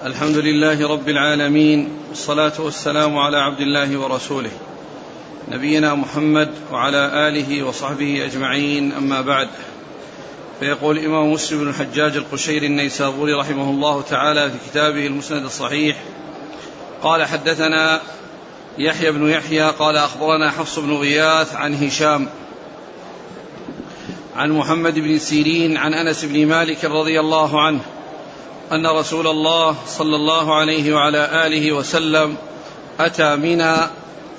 الحمد 0.00 0.36
لله 0.36 0.88
رب 0.88 1.08
العالمين 1.08 1.88
والصلاة 2.08 2.52
والسلام 2.58 3.18
على 3.18 3.36
عبد 3.36 3.60
الله 3.60 3.98
ورسوله 3.98 4.50
نبينا 5.48 5.94
محمد 5.94 6.50
وعلى 6.72 7.28
آله 7.28 7.62
وصحبه 7.62 8.24
أجمعين 8.24 8.92
أما 8.92 9.20
بعد. 9.20 9.48
فيقول 10.60 10.98
الإمام 10.98 11.32
مسلم 11.32 11.58
بن 11.58 11.68
الحجاج 11.68 12.16
القشيري 12.16 12.66
النيسابوري 12.66 13.32
رحمه 13.32 13.70
الله 13.70 14.02
تعالى 14.02 14.50
في 14.50 14.56
كتابه 14.70 15.06
المسند 15.06 15.44
الصحيح 15.44 15.96
قال 17.02 17.24
حدثنا 17.24 18.00
يحيى 18.78 19.12
بن 19.12 19.30
يحيى 19.30 19.70
قال 19.70 19.96
أخبرنا 19.96 20.50
حفص 20.50 20.78
بن 20.78 20.92
غياث 20.92 21.54
عن 21.54 21.74
هشام 21.74 22.28
عن 24.36 24.50
محمد 24.50 24.98
بن 24.98 25.18
سيرين 25.18 25.76
عن 25.76 25.94
أنس 25.94 26.24
بن 26.24 26.46
مالك 26.46 26.84
رضي 26.84 27.20
الله 27.20 27.60
عنه 27.62 27.80
أن 28.72 28.86
رسول 28.86 29.26
الله 29.26 29.76
صلى 29.86 30.16
الله 30.16 30.54
عليه 30.54 30.94
وعلى 30.94 31.46
آله 31.46 31.72
وسلم 31.72 32.36
أتى 33.00 33.36
منى 33.36 33.76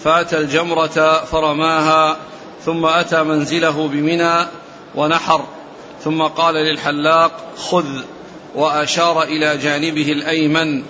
فأتى 0.04 0.38
الجمرة 0.38 1.24
فرماها 1.26 2.18
ثم 2.66 2.86
أتى 2.86 3.24
منزله 3.24 3.88
بمنى 3.88 4.48
ونحر 4.96 5.46
ثم 6.04 6.22
قال 6.22 6.56
للحلاق 6.56 7.32
خذ 7.58 7.86
وأشار 8.56 9.24
إلى 9.24 9.58
جانبه 9.58 10.12
الأيمن 10.12 10.84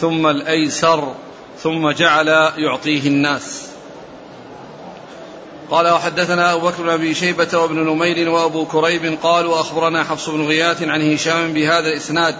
ثم 0.00 0.26
الأيسر 0.26 1.14
ثم 1.62 1.90
جعل 1.90 2.28
يعطيه 2.56 3.06
الناس. 3.06 3.66
قال 5.70 5.88
وحدثنا 5.88 6.52
أبو 6.52 6.66
بكر 6.66 6.82
بن 6.82 6.88
أبي 6.88 7.14
شيبة 7.14 7.48
وابن 7.54 7.76
نمير 7.76 8.28
وأبو 8.28 8.64
كريب 8.66 9.18
قالوا 9.22 9.60
أخبرنا 9.60 10.04
حفص 10.04 10.28
بن 10.28 10.46
غياث 10.46 10.82
عن 10.82 11.12
هشام 11.12 11.52
بهذا 11.52 11.88
الإسناد. 11.88 12.36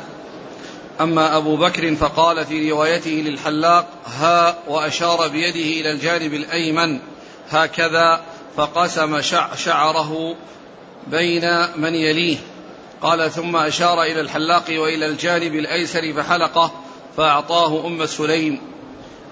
أما 1.00 1.36
أبو 1.36 1.56
بكر 1.56 1.94
فقال 1.94 2.46
في 2.46 2.70
روايته 2.70 3.10
للحلاق 3.10 3.86
ها 4.06 4.58
وأشار 4.68 5.28
بيده 5.28 5.80
إلى 5.80 5.90
الجانب 5.92 6.34
الأيمن 6.34 6.98
هكذا 7.50 8.20
فقسم 8.56 9.20
شعره 9.56 10.36
بين 11.06 11.66
من 11.76 11.94
يليه. 11.94 12.36
قال 13.02 13.30
ثم 13.30 13.56
أشار 13.56 14.02
إلى 14.02 14.20
الحلاق 14.20 14.64
وإلى 14.70 15.06
الجانب 15.06 15.54
الأيسر 15.54 16.12
فحلقه 16.12 16.72
فأعطاه 17.16 17.86
أم 17.86 18.06
سليم. 18.06 18.60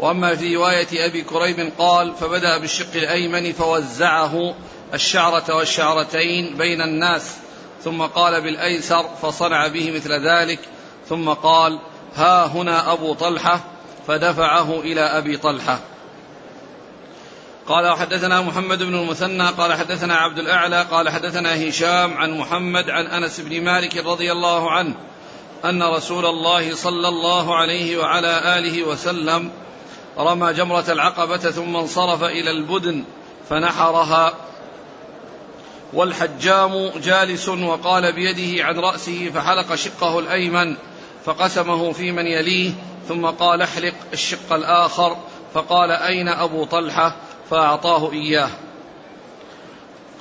وأما 0.01 0.37
في 0.37 0.57
رواية 0.57 1.07
أبي 1.07 1.23
كريب 1.23 1.73
قال 1.79 2.15
فبدأ 2.21 2.59
بالشق 2.59 2.95
الأيمن 2.95 3.53
فوزعه 3.53 4.55
الشعرة 4.95 5.55
والشعرتين 5.55 6.57
بين 6.57 6.83
الناس 6.83 7.37
ثم 7.85 8.03
قال 8.03 8.41
بالأيسر 8.41 9.05
فصنع 9.23 9.67
به 9.67 9.91
مثل 9.91 10.13
ذلك 10.29 10.59
ثم 11.09 11.29
قال 11.29 11.79
ها 12.17 12.47
هنا 12.47 12.93
أبو 12.93 13.15
طلحة. 13.15 13.61
فدفعه 14.07 14.81
إلى 14.81 15.01
أبي 15.01 15.37
طلحة. 15.37 15.79
قال 17.69 17.87
وحدثنا 17.87 18.41
محمد 18.41 18.83
بن 18.83 18.95
المثنى 18.95 19.49
قال 19.49 19.75
حدثنا 19.75 20.17
عبد 20.17 20.39
الأعلى 20.39 20.83
قال 20.83 21.09
حدثنا 21.09 21.69
هشام 21.69 22.15
عن 22.15 22.39
محمد 22.39 22.91
عن 22.91 23.07
أنس 23.07 23.41
بن 23.41 23.65
مالك 23.65 23.97
رضي 23.97 24.33
الله 24.33 24.71
عنه 24.71 24.95
أن 25.65 25.83
رسول 25.83 26.27
الله 26.27 26.75
صلى 26.75 27.09
الله 27.09 27.57
عليه 27.57 27.99
وعلى 27.99 28.59
آله 28.59 28.83
وسلم 28.83 29.51
رمى 30.19 30.53
جمرة 30.53 30.85
العقبة 30.89 31.37
ثم 31.37 31.77
انصرف 31.77 32.25
إلى 32.25 32.51
البدن 32.51 33.05
فنحرها. 33.49 34.35
والحجام 35.93 36.91
جالس 37.03 37.49
وقال 37.49 38.13
بيده 38.13 38.65
عن 38.65 38.79
رأسه 38.79 39.31
فحلق 39.35 39.75
شقه 39.75 40.19
الأيمن 40.19 40.77
فقسمه 41.29 41.93
في 41.93 42.13
من 42.13 42.27
يليه 42.27 42.71
ثم 43.09 43.27
قال 43.27 43.63
احلق 43.63 43.95
الشق 44.13 44.53
الآخر. 44.53 45.17
فقال 45.55 45.91
أين 45.91 46.29
أبو 46.29 46.65
طلحة؟ 46.65 47.17
فأعطاه 47.51 48.13
إياه. 48.13 48.49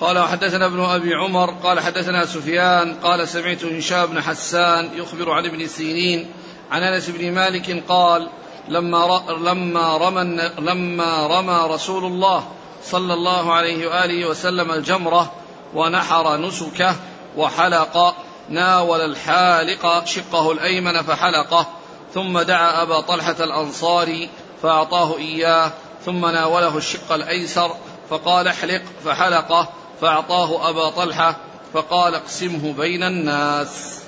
قال 0.01 0.17
وحدثنا 0.17 0.65
ابن 0.65 0.79
أبي 0.79 1.13
عمر 1.13 1.53
قال 1.63 1.79
حدثنا 1.79 2.25
سفيان 2.25 2.93
قال 2.93 3.27
سمعت 3.27 3.65
هشام 3.65 4.05
بن 4.05 4.21
حسان 4.21 4.89
يخبر 4.95 5.31
عن 5.31 5.45
ابن 5.45 5.67
سيرين 5.67 6.29
عن 6.71 6.83
أنس 6.83 7.09
بن 7.09 7.31
مالك 7.31 7.83
قال 7.89 8.29
لما 8.69 9.21
لما 9.41 9.97
رمى 9.97 10.51
لما 10.59 11.27
رمى 11.27 11.73
رسول 11.73 12.05
الله 12.05 12.47
صلى 12.83 13.13
الله 13.13 13.53
عليه 13.53 13.87
وآله 13.87 14.29
وسلم 14.29 14.71
الجمرة 14.71 15.31
ونحر 15.75 16.37
نسكه 16.37 16.95
وحلق 17.37 18.15
ناول 18.49 19.01
الحالق 19.01 20.05
شقه 20.05 20.51
الأيمن 20.51 21.01
فحلقه 21.01 21.67
ثم 22.13 22.39
دعا 22.39 22.81
أبا 22.81 22.99
طلحة 22.99 23.35
الأنصاري 23.39 24.29
فأعطاه 24.63 25.17
إياه 25.17 25.71
ثم 26.05 26.25
ناوله 26.25 26.77
الشق 26.77 27.11
الأيسر 27.11 27.71
فقال 28.09 28.47
احلق 28.47 28.81
فحلقه 29.05 29.69
فأعطاه 30.01 30.69
أبا 30.69 30.89
طلحة 30.89 31.37
فقال 31.73 32.15
اقسمه 32.15 32.73
بين 32.77 33.03
الناس 33.03 33.99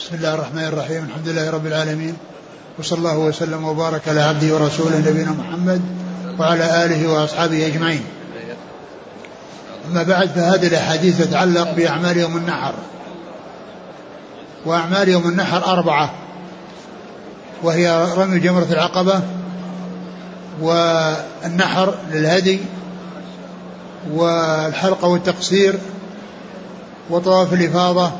بسم 0.00 0.14
الله 0.14 0.34
الرحمن 0.34 0.64
الرحيم 0.64 1.04
الحمد 1.04 1.28
لله 1.28 1.50
رب 1.50 1.66
العالمين 1.66 2.16
وصلى 2.78 2.98
الله 2.98 3.18
وسلم 3.18 3.64
وبارك 3.64 4.08
على 4.08 4.20
عبده 4.20 4.54
ورسوله 4.54 4.98
نبينا 4.98 5.30
محمد 5.30 5.82
وعلى 6.38 6.84
آله 6.84 7.12
وأصحابه 7.12 7.66
أجمعين. 7.66 8.04
أما 9.90 10.02
بعد 10.02 10.28
فهذه 10.28 10.66
الأحاديث 10.66 11.18
تتعلق 11.18 11.70
بأعمال 11.72 12.16
يوم 12.16 12.36
النحر. 12.36 12.74
وأعمال 14.64 15.08
يوم 15.08 15.28
النحر 15.28 15.64
أربعة 15.64 16.10
وهي 17.62 18.06
رمي 18.16 18.38
جمرة 18.38 18.66
العقبة 18.70 19.20
والنحر 20.60 21.94
للهدي 22.12 22.60
والحلقة 24.12 25.08
والتقصير 25.08 25.78
وطواف 27.10 27.52
الإفاضة 27.52 28.10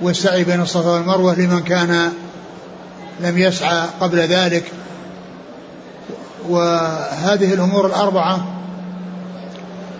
والسعي 0.00 0.44
بين 0.44 0.60
الصفا 0.60 0.90
والمروة 0.90 1.34
لمن 1.34 1.62
كان 1.62 2.12
لم 3.20 3.38
يسعى 3.38 3.82
قبل 4.00 4.18
ذلك. 4.18 4.72
وهذه 6.48 7.54
الأمور 7.54 7.86
الأربعة 7.86 8.46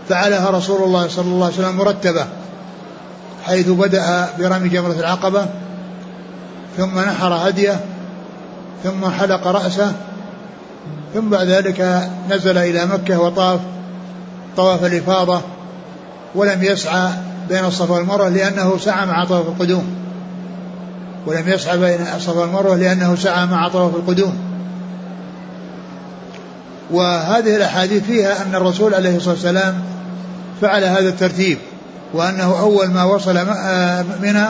فعلها 0.08 0.50
رسول 0.50 0.82
الله 0.82 1.08
صلى 1.08 1.24
الله 1.24 1.46
عليه 1.46 1.54
وسلم 1.54 1.76
مرتبة. 1.76 2.26
حيث 3.44 3.68
بدأ 3.68 4.28
برمي 4.38 4.68
جمرة 4.68 4.92
العقبة 4.92 5.46
ثم 6.76 6.98
نحر 6.98 7.32
هديه 7.48 7.80
ثم 8.84 9.10
حلق 9.10 9.46
رأسه 9.46 9.92
ثم 11.14 11.28
بعد 11.30 11.46
ذلك 11.46 12.10
نزل 12.30 12.58
إلى 12.58 12.86
مكة 12.86 13.20
وطاف 13.20 13.60
طواف 14.56 14.84
الإفاضة 14.84 15.40
ولم 16.34 16.64
يسعى 16.64 17.10
بين 17.48 17.64
الصفا 17.64 17.94
والمروة 17.94 18.28
لأنه 18.28 18.78
سعى 18.78 19.06
مع 19.06 19.24
طواف 19.24 19.46
القدوم. 19.46 19.84
ولم 21.26 21.48
يسعى 21.48 21.78
بين 21.78 22.06
الصفا 22.16 22.40
والمروة 22.40 22.76
لأنه 22.76 23.16
سعى 23.16 23.46
مع 23.46 23.68
طواف 23.68 23.94
القدوم. 23.94 24.34
وهذه 26.90 27.56
الأحاديث 27.56 28.02
فيها 28.02 28.42
أن 28.42 28.54
الرسول 28.54 28.94
عليه 28.94 29.16
الصلاة 29.16 29.34
والسلام 29.34 29.74
فعل 30.60 30.84
هذا 30.84 31.08
الترتيب. 31.08 31.58
وأنه 32.14 32.60
أول 32.60 32.86
ما 32.86 33.04
وصل 33.04 33.34
منى 34.22 34.46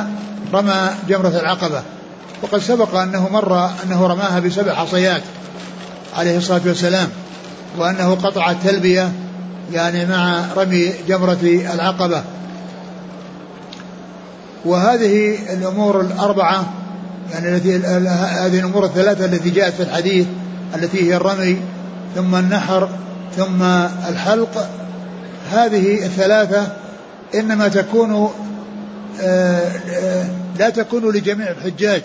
رمى 0.53 0.91
جمرة 1.09 1.41
العقبة. 1.41 1.83
وقد 2.43 2.59
سبق 2.59 2.97
أنه 2.97 3.29
مر 3.29 3.71
أنه 3.85 4.07
رماها 4.07 4.41
بسبع 4.41 4.75
حصيات 4.75 5.23
عليه 6.17 6.39
الصلاة 6.39 6.61
والسلام 6.67 7.09
وأنه 7.79 8.15
قطع 8.15 8.51
التلبية 8.51 9.13
يعني 9.73 10.07
مع 10.07 10.45
رمي 10.57 10.93
جمرة 11.09 11.39
العقبة. 11.75 12.23
وهذه 14.65 15.39
الأمور 15.53 16.01
الأربعة 16.01 16.65
يعني 17.33 17.57
التي 17.57 17.77
هذه 17.77 18.59
الأمور 18.59 18.85
الثلاثة 18.85 19.25
التي 19.25 19.51
جاءت 19.51 19.75
في 19.75 19.83
الحديث 19.83 20.27
التي 20.75 21.11
هي 21.11 21.17
الرمي 21.17 21.57
ثم 22.15 22.35
النحر 22.35 22.89
ثم 23.37 23.63
الحلق 24.09 24.69
هذه 25.53 26.07
الثلاثة 26.07 26.67
إنما 27.35 27.69
تكون 27.69 28.31
آه، 29.21 29.71
آه، 29.91 30.27
لا 30.59 30.71
تكون 30.71 31.13
لجميع 31.13 31.51
الحجاج 31.51 32.03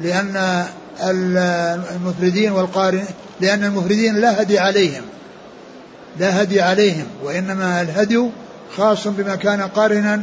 لأن 0.00 0.64
المفردين 1.00 2.52
والقارن 2.52 3.04
لأن 3.40 3.64
المفردين 3.64 4.16
لا 4.16 4.42
هدي 4.42 4.58
عليهم 4.58 5.02
لا 6.18 6.42
هدي 6.42 6.60
عليهم 6.60 7.06
وإنما 7.24 7.82
الهدي 7.82 8.28
خاص 8.76 9.08
بما 9.08 9.36
كان 9.36 9.62
قارنا 9.62 10.22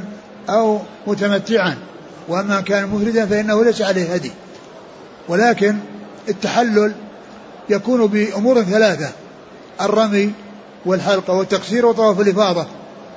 أو 0.49 0.79
متمتعا 1.07 1.77
وأما 2.27 2.61
كان 2.61 2.87
مفردا 2.89 3.25
فإنه 3.25 3.63
ليس 3.63 3.81
عليه 3.81 4.13
هدي. 4.13 4.31
ولكن 5.27 5.75
التحلل 6.29 6.93
يكون 7.69 8.07
بأمور 8.07 8.63
ثلاثة 8.63 9.09
الرمي 9.81 10.31
والحلقة 10.85 11.33
والتقصير 11.33 11.85
وطواف 11.85 12.19
الإفاضة. 12.19 12.65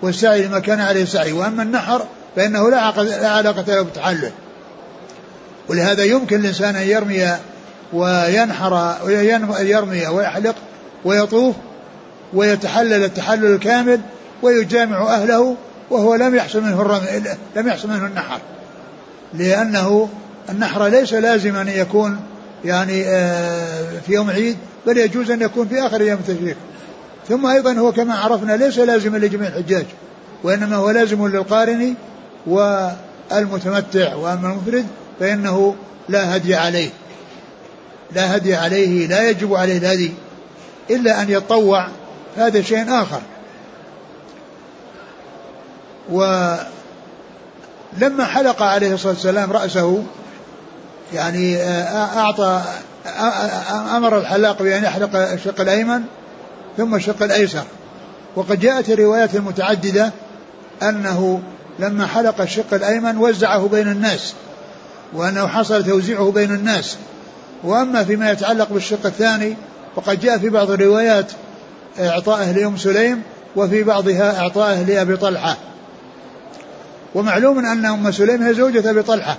والسعي 0.03 0.43
لما 0.43 0.59
كان 0.59 0.81
عليه 0.81 1.05
سعي. 1.05 1.33
وأما 1.33 1.63
النحر 1.63 2.07
فإنه 2.37 2.71
لا 2.71 2.81
علاقة 3.29 3.65
له 3.69 3.83
بالتحلل. 3.83 4.33
ولهذا 5.69 6.05
يمكن 6.05 6.41
الإنسان 6.41 6.77
أن 6.77 6.89
يرمي 6.89 7.37
وينحر 7.93 8.97
يرمي 9.61 10.07
ويحلق 10.07 10.55
ويطوف 11.05 11.57
ويتحلل 12.35 13.05
التحلل 13.05 13.55
الكامل 13.55 14.01
ويجامع 14.43 15.15
أهله 15.15 15.57
وهو 15.91 16.15
لم 16.15 16.35
يحصل 16.35 16.63
منه 16.63 16.81
الرمي 16.81 17.07
لم 17.57 17.69
يحصل 17.69 17.89
منه 17.89 18.07
النحر. 18.07 18.41
لأنه 19.35 20.09
النحر 20.51 20.87
ليس 20.87 21.13
لازما 21.13 21.61
أن 21.61 21.69
يكون 21.69 22.21
يعني 22.65 23.05
آه، 23.07 24.01
في 24.07 24.13
يوم 24.13 24.31
عيد 24.31 24.57
بل 24.87 24.99
يجوز 24.99 25.31
أن 25.31 25.43
يكون 25.43 25.69
في 25.69 25.87
آخر 25.87 26.01
أيام 26.01 26.19
التشريق. 26.19 26.57
ثم 27.33 27.47
أيضا 27.47 27.73
هو 27.73 27.93
كما 27.93 28.15
عرفنا 28.15 28.57
ليس 28.57 28.79
لازما 28.79 29.19
لجميع 29.19 29.49
الحجاج 29.49 29.87
وإنما 30.43 30.77
هو 30.77 30.91
لازم 30.91 31.29
للقارن 31.29 31.95
والمتمتع 32.47 34.15
وأما 34.15 34.53
المفرد 34.53 34.87
فإنه 35.21 35.75
لا 36.09 36.37
هدي 36.37 36.55
عليه. 36.55 36.91
لا 38.15 38.37
هدي 38.37 38.55
عليه 38.55 39.07
لا 39.07 39.31
يجب 39.31 39.55
عليه 39.55 39.79
الهدي 39.79 40.13
إلا 40.91 41.23
أن 41.23 41.31
يتطوع 41.31 41.89
هذا 42.37 42.63
شيء 42.63 43.03
آخر. 43.03 43.21
ولما 46.11 46.65
حلق 48.25 48.63
عليه 48.63 48.95
الصلاة 48.95 49.13
والسلام 49.13 49.53
رأسه 49.53 50.03
يعني 51.15 51.57
آه، 51.57 52.19
أعطى 52.19 52.63
آه، 53.07 53.11
آه، 53.11 53.97
أمر 53.97 54.19
الحلاق 54.19 54.63
بأن 54.63 54.85
يحلق 54.85 55.17
الشق 55.17 55.61
الأيمن 55.61 56.03
ثم 56.77 56.95
الشق 56.95 57.23
الأيسر. 57.23 57.65
وقد 58.37 58.61
جاءت 58.61 58.91
الروايات 58.91 59.35
المتعددة 59.35 60.13
أنه 60.83 61.43
لما 61.79 62.07
حلق 62.07 62.41
الشق 62.41 62.75
الأيمن 62.75 63.19
وزعه 63.19 63.69
بين 63.69 63.89
الناس 63.89 64.35
وأنه 65.13 65.47
حصل 65.47 65.85
توزيعه 65.85 66.31
بين 66.31 66.55
الناس. 66.55 66.97
وأما 67.65 68.05
فيما 68.05 68.31
يتعلق 68.31 68.69
بالشق 68.73 69.07
الثاني 69.07 69.57
فقد 69.97 70.21
جاء 70.21 70.39
في 70.39 70.49
بعض 70.49 70.71
الروايات 70.71 71.33
إعطائه 72.01 72.53
لأم 72.53 72.77
سليم 72.77 73.23
وفي 73.57 73.83
بعضها 73.83 74.41
إعطائه 74.41 74.83
لأبي 74.83 75.17
طلحة. 75.17 75.57
ومعلوم 77.15 77.59
أن 77.59 77.87
أم 77.87 78.13
سليم 78.13 78.43
هي 78.43 78.55
زوجة 78.55 78.91
أبي 78.91 79.03
طلحة 79.03 79.37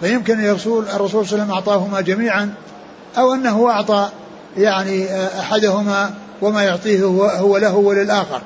فيمكن 0.00 0.44
الرسول 0.44 0.84
الرسول 0.88 1.26
صلى 1.26 1.42
الله 1.42 1.42
عليه 1.42 1.42
وسلم 1.42 1.50
أعطاهما 1.50 2.00
جميعا 2.00 2.54
أو 3.18 3.34
أنه 3.34 3.70
أعطى 3.70 4.08
يعني 4.56 5.26
أحدهما 5.40 6.14
وما 6.42 6.62
يعطيه 6.62 7.04
هو, 7.04 7.24
هو 7.24 7.56
له 7.56 7.74
وللآخر. 7.74 8.42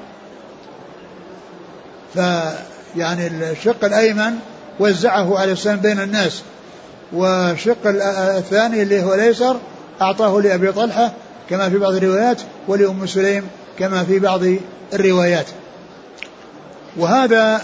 فيعني 2.14 3.26
الشق 3.26 3.84
الأيمن 3.84 4.38
وزعه 4.80 5.38
عليه 5.38 5.52
السلام 5.52 5.76
بين 5.76 6.00
الناس 6.00 6.42
والشق 7.12 7.76
الثاني 8.36 8.82
اللي 8.82 9.02
هو 9.02 9.14
الأيسر 9.14 9.56
أعطاه 10.02 10.40
لأبي 10.40 10.72
طلحة 10.72 11.12
كما 11.50 11.70
في 11.70 11.78
بعض 11.78 11.94
الروايات 11.94 12.40
ولأم 12.68 13.06
سليم 13.06 13.48
كما 13.78 14.04
في 14.04 14.18
بعض 14.18 14.40
الروايات. 14.94 15.46
وهذا 16.96 17.62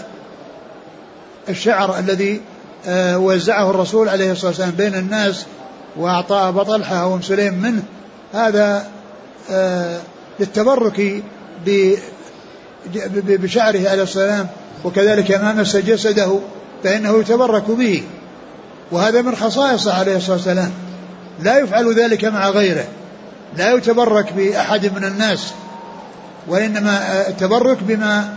الشعر 1.49 1.99
الذي 1.99 2.41
آه، 2.87 3.17
وزعه 3.17 3.69
الرسول 3.69 4.09
عليه 4.09 4.31
الصلاة 4.31 4.47
والسلام 4.47 4.71
بين 4.71 4.95
الناس 4.95 5.45
وأعطى 5.97 6.35
أبا 6.35 6.63
طلحة 6.63 6.95
أو 6.95 7.15
أم 7.15 7.21
سليم 7.21 7.53
منه 7.53 7.83
هذا 8.33 8.87
آه، 9.51 9.99
للتبرك 10.39 11.23
بشعره 13.27 13.89
عليه 13.89 14.03
السلام 14.03 14.47
وكذلك 14.83 15.31
ما 15.31 15.53
مس 15.53 15.77
جسده 15.77 16.39
فإنه 16.83 17.19
يتبرك 17.19 17.71
به. 17.71 18.03
وهذا 18.91 19.21
من 19.21 19.35
خصائصه 19.35 19.93
عليه 19.93 20.17
الصلاة 20.17 20.35
والسلام. 20.35 20.71
لا 21.39 21.59
يفعل 21.59 21.93
ذلك 21.93 22.25
مع 22.25 22.49
غيره. 22.49 22.85
لا 23.57 23.73
يتبرك 23.73 24.33
بأحد 24.33 24.85
من 24.85 25.03
الناس. 25.03 25.53
وإنما 26.47 27.27
التبرك 27.27 27.77
بما 27.81 28.33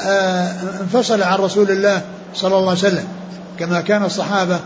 آه، 0.00 0.52
انفصل 0.80 1.22
عن 1.22 1.38
رسول 1.38 1.70
الله 1.70 2.02
صلى 2.34 2.56
الله 2.56 2.70
عليه 2.70 2.78
وسلم. 2.78 3.08
كما 3.58 3.80
كان 3.80 4.04
الصحابة 4.04 4.60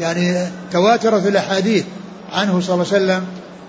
يعني 0.00 0.46
تواترت 0.72 1.26
الأحاديث 1.26 1.84
عنه 2.32 2.60
صلى 2.60 2.74
الله 2.74 2.86
عليه 2.92 3.04
وسلم 3.04 3.24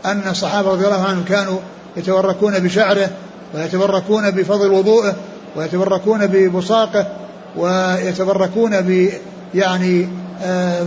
أن 0.06 0.32
الصحابة 0.32 0.72
رضي 0.72 0.86
الله 0.86 1.04
عنهم 1.04 1.24
كانوا 1.24 1.60
يتبركون 1.98 2.60
بشعره 2.60 3.10
ويتبركون 3.56 4.32
بفضل 4.32 4.72
وضوءه 4.72 5.16
ويتبركون 5.56 6.28
ببصاقه 6.28 7.08
ويتبركون 7.58 8.82
ب 8.82 9.10
يعني 9.56 10.10
آه، 10.44 10.84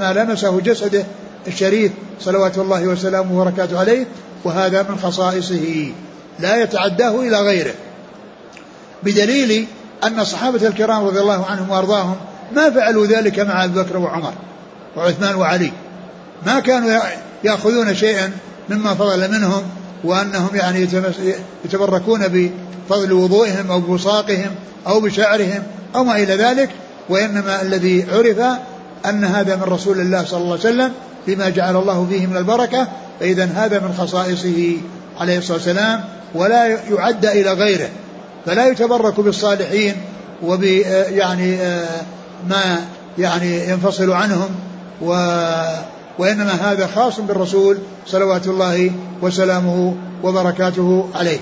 ما 0.00 0.12
لمسه 0.12 0.60
جسده 0.60 1.04
الشريف 1.46 1.92
صلوات 2.20 2.58
الله 2.58 2.86
وسلامه 2.86 3.40
وبركاته 3.40 3.78
عليه 3.78 4.06
وهذا 4.44 4.82
من 4.82 4.98
خصائصه. 4.98 5.92
لا 6.38 6.62
يتعداه 6.62 7.20
إلى 7.20 7.40
غيره. 7.40 7.74
بدليل 9.02 9.66
أن 10.04 10.20
الصحابة 10.20 10.66
الكرام 10.66 11.04
رضي 11.04 11.20
الله 11.20 11.46
عنهم 11.46 11.70
وأرضاهم 11.70 12.16
ما 12.52 12.70
فعلوا 12.70 13.06
ذلك 13.06 13.40
مع 13.40 13.64
أبي 13.64 13.82
بكر 13.82 13.96
وعمر 13.96 14.32
وعثمان 14.96 15.34
وعلي. 15.34 15.72
ما 16.46 16.60
كانوا 16.60 17.00
يأخذون 17.44 17.94
شيئا 17.94 18.32
مما 18.68 18.94
فضل 18.94 19.30
منهم 19.30 19.62
وأنهم 20.04 20.48
يعني 20.54 20.88
يتبركون 21.64 22.20
بفضل 22.28 23.12
وضوئهم 23.12 23.70
أو 23.70 23.80
بوساقهم 23.80 24.50
أو 24.86 25.00
بشعرهم 25.00 25.62
أو 25.94 26.04
ما 26.04 26.16
إلى 26.16 26.34
ذلك 26.36 26.70
وإنما 27.08 27.62
الذي 27.62 28.06
عرف 28.12 28.58
أن 29.06 29.24
هذا 29.24 29.56
من 29.56 29.62
رسول 29.62 30.00
الله 30.00 30.24
صلى 30.24 30.38
الله 30.38 30.50
عليه 30.50 30.60
وسلم 30.60 30.92
بما 31.26 31.48
جعل 31.48 31.76
الله 31.76 32.06
فيه 32.10 32.26
من 32.26 32.36
البركة 32.36 32.88
فإذا 33.20 33.44
هذا 33.44 33.78
من 33.78 33.94
خصائصه 33.98 34.76
عليه 35.20 35.38
الصلاة 35.38 35.56
والسلام 35.56 36.04
ولا 36.34 36.66
يعد 36.66 37.26
إلى 37.26 37.52
غيره 37.52 37.88
فلا 38.46 38.68
يتبرك 38.68 39.20
بالصالحين 39.20 39.94
وب 40.42 40.62
يعني 40.62 41.58
ما 42.48 42.80
يعني 43.18 43.68
ينفصل 43.68 44.12
عنهم 44.12 44.50
و 45.02 45.14
وإنما 46.20 46.52
هذا 46.52 46.86
خاص 46.86 47.20
بالرسول 47.20 47.78
صلوات 48.06 48.46
الله 48.46 48.90
وسلامه 49.22 49.96
وبركاته 50.22 51.10
عليه. 51.14 51.38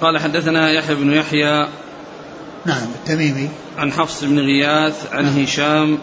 قال 0.00 0.18
حدثنا 0.18 0.70
يحيى 0.70 0.94
بن 0.94 1.12
يحيى 1.12 1.68
نعم 2.66 2.88
التميمي. 2.94 3.48
عن 3.78 3.92
حفص 3.92 4.24
بن 4.24 4.38
غياث 4.38 5.12
عن 5.12 5.24
نعم. 5.24 5.42
هشام. 5.42 5.98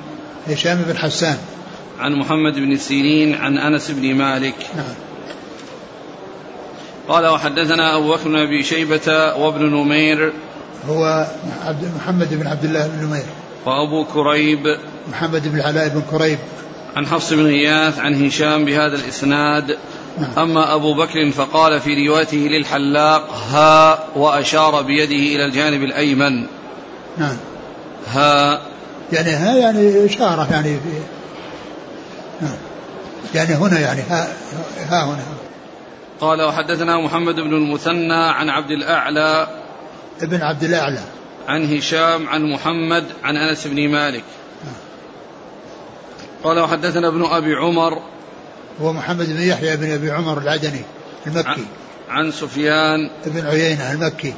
هشام 0.48 0.84
بن 0.88 0.98
حسان. 0.98 1.38
عن 2.00 2.16
محمد 2.16 2.56
بن 2.56 2.78
سيرين 2.78 3.36
عن 3.36 3.58
أنس 3.58 3.92
بن 3.92 4.16
مالك. 4.16 4.56
نعم. 4.76 4.96
قال 7.08 7.28
وحدثنا 7.28 7.98
أبو 7.98 8.14
بكر 8.14 8.24
بن 8.24 8.36
أبي 8.36 8.64
شيبة 8.64 9.36
وابن 9.36 9.66
نمير. 9.66 10.34
هو 10.90 11.28
عبد 11.66 11.92
محمد 11.96 12.34
بن 12.34 12.48
عبد 12.48 12.64
الله 12.64 12.88
بن 12.88 13.08
نمير. 13.08 13.26
وأبو 13.66 14.06
كريب. 14.06 14.78
محمد 15.10 15.48
بن 15.48 15.60
العلاء 15.60 15.88
بن 15.88 16.02
كريب. 16.12 16.40
عن 16.96 17.08
حفص 17.08 17.34
بن 17.34 17.46
غياث 17.46 18.00
عن 18.00 18.26
هشام 18.26 18.66
بهذا 18.66 18.96
الإسناد 18.96 19.78
نعم. 20.18 20.32
أما 20.38 20.76
أبو 20.76 20.94
بكر 20.94 21.32
فقال 21.32 21.82
في 21.82 22.08
روايته 22.08 22.38
للحلاق 22.38 23.34
ها 23.52 24.04
وأشار 24.16 24.82
بيده 24.82 25.36
إلى 25.36 25.46
الجانب 25.46 25.84
الأيمن. 25.84 26.46
نعم. 27.18 27.38
ها. 28.08 28.62
يعني 29.14 29.30
ها 29.30 29.56
يعني 29.56 30.06
إشارة 30.06 30.48
يعني 30.52 30.80
في 30.80 30.90
نعم. 32.42 32.58
يعني 33.36 33.56
هنا 33.56 33.80
يعني 33.80 34.02
ها, 34.02 34.28
ها 34.90 35.06
هنا. 35.06 35.24
قال 36.22 36.42
وحدثنا 36.42 36.98
محمد 36.98 37.36
بن 37.36 37.54
المثنى 37.54 38.14
عن 38.14 38.50
عبد 38.50 38.72
الأعلى. 38.72 39.48
ابن 40.22 40.42
عبد 40.42 40.64
الأعلى. 40.64 41.00
عن 41.48 41.78
هشام 41.78 42.30
عن 42.30 42.44
محمد 42.44 43.06
عن 43.24 43.38
أنس 43.38 43.68
بن 43.68 43.90
مالك. 43.90 44.24
قال 46.44 46.60
وحدثنا 46.60 47.08
ابن 47.08 47.26
أبي 47.26 47.56
عمر. 47.56 48.02
هو 48.82 48.94
محمد 48.94 49.30
بن 49.30 49.42
يحيى 49.42 49.78
بن 49.78 49.92
أبي 49.92 50.12
عمر 50.12 50.38
العدني 50.38 50.82
المكي. 51.28 51.66
عن 52.10 52.32
سفيان. 52.32 53.10
بن 53.26 53.48
عيينة 53.48 53.92
المكي. 53.92 54.34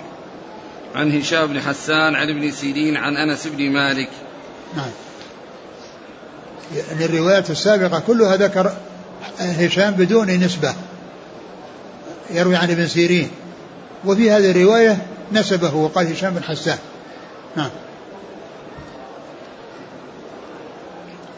عن 0.96 1.18
هشام 1.18 1.48
بن 1.48 1.62
حسان 1.62 2.16
عن 2.16 2.30
ابن 2.30 2.52
سيرين 2.52 2.98
عن 2.98 3.18
أنس 3.18 3.48
بن 3.48 3.72
مالك. 3.72 4.10
نعم. 4.76 4.92
يعني 6.76 7.06
الروايات 7.06 7.50
السابقة 7.50 8.00
كلها 8.00 8.36
ذكر 8.36 8.74
هشام 9.40 9.94
بدون 9.94 10.28
نسبة. 10.28 10.74
يروي 12.32 12.56
عن 12.56 12.72
ابن 12.72 12.88
سيرين. 12.88 13.32
وفي 14.06 14.32
هذه 14.32 14.52
الرواية 14.52 15.08
نسبه 15.32 15.76
وقال 15.76 16.12
هشام 16.12 16.34
بن 16.34 16.44
حسان. 16.44 16.78
نعم. 17.56 17.70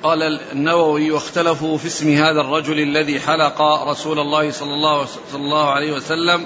قال 0.03 0.39
النووي 0.51 1.11
واختلفوا 1.11 1.77
في 1.77 1.87
اسم 1.87 2.13
هذا 2.13 2.41
الرجل 2.41 2.79
الذي 2.79 3.19
حلق 3.19 3.61
رسول 3.61 4.19
الله 4.19 4.51
صلى 4.51 4.73
الله, 4.73 5.05
صلى 5.05 5.41
الله 5.41 5.69
عليه 5.69 5.91
وسلم 5.91 6.45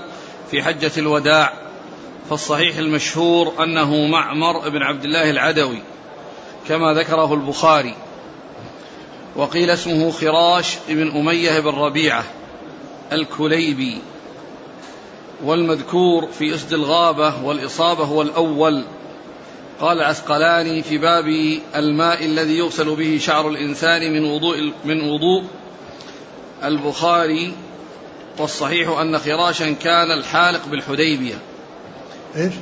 في 0.51 0.63
حجة 0.63 0.91
الوداع 0.97 1.53
فالصحيح 2.29 2.77
المشهور 2.77 3.63
أنه 3.63 4.05
معمر 4.05 4.69
بن 4.69 4.81
عبد 4.83 5.03
الله 5.05 5.29
العدوي 5.29 5.81
كما 6.67 6.93
ذكره 6.93 7.33
البخاري 7.33 7.95
وقيل 9.35 9.69
اسمه 9.69 10.11
خراش 10.11 10.77
بن 10.89 11.11
أمية 11.11 11.59
بن 11.59 11.69
ربيعة 11.69 12.23
الكليبي 13.11 14.01
والمذكور 15.43 16.27
في 16.27 16.55
أسد 16.55 16.73
الغابة 16.73 17.43
والإصابة 17.43 18.03
هو 18.03 18.21
الأول 18.21 18.83
قال 19.81 20.03
عسقلاني 20.03 20.83
في 20.83 20.97
باب 20.97 21.27
الماء 21.75 22.25
الذي 22.25 22.57
يغسل 22.57 22.95
به 22.95 23.17
شعر 23.21 23.47
الإنسان 23.49 24.13
من 24.13 24.25
وضوء 24.25 24.71
من 24.85 25.09
وضوء 25.09 25.43
البخاري 26.63 27.53
والصحيح 28.37 28.89
أن 28.99 29.19
خراشا 29.19 29.71
كان 29.71 30.11
الحالق 30.11 30.67
بالحديبية. 30.67 31.35
إيش؟ 32.35 32.53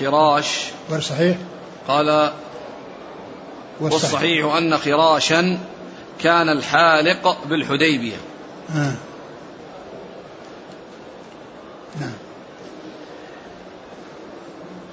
خراش. 0.00 0.46
والصحيح 0.90 1.36
قال 1.88 2.32
والصحيح. 3.80 4.54
أن 4.54 4.76
خراشا 4.78 5.58
كان 6.20 6.48
الحالق 6.48 7.38
بالحديبية. 7.46 8.16
آه. 8.76 8.92
نعم 12.00 12.12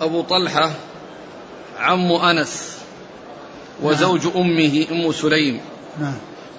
أبو 0.02 0.22
طلحة 0.22 0.72
عم 1.80 2.12
أنس 2.12 2.78
وزوج 3.82 4.28
نعم. 4.28 4.38
أمه 4.38 4.86
أم 4.92 5.12
سليم. 5.12 5.60
نعم. 6.00 6.18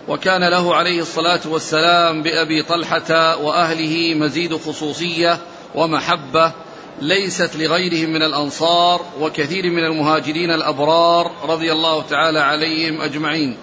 وكان 0.08 0.50
له 0.50 0.74
عليه 0.74 1.00
الصلاة 1.00 1.40
والسلام 1.44 2.22
بأبي 2.22 2.62
طلحة 2.62 3.36
وأهله 3.36 4.14
مزيد 4.14 4.56
خصوصية 4.56 5.38
ومحبة 5.74 6.52
ليست 7.00 7.56
لغيرهم 7.56 8.10
من 8.10 8.22
الأنصار 8.22 9.00
وكثير 9.20 9.70
من 9.70 9.84
المهاجرين 9.84 10.50
الأبرار 10.50 11.32
رضي 11.44 11.72
الله 11.72 12.02
تعالى 12.02 12.38
عليهم 12.38 13.00
أجمعين. 13.00 13.56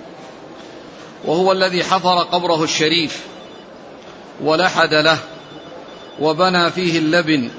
وهو 1.26 1.52
الذي 1.52 1.84
حفر 1.84 2.24
قبره 2.24 2.64
الشريف 2.64 3.22
ولحد 4.44 4.94
له 4.94 5.20
وبنى 6.20 6.72
فيه 6.72 7.00
اللبن 7.00 7.50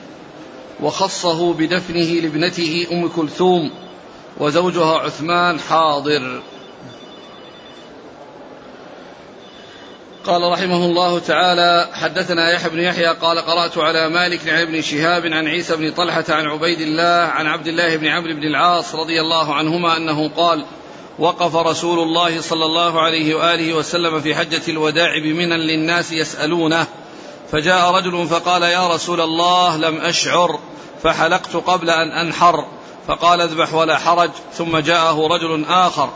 وخصه 0.82 1.52
بدفنه 1.52 2.20
لابنته 2.20 2.86
أم 2.92 3.08
كلثوم 3.08 3.70
وزوجها 4.36 4.98
عثمان 4.98 5.60
حاضر. 5.60 6.42
قال 10.28 10.42
رحمه 10.52 10.84
الله 10.84 11.18
تعالى 11.18 11.88
حدثنا 11.92 12.52
يحيى 12.52 12.70
بن 12.70 12.80
يحيى 12.80 13.06
قال 13.06 13.38
قرأت 13.38 13.78
على 13.78 14.08
مالك 14.08 14.48
عن 14.48 14.60
ابن 14.60 14.82
شهاب 14.82 15.26
عن 15.26 15.46
عيسى 15.46 15.76
بن 15.76 15.92
طلحة 15.92 16.24
عن 16.28 16.46
عبيد 16.46 16.80
الله 16.80 17.32
عن 17.32 17.46
عبد 17.46 17.66
الله 17.66 17.96
بن 17.96 18.06
عمرو 18.06 18.34
بن 18.34 18.42
العاص 18.42 18.94
رضي 18.94 19.20
الله 19.20 19.54
عنهما 19.54 19.96
أنه 19.96 20.28
قال 20.28 20.64
وقف 21.18 21.56
رسول 21.56 21.98
الله 21.98 22.40
صلى 22.40 22.64
الله 22.64 23.00
عليه 23.00 23.34
وآله 23.34 23.74
وسلم 23.74 24.20
في 24.20 24.34
حجة 24.34 24.62
الوداع 24.68 25.18
بمنى 25.18 25.56
للناس 25.56 26.12
يسألونه. 26.12 26.86
فجاء 27.52 27.90
رجل 27.90 28.26
فقال 28.26 28.62
يا 28.62 28.88
رسول 28.94 29.20
الله 29.20 29.76
لم 29.76 29.96
أشعر 29.96 30.58
فحلقت 31.02 31.56
قبل 31.56 31.90
أن 31.90 32.10
أنحر. 32.10 32.66
فقال 33.08 33.40
اذبح 33.40 33.74
ولا 33.74 33.98
حرج 33.98 34.30
ثم 34.54 34.78
جاءه 34.78 35.26
رجل 35.26 35.64
آخر 35.68 36.10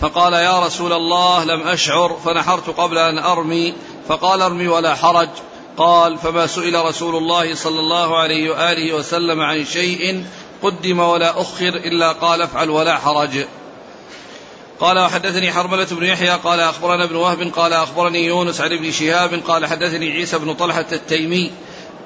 فقال 0.00 0.32
يا 0.32 0.66
رسول 0.66 0.92
الله 0.92 1.44
لم 1.44 1.62
أشعر 1.62 2.16
فنحرت 2.24 2.70
قبل 2.70 2.98
أن 2.98 3.18
أرمي 3.18 3.74
فقال 4.08 4.42
ارمي 4.42 4.68
ولا 4.68 4.94
حرج. 4.94 5.28
قال 5.76 6.18
فما 6.18 6.46
سئل 6.46 6.84
رسول 6.84 7.16
الله 7.16 7.54
صلى 7.54 7.80
الله 7.80 8.18
عليه 8.18 8.50
وآله 8.50 8.94
وسلم 8.94 9.40
عن 9.40 9.64
شيء 9.64 10.24
قدم 10.62 11.00
ولا 11.00 11.40
أخر 11.40 11.68
إلا 11.68 12.12
قال 12.12 12.42
افعل 12.42 12.70
ولا 12.70 12.98
حرج. 12.98 13.44
قال 14.80 14.98
وحدثني 14.98 15.52
حرملة 15.52 15.86
بن 15.90 16.06
يحيى 16.06 16.30
قال 16.30 16.60
أخبرنا 16.60 17.04
ابن 17.04 17.16
وهب 17.16 17.52
قال 17.56 17.72
أخبرني 17.72 18.26
يونس 18.26 18.60
عن 18.60 18.72
ابن 18.72 18.92
شهاب 18.92 19.40
قال 19.46 19.66
حدثني 19.66 20.10
عيسى 20.10 20.38
بن 20.38 20.54
طلحة 20.54 20.86
التيمي 20.92 21.50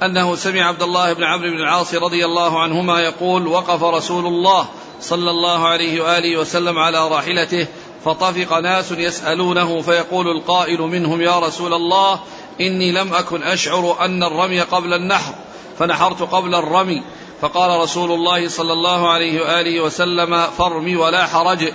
أنه 0.03 0.37
سمع 0.37 0.69
عبد 0.69 0.83
الله 0.83 1.12
بن 1.12 1.25
عمرو 1.25 1.50
بن 1.50 1.57
العاص 1.57 1.95
رضي 1.95 2.25
الله 2.25 2.61
عنهما 2.61 3.00
يقول 3.00 3.47
وقف 3.47 3.83
رسول 3.83 4.26
الله 4.26 4.67
صلى 5.00 5.31
الله 5.31 5.69
عليه 5.69 6.00
وآله 6.00 6.37
وسلم 6.37 6.79
على 6.79 7.09
راحلته 7.09 7.67
فطفق 8.05 8.59
ناس 8.59 8.93
يسألونه 8.93 9.81
فيقول 9.81 10.29
القائل 10.29 10.81
منهم 10.81 11.21
يا 11.21 11.38
رسول 11.38 11.75
الله 11.75 12.21
إني 12.61 12.93
لم 12.93 13.15
أكن 13.15 13.43
أشعر 13.43 13.97
أن 14.00 14.23
الرمي 14.23 14.61
قبل 14.61 14.95
النحر 14.95 15.33
فنحرت 15.79 16.23
قبل 16.23 16.55
الرمي. 16.55 17.03
فقال 17.41 17.81
رسول 17.81 18.12
الله 18.12 18.49
صلى 18.49 18.73
الله 18.73 19.09
عليه 19.09 19.41
وآله 19.41 19.81
وسلم 19.81 20.47
فارمي 20.59 20.97
ولا 20.97 21.26
حرج. 21.26 21.73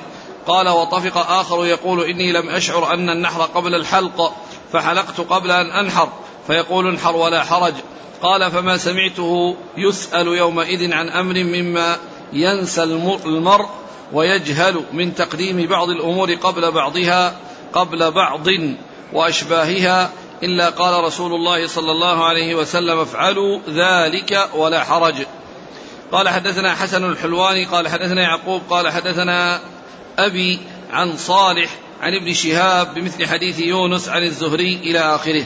قال 0.48 0.70
وطفق 0.70 1.18
آخر 1.18 1.66
يقول 1.66 2.04
إني 2.04 2.32
لم 2.32 2.50
أشعر 2.50 2.94
أن 2.94 3.10
النحر 3.10 3.42
قبل 3.42 3.75
الحلق 3.75 4.34
فحلقت 4.74 5.22
قبل 5.22 5.51
أن 5.51 5.72
أنحر. 5.72 6.10
فيقول 6.48 6.88
انحر 6.88 7.16
ولا 7.16 7.44
حرج. 7.44 7.74
قال 8.22 8.51
فما 8.51 8.78
سمعته 8.78 9.56
يسأل 9.78 10.28
يومئذ 10.28 10.94
عن 10.94 11.10
أمر 11.10 11.44
مما 11.44 11.98
ينسى 12.34 12.84
المرء 13.25 13.70
ويجهل 14.13 14.84
من 14.94 15.16
تقديم 15.16 15.68
بعض 15.68 15.90
الأمور 15.90 16.34
قبل 16.34 16.72
بعضها 16.72 17.36
قبل 17.74 18.12
بعض 18.12 18.48
وأشباهها. 19.13 20.12
إلا 20.44 20.70
قال 20.70 21.04
رسول 21.04 21.34
الله 21.34 21.68
صلى 21.68 21.92
الله 21.92 22.25
عليه 22.25 22.56
وسلم 22.56 23.00
افعلوا 23.00 23.60
ذلك 23.70 24.50
ولا 24.56 24.84
حرج. 24.84 25.16
قال 26.12 26.30
حدثنا 26.30 26.75
حسن 26.75 27.12
الحلواني 27.12 27.66
قال 27.66 27.88
حدثنا 27.88 28.22
يعقوب 28.22 28.62
قال 28.70 28.90
حدثنا 28.90 29.60
أبي 30.18 30.60
عن 30.92 31.18
صالح 31.18 31.70
عن 32.01 32.13
ابن 32.16 32.34
شهاب 32.34 32.94
بمثل 32.94 33.28
حديث 33.28 33.60
يونس 33.60 34.10
عن 34.10 34.24
الزهري 34.24 34.80
إلى 34.84 35.00
آخره. 35.00 35.46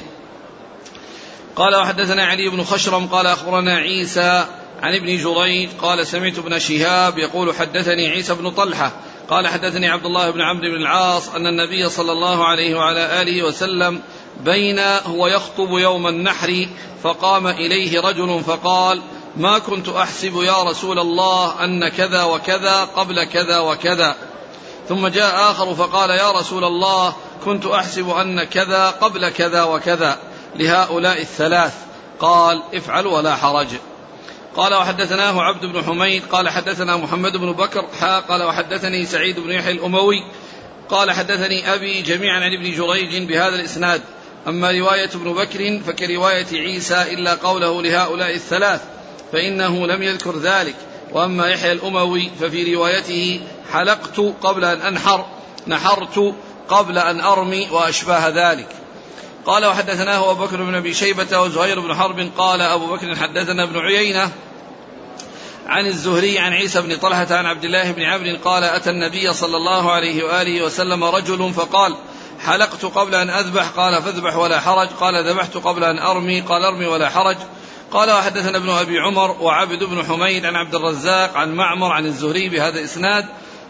قال 1.55 1.75
وحدثنا 1.75 2.25
علي 2.25 2.49
بن 2.49 2.63
خشرم 2.63 3.07
قال 3.07 3.27
أخبرنا 3.27 3.75
عيسى 3.75 4.45
عن 4.81 4.95
ابن 4.95 5.17
جريج 5.17 5.69
قال 5.81 6.07
سمعت 6.07 6.37
ابن 6.37 6.59
شهاب 6.59 7.17
يقول 7.17 7.55
حدثني 7.55 8.07
عيسى 8.07 8.33
بن 8.33 8.51
طلحة 8.51 8.91
قال 9.29 9.47
حدثني 9.47 9.89
عبد 9.89 10.05
الله 10.05 10.29
بن 10.29 10.41
عمرو 10.41 10.71
بن 10.71 10.81
العاص 10.81 11.29
أن 11.29 11.47
النبي 11.47 11.89
صلى 11.89 12.11
الله 12.11 12.45
عليه 12.45 12.75
وعلى 12.75 13.21
آله 13.21 13.43
وسلم 13.43 14.01
بين 14.43 14.79
هو 14.79 15.27
يخطب 15.27 15.77
يوم 15.77 16.07
النحر 16.07 16.67
فقام 17.03 17.47
إليه 17.47 18.01
رجل 18.01 18.43
فقال 18.47 19.01
ما 19.37 19.59
كنت 19.59 19.89
أحسب 19.89 20.35
يا 20.35 20.63
رسول 20.63 20.99
الله 20.99 21.63
أن 21.63 21.87
كذا 21.87 22.23
وكذا 22.23 22.83
قبل 22.83 23.23
كذا 23.23 23.59
وكذا 23.59 24.15
ثم 24.89 25.07
جاء 25.07 25.51
آخر 25.51 25.75
فقال 25.75 26.09
يا 26.09 26.31
رسول 26.31 26.63
الله 26.63 27.15
كنت 27.45 27.65
أحسب 27.65 28.09
أن 28.09 28.43
كذا 28.43 28.89
قبل 28.89 29.29
كذا 29.29 29.63
وكذا 29.63 30.17
لهؤلاء 30.55 31.21
الثلاث 31.21 31.73
قال 32.19 32.63
افعل 32.73 33.07
ولا 33.07 33.35
حرج. 33.35 33.67
قال 34.55 34.73
وحدثناه 34.73 35.41
عبد 35.41 35.65
بن 35.65 35.83
حميد 35.83 36.23
قال 36.31 36.49
حدثنا 36.49 36.97
محمد 36.97 37.37
بن 37.37 37.51
بكر 37.51 37.87
حا 37.99 38.19
قال 38.19 38.43
وحدثني 38.43 39.05
سعيد 39.05 39.39
بن 39.39 39.51
يحيى 39.51 39.71
الأموي 39.71 40.23
قال 40.89 41.11
حدثني 41.11 41.73
أبي 41.73 42.01
جميعا 42.01 42.39
عن 42.39 42.53
ابن 42.53 42.71
جريج 42.71 43.23
بهذا 43.23 43.55
الإسناد. 43.55 44.01
أما 44.47 44.71
رواية 44.71 45.09
ابن 45.15 45.33
بكر 45.33 45.79
فكرواية 45.87 46.45
عيسى 46.53 47.01
إلا 47.13 47.35
قوله 47.35 47.81
لهؤلاء 47.81 48.35
الثلاث 48.35 48.81
فإنه 49.31 49.87
لم 49.87 50.03
يذكر 50.03 50.37
ذلك. 50.37 50.75
وأما 51.13 51.47
يحيى 51.47 51.71
الأموي 51.71 52.31
ففي 52.39 52.75
روايته 52.75 53.41
حلقت 53.71 54.19
قبل 54.41 54.65
أن 54.65 54.81
أنحر 54.81 55.25
نحرت 55.67 56.35
قبل 56.69 56.97
أن 56.97 57.21
أرمي 57.21 57.67
وأشباه 57.71 58.29
ذلك. 58.29 58.84
قال 59.45 59.65
وحدثناه 59.65 60.31
أبو 60.31 60.45
بكر 60.45 60.63
بن 60.63 60.75
أبي 60.75 60.93
شيبة 60.93 61.41
وزهير 61.41 61.79
بن 61.79 61.95
حرب 61.95 62.29
قال 62.37 62.61
أبو 62.61 62.85
بكر 62.85 63.15
حدثنا 63.15 63.63
ابن 63.63 63.79
عيينة 63.79 64.31
عن 65.67 65.85
الزهري 65.85 66.39
عن 66.39 66.53
عيسى 66.53 66.81
بن 66.81 66.95
طلحة 66.95 67.27
عن 67.35 67.45
عبد 67.45 67.65
الله 67.65 67.91
بن 67.91 68.01
عمرو 68.01 68.37
قال 68.45 68.63
أتى 68.63 68.89
النبي 68.89 69.33
صلى 69.33 69.57
الله 69.57 69.91
عليه 69.91 70.23
وآله 70.23 70.63
وسلم 70.65 71.03
رجل 71.03 71.53
فقال 71.53 71.95
حلقت 72.45 72.85
قبل 72.85 73.15
أن 73.15 73.29
أذبح 73.29 73.67
قال 73.69 74.03
فاذبح 74.03 74.35
ولا 74.35 74.59
حرج 74.59 74.87
قال 74.87 75.29
ذبحت 75.29 75.57
قبل 75.57 75.83
أن 75.83 75.99
أرمي 75.99 76.41
قال 76.41 76.63
أرمي 76.63 76.85
ولا 76.85 77.09
حرج 77.09 77.37
قال 77.91 78.11
وحدثنا 78.11 78.57
ابن 78.57 78.69
أبي 78.69 78.99
عمر 78.99 79.31
وعبد 79.41 79.83
بن 79.83 80.05
حميد 80.05 80.45
عن 80.45 80.55
عبد 80.55 80.75
الرزاق 80.75 81.37
عن 81.37 81.55
معمر 81.55 81.91
عن 81.91 82.05
الزهري 82.05 82.49
بهذا 82.49 82.79
الإسناد 82.79 83.25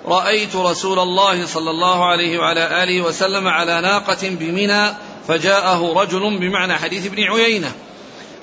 رأيت 0.05 0.55
رسول 0.55 0.99
الله 0.99 1.45
صلى 1.45 1.71
الله 1.71 2.05
عليه 2.05 2.39
وعلى 2.39 2.83
آله 2.83 3.01
وسلم 3.01 3.47
على 3.47 3.81
ناقة 3.81 4.17
بمنى 4.23 4.93
فجاءه 5.27 5.93
رجل 6.01 6.37
بمعنى 6.39 6.73
حديث 6.73 7.05
ابن 7.05 7.23
عيينة. 7.23 7.71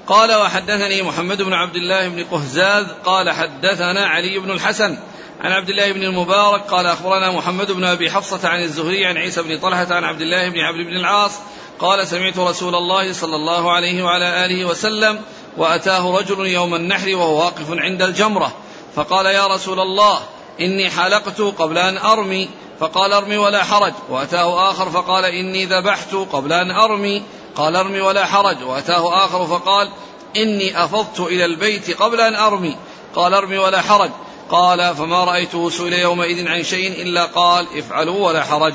قال 0.06 0.34
وحدثني 0.34 1.02
محمد 1.02 1.42
بن 1.42 1.52
عبد 1.52 1.76
الله 1.76 2.08
بن 2.08 2.24
قهزاز 2.24 2.86
قال 3.04 3.30
حدثنا 3.30 4.06
علي 4.06 4.38
بن 4.38 4.50
الحسن 4.50 4.98
عن 5.40 5.52
عبد 5.52 5.68
الله 5.68 5.92
بن 5.92 6.02
المبارك 6.02 6.60
قال 6.60 6.86
أخبرنا 6.86 7.30
محمد 7.30 7.72
بن 7.72 7.84
أبي 7.84 8.10
حفصة 8.10 8.48
عن 8.48 8.62
الزهري 8.62 9.06
عن 9.06 9.16
عيسى 9.16 9.42
بن 9.42 9.58
طلحة 9.58 9.86
عن 9.90 10.04
عبد 10.04 10.20
الله 10.20 10.48
بن 10.48 10.58
عبد 10.60 10.86
بن 10.86 10.96
العاص 10.96 11.32
قال 11.78 12.06
سمعت 12.06 12.38
رسول 12.38 12.74
الله 12.74 13.12
صلى 13.12 13.36
الله 13.36 13.72
عليه 13.72 14.02
وعلى 14.02 14.44
آله 14.44 14.64
وسلم 14.64 15.20
وأتاه 15.56 16.18
رجل 16.18 16.46
يوم 16.46 16.74
النحر 16.74 17.16
وهو 17.16 17.44
واقف 17.44 17.70
عند 17.70 18.02
الجمرة 18.02 18.52
فقال 18.94 19.26
يا 19.26 19.46
رسول 19.46 19.80
الله 19.80 20.20
إني 20.60 20.90
حلقت 20.90 21.40
قبل 21.40 21.78
أن 21.78 21.98
أرمي. 21.98 22.48
فقال 22.80 23.12
ارمي 23.12 23.36
ولا 23.36 23.64
حرج. 23.64 23.92
وأتاه 24.08 24.70
آخر 24.70 24.90
فقال 24.90 25.24
إني 25.24 25.64
ذبحت 25.64 26.14
قبل 26.14 26.52
أن 26.52 26.70
أرمي. 26.70 27.22
قال 27.56 27.76
ارمي 27.76 28.00
ولا 28.00 28.26
حرج. 28.26 28.62
وأتاه 28.62 29.24
آخر 29.24 29.46
فقال 29.46 29.88
إني 30.36 30.84
أفضت 30.84 31.20
إلى 31.20 31.44
البيت 31.44 32.02
قبل 32.02 32.20
أن 32.20 32.34
أرمي. 32.34 32.76
قال 33.14 33.34
ارمي 33.34 33.58
ولا 33.58 33.80
حرج. 33.80 34.10
قال 34.50 34.94
فما 34.94 35.24
رأيته 35.24 35.70
سئل 35.70 35.92
يومئذ 35.92 36.48
عن 36.48 36.62
شيء 36.62 37.02
إلا 37.02 37.24
قال 37.24 37.66
افعلوا 37.78 38.26
ولا 38.26 38.42
حرج. 38.44 38.74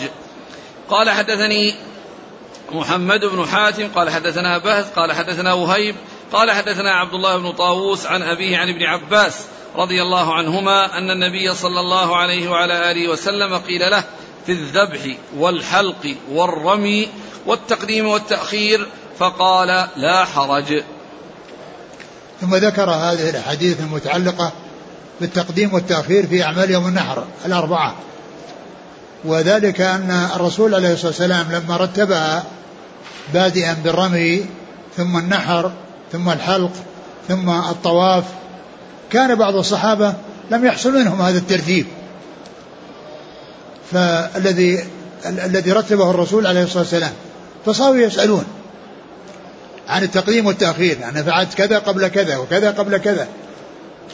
قال 0.90 1.10
حدثني 1.10 1.76
محمد 2.72 3.26
بن 3.26 3.48
حاتم. 3.48 3.88
قال 3.96 4.10
حدثنا 4.10 4.58
بهز. 4.58 4.86
قال 4.96 5.14
حدثنا 5.14 5.54
وهيب. 5.54 5.96
قال 6.34 6.52
حدثنا 6.52 6.92
عبد 6.92 7.14
الله 7.14 7.38
بن 7.38 7.52
طاووس 7.52 8.06
عن 8.06 8.22
أبيه 8.22 8.58
عن 8.58 8.70
ابن 8.70 8.84
عباس. 8.84 9.48
رضي 9.76 10.02
الله 10.02 10.34
عنهما 10.34 10.98
أن 10.98 11.12
النبي 11.12 11.54
صلى 11.54 11.80
الله 11.80 12.18
عليه 12.18 12.50
وعلى 12.50 12.92
آله 12.92 13.10
وسلم 13.10 13.58
قيل 13.58 13.92
له 13.92 14.04
في 14.46 14.52
الذبح 14.52 15.18
والحلق 15.38 16.16
والرمي 16.32 17.08
والتقديم 17.46 18.08
والتأخير 18.08 18.88
فقال 19.20 19.88
لا 19.96 20.26
حرج. 20.26 20.84
ثم 22.42 22.56
ذكر 22.56 22.90
هذه 22.90 23.30
الأحاديث 23.30 23.80
المتعلقة 23.80 24.52
بالتقديم 25.22 25.74
والتأخير 25.74 26.28
في 26.28 26.44
أعمال 26.44 26.72
يوم 26.72 26.88
النحر 26.88 27.24
الأربعة. 27.46 27.96
وذلك 29.26 29.82
أن 29.82 30.30
الرسول 30.36 30.76
عليه 30.76 30.94
الصلاة 30.94 31.08
والسلام 31.08 31.52
لما 31.52 31.78
رتبها 31.78 32.44
بادئا 33.34 33.74
بالرمي 33.84 34.46
ثم 34.98 35.18
النحر 35.18 35.72
ثم 36.12 36.30
الحلق 36.30 36.72
ثم 37.28 37.50
الطواف 37.50 38.24
كان 39.12 39.36
بعض 39.36 39.56
الصحابة 39.56 40.14
لم 40.52 40.66
يحصل 40.66 40.94
منهم 40.94 41.22
هذا 41.22 41.38
الترتيب. 41.38 41.86
فالذي 43.92 44.84
الذي 45.26 45.72
رتبه 45.72 46.12
الرسول 46.12 46.48
عليه 46.48 46.64
الصلاة 46.64 46.80
والسلام 46.80 47.12
فصاروا 47.66 47.98
يسألون 47.98 48.46
عن 49.90 50.04
التقديم 50.04 50.46
والتأخير 50.46 50.98
يعني 51.00 51.24
فعلت 51.24 51.54
كذا 51.54 51.80
قبل 51.80 52.08
كذا 52.08 52.38
وكذا 52.38 52.72
قبل 52.72 52.98
كذا. 52.98 53.28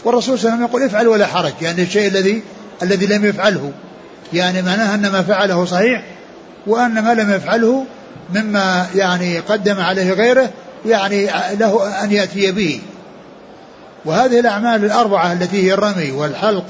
والرسول 0.03 0.39
صلى 0.39 0.49
الله 0.49 0.55
عليه 0.55 0.65
وسلم 0.65 0.69
يقول 0.69 0.89
افعل 0.89 1.07
ولا 1.07 1.27
حرج 1.27 1.53
يعني 1.61 1.81
الشيء 1.81 2.07
الذي 2.07 2.43
الذي 2.83 3.05
لم 3.05 3.25
يفعله 3.25 3.71
يعني 4.33 4.61
معناها 4.61 4.95
أن 4.95 5.11
ما 5.11 5.21
فعله 5.21 5.65
صحيح 5.65 6.03
وأن 6.67 7.03
ما 7.03 7.13
لم 7.13 7.31
يفعله 7.31 7.85
مما 8.35 8.87
يعني 8.95 9.39
قدم 9.39 9.79
عليه 9.79 10.13
غيره 10.13 10.49
يعني 10.85 11.25
له 11.59 12.03
أن 12.03 12.11
يأتي 12.11 12.51
به. 12.51 12.81
وهذه 14.05 14.39
الأعمال 14.39 14.85
الأربعة 14.85 15.33
التي 15.33 15.67
هي 15.67 15.73
الرمي 15.73 16.11
والحلق 16.11 16.65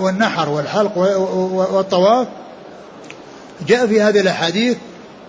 والنحر 0.00 0.48
والحلق 0.48 0.98
والطواف 1.72 2.28
جاء 3.68 3.86
في 3.86 4.02
هذه 4.02 4.20
الأحاديث 4.20 4.76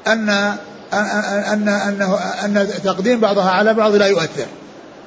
أن 0.08 0.30
أن 0.94 1.70
أنه 1.70 2.16
أن 2.46 2.68
تقديم 2.84 3.20
بعضها 3.20 3.50
على 3.50 3.74
بعض 3.74 3.96
لا 3.96 4.06
يؤثر 4.06 4.46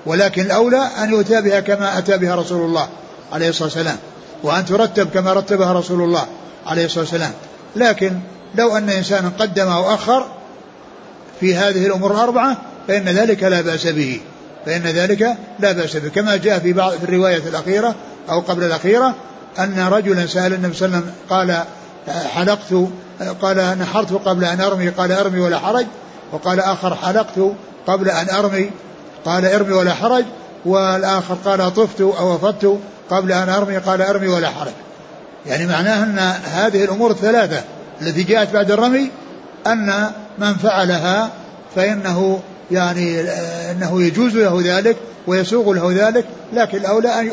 ولكن 0.06 0.42
الأولى 0.42 0.88
أن 1.02 1.10
يؤتى 1.10 1.40
بها 1.40 1.60
كما 1.60 1.98
أتى 1.98 2.18
بها 2.18 2.34
رسول 2.34 2.64
الله 2.64 2.88
عليه 3.32 3.48
الصلاة 3.48 3.68
والسلام 3.68 3.96
وأن 4.42 4.64
ترتب 4.64 5.10
كما 5.10 5.32
رتبها 5.32 5.72
رسول 5.72 6.02
الله 6.02 6.26
عليه 6.66 6.84
الصلاة 6.84 7.04
والسلام. 7.04 7.32
لكن 7.76 8.18
لو 8.54 8.76
أن 8.76 8.90
إنسانا 8.90 9.32
قدم 9.38 9.68
أو 9.68 9.94
أخر 9.94 10.26
في 11.40 11.54
هذه 11.54 11.86
الأمور 11.86 12.12
الأربعة 12.12 12.56
فإن 12.88 13.04
ذلك 13.04 13.42
لا 13.42 13.60
بأس 13.60 13.86
به. 13.86 14.20
فإن 14.66 14.82
ذلك 14.82 15.36
لا 15.58 15.72
بأس 15.72 15.96
به 15.96 16.08
كما 16.08 16.36
جاء 16.36 16.58
في 16.58 16.72
بعض 16.72 16.92
في 16.92 17.04
الرواية 17.04 17.48
الأخيرة 17.48 17.94
أو 18.30 18.40
قبل 18.40 18.64
الأخيرة 18.64 19.14
أن 19.58 19.88
رجلا 19.90 20.26
سأل 20.26 20.54
النبي 20.54 20.74
صلى 20.74 20.86
الله 20.86 20.96
عليه 20.96 21.06
وسلم 21.06 21.14
قال 21.30 21.64
حلقت 22.28 22.74
قال 23.42 23.78
نحرت 23.78 24.12
قبل 24.12 24.44
أن 24.44 24.60
أرمي 24.60 24.88
قال 24.88 25.12
أرمي 25.12 25.40
ولا 25.40 25.58
حرج 25.58 25.86
وقال 26.32 26.60
آخر 26.60 26.94
حلقت 26.94 27.40
قبل 27.86 28.10
أن 28.10 28.30
أرمي 28.30 28.70
قال 29.24 29.44
أرمي 29.44 29.72
ولا 29.72 29.94
حرج 29.94 30.24
والآخر 30.64 31.34
قال 31.44 31.74
طفت 31.74 32.00
أو 32.00 32.34
أفضت 32.34 32.78
قبل 33.10 33.32
أن 33.32 33.48
أرمي 33.48 33.76
قال 33.76 34.02
أرمي 34.02 34.28
ولا 34.28 34.48
حرج. 34.48 34.72
يعني 35.46 35.66
معناه 35.66 36.04
أن 36.04 36.18
هذه 36.44 36.84
الأمور 36.84 37.10
الثلاثة 37.10 37.62
التي 38.02 38.22
جاءت 38.22 38.52
بعد 38.52 38.70
الرمي 38.70 39.10
أن 39.66 40.10
من 40.38 40.54
فعلها 40.54 41.30
فإنه 41.76 42.40
يعني 42.70 43.20
أنه 43.70 44.02
يجوز 44.02 44.36
له 44.36 44.60
ذلك 44.64 44.96
ويسوغ 45.26 45.72
له 45.72 46.08
ذلك 46.08 46.24
لكن 46.52 46.78
الأولى 46.78 47.20
أن 47.20 47.30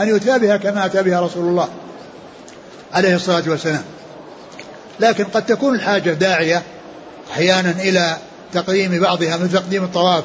أن 0.00 0.08
يؤتى 0.08 0.38
بها 0.38 0.56
كما 0.56 0.86
أتى 0.86 1.02
بها 1.02 1.20
رسول 1.20 1.48
الله 1.48 1.68
عليه 2.92 3.14
الصلاة 3.14 3.42
والسلام. 3.46 3.82
لكن 5.00 5.24
قد 5.24 5.46
تكون 5.46 5.74
الحاجة 5.74 6.10
داعية 6.10 6.62
أحيانا 7.32 7.70
إلى 7.70 8.16
تقديم 8.52 9.00
بعضها 9.00 9.36
مثل 9.36 9.52
تقديم 9.52 9.84
الطواف 9.84 10.24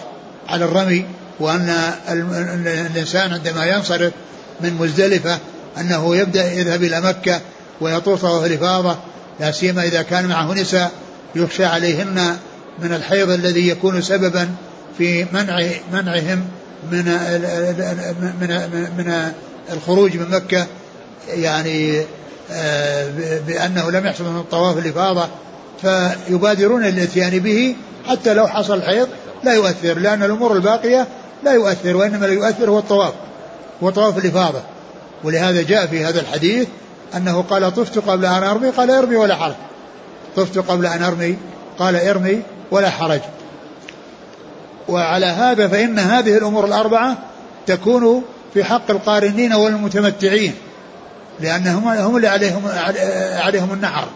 على 0.50 0.66
الرمي 0.66 1.06
وأن 1.40 1.94
الإنسان 2.10 3.34
عندما 3.34 3.66
ينصرف 3.66 4.14
من 4.62 4.74
مزدلفة 4.74 5.40
أنه 5.78 6.16
يبدأ 6.16 6.54
يذهب 6.54 6.84
إلى 6.84 7.02
مكة 7.02 7.42
ويطوف 7.82 8.22
طواف 8.22 8.46
الإفاضة 8.46 8.98
لا 9.40 9.52
سيما 9.52 9.84
إذا 9.84 10.02
كان 10.02 10.28
معه 10.28 10.54
نساء 10.54 10.92
يخشى 11.36 11.66
عليهن 11.66 12.38
من 12.82 12.94
الحيض 12.94 13.30
الذي 13.30 13.68
يكون 13.68 14.02
سببا 14.02 14.50
في 14.98 15.26
منع 15.34 15.70
منعهم 15.94 16.46
من 16.92 17.06
من 18.42 18.88
من 18.98 19.32
الخروج 19.74 20.18
من 20.18 20.30
مكة. 20.30 20.68
يعني 21.28 22.04
آه، 22.52 23.10
بأنه 23.48 23.92
لم 23.92 24.06
يحصل 24.06 24.24
من 24.24 24.39
الطواف 24.39 24.78
الإفاضة. 24.78 25.28
فيبادرون 25.82 26.84
للإتيان 26.84 27.39
به 27.39 27.76
حتى 28.08 28.34
لو 28.34 28.48
حصل 28.48 28.78
الحيض 28.78 29.08
لا 29.44 29.54
يؤثر 29.54 30.00
لأن 30.00 30.24
الأمور 30.24 30.54
الباقية 30.54 31.08
لا 31.44 31.52
يؤثر 31.52 31.96
وإنما 31.96 32.26
لا 32.26 32.34
يؤثر 32.34 32.70
هو 32.70 32.80
الطواف 32.80 33.13
هو 33.84 33.89
طواف 33.89 34.18
الإفاضة. 34.18 34.62
ولهذا 35.24 35.62
جاء 35.62 35.88
في 35.88 36.06
هذا 36.06 36.22
الحديث 36.22 36.68
أنه 37.15 37.42
قال 37.42 37.74
طفت 37.74 37.98
قبل 37.98 38.26
أن 38.26 38.44
أرمي؟ 38.44 38.70
قال 38.70 38.92
ارمي 38.92 39.15
ولا 39.15 39.36
حرج. 39.36 39.56
طفت 40.36 40.58
قبل 40.58 40.86
أن 40.86 41.04
أرمي؟ 41.04 41.38
قال 41.80 41.96
ارمي 41.96 42.42
ولا 42.72 42.90
حرج. 42.90 43.22
وعلى 44.88 45.26
هذا 45.26 45.68
فإن 45.68 46.00
هذه 46.00 46.38
الأمور 46.38 46.66
الأربعة 46.66 47.18
تكون 47.68 48.24
في 48.54 48.64
حق 48.64 48.92
القارنين 48.92 49.54
والمتمتعين 49.54 50.54
لأنهم 51.40 51.88
هم 51.88 52.16
اللي 52.16 52.28
عليهم 52.28 52.64
عليهم 53.46 53.74
النحر. 53.74 54.08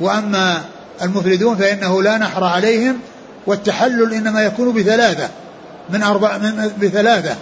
وأما 0.00 0.64
المفردون 1.02 1.56
فإنه 1.56 2.02
لا 2.02 2.18
نحر 2.18 2.44
عليهم 2.44 2.96
والتحلل 3.46 4.14
إنما 4.14 4.42
يكون 4.42 4.72
بثلاثة 4.72 5.28
من 5.90 6.02
أربع 6.02 6.38
من 6.38 6.70
بثلاثة. 6.80 7.36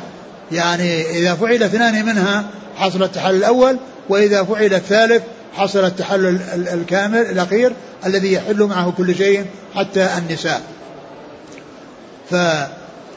يعني 0.52 1.10
إذا 1.10 1.34
فعل 1.34 1.62
اثنان 1.62 2.06
منها 2.06 2.44
حصل 2.76 3.02
التحلل 3.02 3.36
الأول 3.36 3.78
وإذا 4.08 4.44
فعل 4.44 4.74
الثالث 4.74 5.22
حصل 5.56 5.84
التحلل 5.84 6.40
الكامل 6.54 7.18
الأخير 7.18 7.72
الذي 8.06 8.32
يحل 8.32 8.62
معه 8.62 8.94
كل 8.96 9.14
شيء 9.14 9.46
حتى 9.74 10.08
النساء. 10.18 10.62
ف 12.30 12.32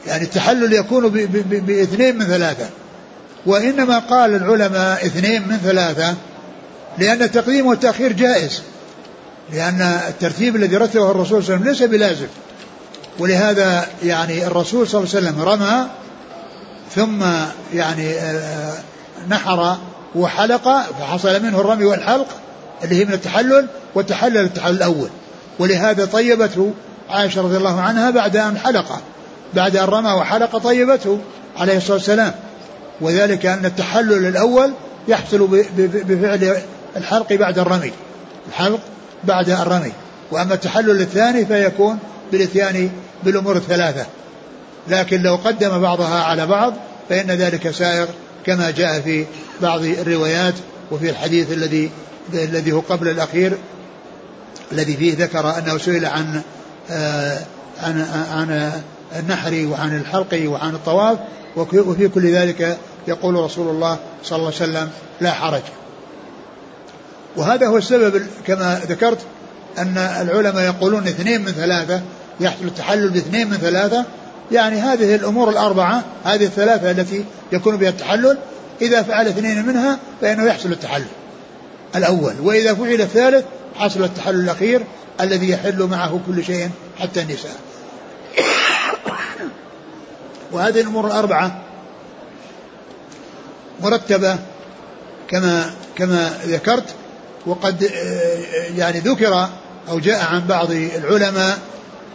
يعني 0.06 0.24
التحلل 0.24 0.72
يكون 0.72 1.08
باثنين 1.66 2.18
من 2.18 2.24
ثلاثة. 2.24 2.68
وإنما 3.46 3.98
قال 3.98 4.34
العلماء 4.34 5.06
اثنين 5.06 5.48
من 5.48 5.56
ثلاثة 5.56 6.14
لأن 6.98 7.22
التقديم 7.22 7.66
والتأخير 7.66 8.12
جائز. 8.12 8.62
لأن 9.52 9.82
الترتيب 10.08 10.56
الذي 10.56 10.76
رتبه 10.76 11.10
الرسول 11.10 11.44
صلى 11.44 11.54
الله 11.54 11.66
عليه 11.66 11.70
وسلم 11.70 11.88
ليس 11.88 12.00
بلازم. 12.00 12.26
ولهذا 13.18 13.86
يعني 14.02 14.46
الرسول 14.46 14.88
صلى 14.88 15.00
الله 15.00 15.16
عليه 15.16 15.26
وسلم 15.28 15.42
رمى 15.42 15.86
ثم 16.94 17.24
يعني 17.74 18.14
آه، 18.14 18.74
نحر 19.28 19.76
وحلق 20.14 20.90
فحصل 21.00 21.42
منه 21.42 21.60
الرمي 21.60 21.84
والحلق 21.84 22.26
اللي 22.84 22.94
هي 22.94 23.04
من 23.04 23.12
التحلل 23.12 23.66
وتحلل 23.94 24.38
التحلل 24.38 24.76
الأول. 24.76 25.08
ولهذا 25.58 26.04
طيبته 26.04 26.72
عائشة 27.10 27.42
رضي 27.42 27.56
الله 27.56 27.80
عنها 27.80 28.10
بعد 28.10 28.36
أن 28.36 28.58
حلق 28.58 29.00
بعد 29.54 29.76
أن 29.76 29.84
رمى 29.84 30.12
وحلق 30.12 30.56
طيبته 30.56 31.18
عليه 31.56 31.76
الصلاة 31.76 31.96
والسلام. 31.96 32.34
وذلك 33.00 33.46
أن 33.46 33.64
التحلل 33.66 34.26
الأول 34.26 34.72
يحصل 35.08 35.46
بفعل 35.76 36.56
الحلق 36.96 37.32
بعد 37.32 37.58
الرمي. 37.58 37.92
الحلق 38.48 38.80
بعد 39.24 39.50
الرمي. 39.50 39.92
وأما 40.30 40.54
التحلل 40.54 41.00
الثاني 41.00 41.46
فيكون 41.46 41.98
بالاتيان 42.32 42.90
بالأمور 43.24 43.56
الثلاثة. 43.56 44.06
لكن 44.88 45.22
لو 45.22 45.36
قدم 45.36 45.80
بعضها 45.80 46.22
على 46.22 46.46
بعض 46.46 46.74
فإن 47.08 47.30
ذلك 47.30 47.70
سائر 47.70 48.08
كما 48.46 48.70
جاء 48.70 49.00
في 49.00 49.26
بعض 49.62 49.84
الروايات 49.84 50.54
وفي 50.90 51.10
الحديث 51.10 51.52
الذي 51.52 51.90
الذي 52.34 52.72
هو 52.72 52.80
قبل 52.80 53.08
الأخير 53.08 53.58
الذي 54.72 54.96
فيه 54.96 55.16
ذكر 55.16 55.58
أنه 55.58 55.78
سئل 55.78 56.06
عن 56.06 56.42
آه، 56.90 57.38
عن 57.82 58.00
عن 58.32 58.72
النحر 59.18 59.66
وعن 59.70 59.96
الحلق 59.96 60.42
وعن 60.44 60.74
الطواف 60.74 61.18
وفي 61.56 62.08
كل 62.08 62.32
ذلك 62.32 62.78
يقول 63.08 63.34
رسول 63.34 63.68
الله 63.68 63.98
صلى 64.24 64.36
الله 64.36 64.52
عليه 64.60 64.70
وسلم 64.70 64.90
لا 65.20 65.32
حرج. 65.32 65.62
وهذا 67.36 67.66
هو 67.66 67.76
السبب 67.76 68.26
كما 68.46 68.80
ذكرت 68.88 69.18
أن 69.78 69.98
العلماء 69.98 70.64
يقولون 70.64 71.08
اثنين 71.08 71.40
من 71.40 71.52
ثلاثة 71.52 72.02
يحصل 72.40 72.64
التحلل 72.64 73.10
باثنين 73.10 73.50
من 73.50 73.56
ثلاثة. 73.56 74.04
يعني 74.52 74.80
هذه 74.80 75.14
الأمور 75.14 75.50
الأربعة 75.50 76.02
هذه 76.24 76.44
الثلاثة 76.44 76.90
التي 76.90 77.24
يكون 77.52 77.76
بها 77.76 77.88
التحلل 77.88 78.38
إذا 78.82 79.02
فعل 79.02 79.26
اثنين 79.26 79.66
منها 79.66 79.98
فإنه 80.20 80.44
يحصل 80.44 80.72
التحلل. 80.72 81.06
الأول. 81.96 82.34
وإذا 82.40 82.74
فعل 82.74 83.00
الثالث 83.00 83.44
حصل 83.74 84.04
التحلل 84.04 84.40
الأخير 84.40 84.82
الذي 85.20 85.50
يحل 85.50 85.82
معه 85.82 86.20
كل 86.26 86.44
شيء 86.44 86.70
حتى 86.98 87.22
النساء. 87.22 87.56
وهذه 90.52 90.80
الأمور 90.80 91.06
الأربعة 91.06 91.60
مرتبة 93.82 94.38
كما 95.28 95.70
كما 95.96 96.38
ذكرت 96.46 96.94
وقد 97.46 97.90
يعني 98.76 98.98
ذكر 98.98 99.48
أو 99.88 99.98
جاء 99.98 100.24
عن 100.24 100.46
بعض 100.46 100.70
العلماء 100.70 101.58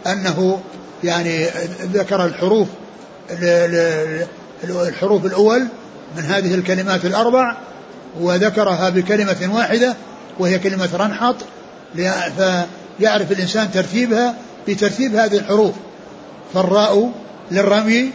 أنه 0.06 0.60
يعني 1.04 1.46
ذكر 1.82 2.24
الحروف 2.24 2.68
الحروف 4.64 5.24
الأول 5.24 5.66
من 6.16 6.22
هذه 6.22 6.54
الكلمات 6.54 7.04
الأربع 7.04 7.56
وذكرها 8.20 8.90
بكلمة 8.90 9.50
واحدة 9.54 9.94
وهي 10.38 10.58
كلمة 10.58 10.88
رنحط 10.94 11.36
فيعرف 12.36 13.32
الإنسان 13.32 13.70
ترتيبها 13.72 14.34
بترتيب 14.68 15.14
هذه 15.14 15.36
الحروف. 15.36 15.74
فالراء 16.54 17.12
للرمي 17.50 18.10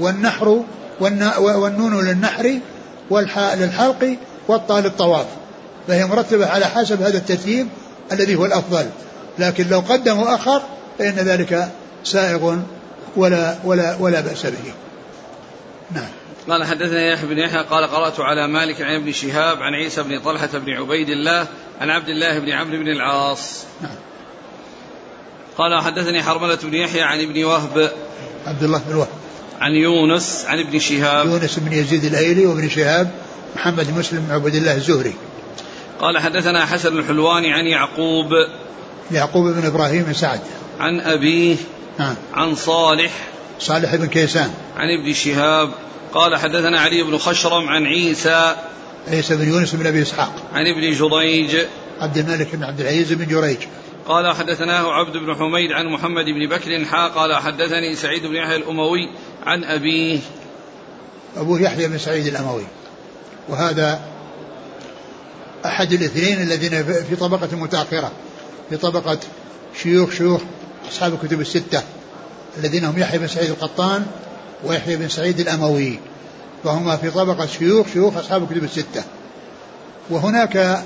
والنحر 0.00 0.62
والنون 1.40 2.04
للنحر 2.04 2.58
والحاء 3.10 3.56
للحلق 3.56 4.16
والطاء 4.48 4.80
للطواف. 4.80 5.26
فهي 5.88 6.06
مرتبة 6.06 6.46
على 6.46 6.66
حسب 6.66 7.02
هذا 7.02 7.18
الترتيب 7.18 7.68
الذي 8.12 8.34
هو 8.34 8.44
الأفضل. 8.44 8.86
لكن 9.38 9.68
لو 9.68 9.80
قدم 9.80 10.18
وأخر 10.18 10.62
فإن 10.98 11.14
ذلك 11.14 11.68
سائغ 12.04 12.56
ولا 13.16 13.56
ولا 13.64 13.96
ولا 14.00 14.20
بأس 14.20 14.46
به. 14.46 14.72
نعم. 15.94 16.23
قال 16.48 16.64
حدثنا 16.64 17.06
يحيى 17.06 17.26
بن 17.26 17.38
يحيى 17.38 17.62
قال 17.62 17.84
قرأت 17.84 18.20
على 18.20 18.48
مالك 18.48 18.82
عن 18.82 18.94
ابن 18.94 19.12
شهاب 19.12 19.62
عن 19.62 19.74
عيسى 19.74 20.02
بن 20.02 20.20
طلحة 20.20 20.48
بن 20.52 20.72
عبيد 20.72 21.08
الله 21.08 21.46
عن 21.80 21.90
عبد 21.90 22.08
الله 22.08 22.38
بن 22.38 22.52
عمرو 22.52 22.78
بن 22.78 22.88
العاص. 22.88 23.64
نعم. 23.82 23.96
قال 25.58 25.82
حدثني 25.82 26.22
حرملة 26.22 26.58
بن 26.62 26.74
يحيى 26.74 27.02
عن 27.02 27.20
ابن 27.20 27.44
وهب. 27.44 27.92
عبد 28.46 28.62
الله 28.62 28.82
بن 28.88 28.94
وهب. 28.94 29.08
عن 29.60 29.72
يونس 29.72 30.44
عن 30.48 30.58
ابن 30.58 30.78
شهاب. 30.78 31.26
يونس 31.26 31.58
بن 31.58 31.72
يزيد 31.72 32.04
الأيلي 32.04 32.46
وابن 32.46 32.68
شهاب 32.68 33.10
محمد 33.56 33.98
مسلم 33.98 34.20
بن 34.28 34.34
عبد 34.34 34.54
الله 34.54 34.74
الزهري. 34.74 35.14
قال 36.00 36.18
حدثنا 36.18 36.66
حسن 36.66 36.98
الحلواني 36.98 37.52
عن 37.52 37.66
يعقوب. 37.66 38.26
يعقوب 39.10 39.44
بن 39.44 39.66
إبراهيم 39.66 40.02
بن 40.02 40.12
سعد. 40.12 40.40
عن 40.80 41.00
أبيه. 41.00 41.56
نعم. 41.98 42.14
عن 42.34 42.54
صالح. 42.54 43.12
صالح 43.60 43.94
بن 43.94 44.06
كيسان. 44.06 44.50
عن 44.76 45.00
ابن 45.00 45.12
شهاب. 45.12 45.70
قال 46.14 46.36
حدثنا 46.36 46.80
علي 46.80 47.02
بن 47.02 47.18
خشرم 47.18 47.68
عن 47.68 47.86
عيسى 47.86 48.56
عيسى 49.08 49.36
بن 49.36 49.48
يونس 49.48 49.74
بن 49.74 49.86
أبي 49.86 50.02
إسحاق. 50.02 50.32
عن 50.52 50.66
ابن 50.66 50.92
جريج. 50.92 51.56
عبد 52.00 52.18
الملك 52.18 52.56
بن 52.56 52.64
عبد 52.64 52.80
العزيز 52.80 53.12
بن 53.12 53.26
جريج. 53.26 53.58
قال 54.08 54.36
حدثناه 54.36 54.92
عبد 54.92 55.16
بن 55.16 55.34
حميد 55.34 55.72
عن 55.72 55.86
محمد 55.86 56.24
بن 56.24 56.48
بكر 56.48 56.84
حا 56.84 57.08
قال 57.08 57.36
حدثني 57.36 57.96
سعيد 57.96 58.26
بن 58.26 58.34
يحيى 58.34 58.56
الأموي 58.56 59.08
عن 59.46 59.64
أبيه. 59.64 60.18
أبوه 61.36 61.60
يحيى 61.60 61.88
بن 61.88 61.98
سعيد 61.98 62.26
الأموي. 62.26 62.64
وهذا 63.48 64.00
أحد 65.66 65.92
الاثنين 65.92 66.42
الذين 66.42 66.84
في 66.84 67.16
طبقة 67.16 67.56
متأخرة 67.56 68.12
في 68.70 68.76
طبقة 68.76 69.18
شيوخ 69.82 70.10
شيوخ 70.10 70.40
أصحاب 70.88 71.14
الكتب 71.14 71.40
الستة 71.40 71.82
الذين 72.58 72.84
هم 72.84 72.98
يحيى 72.98 73.18
بن 73.18 73.26
سعيد 73.26 73.50
القطان 73.50 74.06
ويحيى 74.64 74.96
بن 74.96 75.08
سعيد 75.08 75.40
الأموي 75.40 75.98
فهما 76.64 76.96
في 76.96 77.10
طبقة 77.10 77.46
شيوخ 77.46 77.86
شيوخ 77.92 78.16
أصحاب 78.16 78.42
الكتب 78.42 78.64
الستة. 78.64 79.02
وهناك 80.10 80.84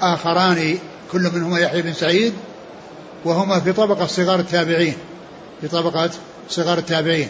آخران 0.00 0.78
كل 1.12 1.30
منهما 1.34 1.58
يحيى 1.58 1.82
بن 1.82 1.92
سعيد 1.92 2.32
وهما 3.24 3.60
في 3.60 3.72
طبقة 3.72 4.06
صغار 4.06 4.40
التابعين 4.40 4.94
في 5.60 5.68
طبقة 5.68 6.10
صغار 6.48 6.78
التابعين. 6.78 7.28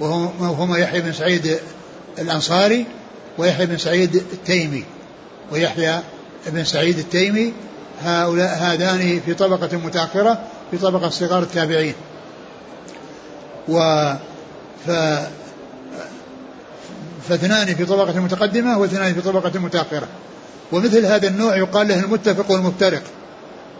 وهما 0.00 0.78
يحيى 0.78 1.00
بن 1.00 1.12
سعيد 1.12 1.58
الأنصاري 2.18 2.86
ويحيى 3.38 3.66
بن 3.66 3.78
سعيد 3.78 4.14
التيمي. 4.14 4.84
ويحيى 5.52 6.00
بن 6.46 6.64
سعيد 6.64 6.98
التيمي 6.98 7.52
هؤلاء 8.02 8.58
هذان 8.58 9.20
في 9.26 9.34
طبقة 9.34 9.76
متأخرة 9.76 10.38
في 10.70 10.78
طبقة 10.78 11.08
صغار 11.08 11.42
التابعين. 11.42 11.94
و 13.68 13.78
ف 14.86 14.90
فاثنان 17.28 17.74
في 17.74 17.84
طبقة 17.84 18.20
متقدمة 18.20 18.78
واثنان 18.78 19.14
في 19.14 19.20
طبقة 19.20 19.58
متأخرة. 19.58 20.08
ومثل 20.72 21.06
هذا 21.06 21.28
النوع 21.28 21.56
يقال 21.56 21.88
له 21.88 22.00
المتفق 22.00 22.50
والمفترق. 22.50 23.02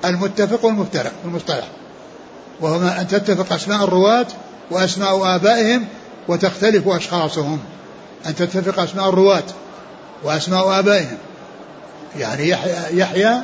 المتفق 0.04 0.64
والمفترق 0.64 1.12
المصطلح. 1.24 1.68
وهما 2.60 3.00
أن 3.00 3.08
تتفق 3.08 3.52
أسماء 3.52 3.84
الرواة 3.84 4.26
وأسماء 4.70 5.36
آبائهم 5.36 5.86
وتختلف 6.28 6.88
أشخاصهم. 6.88 7.58
أن 8.26 8.34
تتفق 8.34 8.82
أسماء 8.82 9.08
الرواة 9.08 9.44
وأسماء 10.24 10.78
آبائهم. 10.78 11.18
يعني 12.18 12.48
يحيى, 12.48 12.98
يحيى 12.98 13.40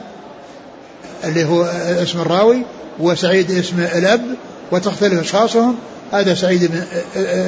اللي 1.24 1.44
هو 1.44 1.62
اسم 2.02 2.20
الراوي 2.20 2.62
وسعيد 2.98 3.50
اسم 3.50 3.80
الأب 3.80 4.34
وتختلف 4.72 5.20
أشخاصهم 5.20 5.78
هذا 6.12 6.34
سعيد 6.34 6.64
بن 6.64 6.84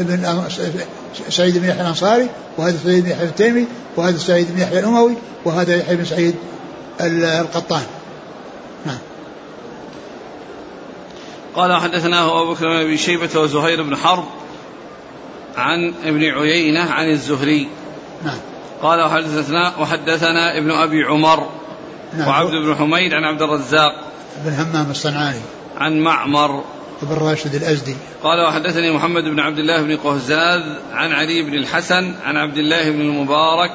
بن 0.03 0.49
سعيد 1.29 1.59
بن 1.59 1.69
يحيى 1.69 1.81
الأنصاري 1.81 2.29
وهذا 2.59 2.79
سعيد 2.85 3.05
بن 3.05 3.11
يحيى 3.11 3.25
التيمي 3.25 3.67
وهذا 3.97 4.19
سعيد 4.19 4.53
بن 4.53 4.61
يحيى 4.61 4.79
الأموي 4.79 5.15
وهذا 5.45 5.77
يحيى 5.77 5.97
بن 5.97 6.05
سعيد 6.05 6.35
القطان. 7.01 7.83
نعم. 8.87 8.99
قال 11.55 11.81
حدثناه 11.81 12.43
أبو 12.43 12.53
بكر 12.55 12.65
بن 12.67 12.77
أبي 12.77 12.99
شيبة 12.99 13.41
وزهير 13.41 13.83
بن 13.83 13.97
حرب 13.97 14.25
عن 15.57 15.95
ابن 16.05 16.25
عيينة 16.25 16.81
عن 16.81 17.11
الزهري. 17.11 17.69
نعم. 18.25 18.39
قال 18.83 19.01
وحدثنا 19.01 19.73
وحدثنا 19.79 20.59
ابن 20.59 20.71
أبي 20.71 21.05
عمر 21.05 21.49
نعم. 22.19 22.29
وعبد 22.29 22.51
بن 22.51 22.75
حميد 22.75 23.13
عن 23.13 23.25
عبد 23.25 23.43
الرزاق 23.43 23.93
بن 24.45 24.53
همام 24.53 24.91
الصنعاني. 24.91 25.41
عن 25.77 26.01
معمر 26.01 26.65
بن 27.03 27.15
راشد 27.15 27.55
الأزدي. 27.55 27.97
قال 28.23 28.41
وحدثني 28.41 28.91
محمد 28.91 29.25
بن 29.25 29.41
عبد 29.41 29.59
الله 29.59 29.83
بن 29.83 29.97
قهزاز 29.97 30.63
عن 30.93 31.13
علي 31.13 31.43
بن 31.43 31.55
الحسن 31.55 32.15
عن 32.25 32.37
عبد 32.37 32.59
الله 32.59 32.91
بن 32.91 33.01
المبارك 33.01 33.73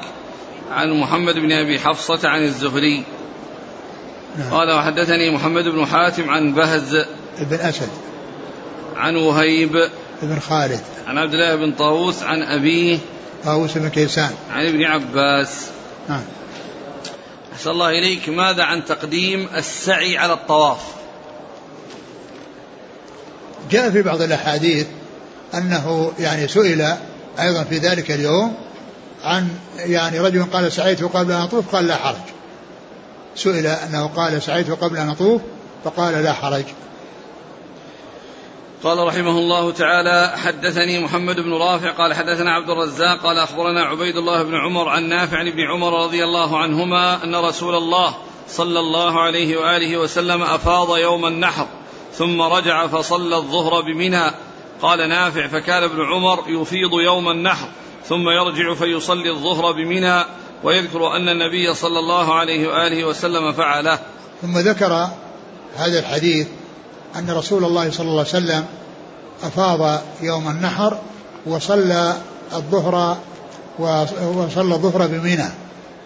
عن 0.70 1.00
محمد 1.00 1.34
بن 1.34 1.52
أبي 1.52 1.78
حفصة 1.78 2.28
عن 2.28 2.42
الزهري. 2.42 3.02
نعم. 4.38 4.50
قال 4.50 4.70
وحدثني 4.70 5.30
محمد 5.30 5.64
بن 5.64 5.86
حاتم 5.86 6.30
عن 6.30 6.54
بهز 6.54 7.04
بن 7.40 7.56
أسد. 7.56 7.88
عن 8.96 9.16
وهيب 9.16 9.88
بن 10.22 10.40
خالد. 10.40 10.80
عن 11.06 11.18
عبد 11.18 11.34
الله 11.34 11.56
بن 11.56 11.72
طاووس 11.72 12.22
عن 12.22 12.42
أبيه 12.42 12.98
طاووس 13.44 13.78
بن 13.78 13.88
كيسان. 13.88 14.30
عن 14.52 14.66
ابن 14.66 14.84
عباس. 14.84 15.66
نعم. 16.08 16.22
أحسن 17.52 17.70
الله 17.70 17.88
إليك. 17.88 18.28
ماذا 18.28 18.62
عن 18.62 18.84
تقديم 18.84 19.48
السعي 19.56 20.18
على 20.18 20.32
الطواف؟ 20.32 21.01
جاء 23.72 23.90
في 23.90 24.02
بعض 24.02 24.22
الأحاديث 24.22 24.86
أنه 25.54 26.12
يعني 26.18 26.48
سئل 26.48 26.96
أيضا 27.40 27.64
في 27.64 27.78
ذلك 27.78 28.10
اليوم 28.10 28.54
عن 29.24 29.48
يعني 29.76 30.20
رجل 30.20 30.44
قال 30.44 30.72
سعيت 30.72 31.02
قبل 31.02 31.32
أن 31.32 31.40
أطوف 31.40 31.74
قال 31.74 31.86
لا 31.86 31.96
حرج. 31.96 32.16
سئل 33.36 33.66
أنه 33.66 34.06
قال 34.06 34.42
سعيت 34.42 34.70
قبل 34.70 34.96
أن 34.96 35.08
أطوف 35.08 35.42
فقال 35.84 36.14
لا 36.24 36.32
حرج. 36.32 36.64
قال 38.84 38.98
رحمه 38.98 39.30
الله 39.30 39.72
تعالى 39.72 40.32
حدثني 40.36 41.04
محمد 41.04 41.36
بن 41.40 41.52
رافع 41.52 41.90
قال 41.90 42.14
حدثنا 42.14 42.52
عبد 42.52 42.70
الرزاق 42.70 43.20
قال 43.22 43.38
أخبرنا 43.38 43.82
عبيد 43.82 44.16
الله 44.16 44.42
بن 44.42 44.54
عمر 44.54 44.88
عن 44.88 45.08
نافع 45.08 45.38
عن 45.38 45.48
ابن 45.48 45.60
عمر 45.60 46.04
رضي 46.04 46.24
الله 46.24 46.58
عنهما 46.58 47.24
أن 47.24 47.34
رسول 47.34 47.74
الله 47.74 48.14
صلى 48.48 48.80
الله 48.80 49.20
عليه 49.20 49.56
وآله 49.56 49.96
وسلم 49.96 50.42
أفاض 50.42 50.96
يوم 50.96 51.26
النحر. 51.26 51.66
ثم 52.18 52.42
رجع 52.42 52.86
فصلى 52.86 53.36
الظهر 53.36 53.80
بمنى. 53.80 54.30
قال 54.82 55.08
نافع 55.08 55.46
فكان 55.46 55.82
ابن 55.82 56.04
عمر 56.12 56.44
يفيض 56.48 56.92
يوم 56.92 57.30
النحر 57.30 57.68
ثم 58.08 58.28
يرجع 58.28 58.74
فيصلي 58.74 59.30
الظهر 59.30 59.72
بمنى 59.72 60.24
ويذكر 60.64 61.16
أن 61.16 61.28
النبي 61.28 61.74
صلى 61.74 61.98
الله 61.98 62.34
عليه 62.34 62.68
وآله 62.68 63.04
وسلم 63.04 63.52
فعله. 63.52 63.98
ثم 64.42 64.58
ذكر 64.58 65.08
هذا 65.76 65.98
الحديث 65.98 66.46
أن 67.16 67.30
رسول 67.30 67.64
الله 67.64 67.90
صلى 67.90 68.08
الله 68.08 68.18
عليه 68.18 68.44
وسلم 68.44 68.66
أفاض 69.42 70.00
يوم 70.22 70.48
النحر 70.48 70.98
وصلى 71.46 72.16
الظهر 72.52 73.16
وصلى 73.78 74.74
الظهر 74.74 75.06
بمنى. 75.06 75.48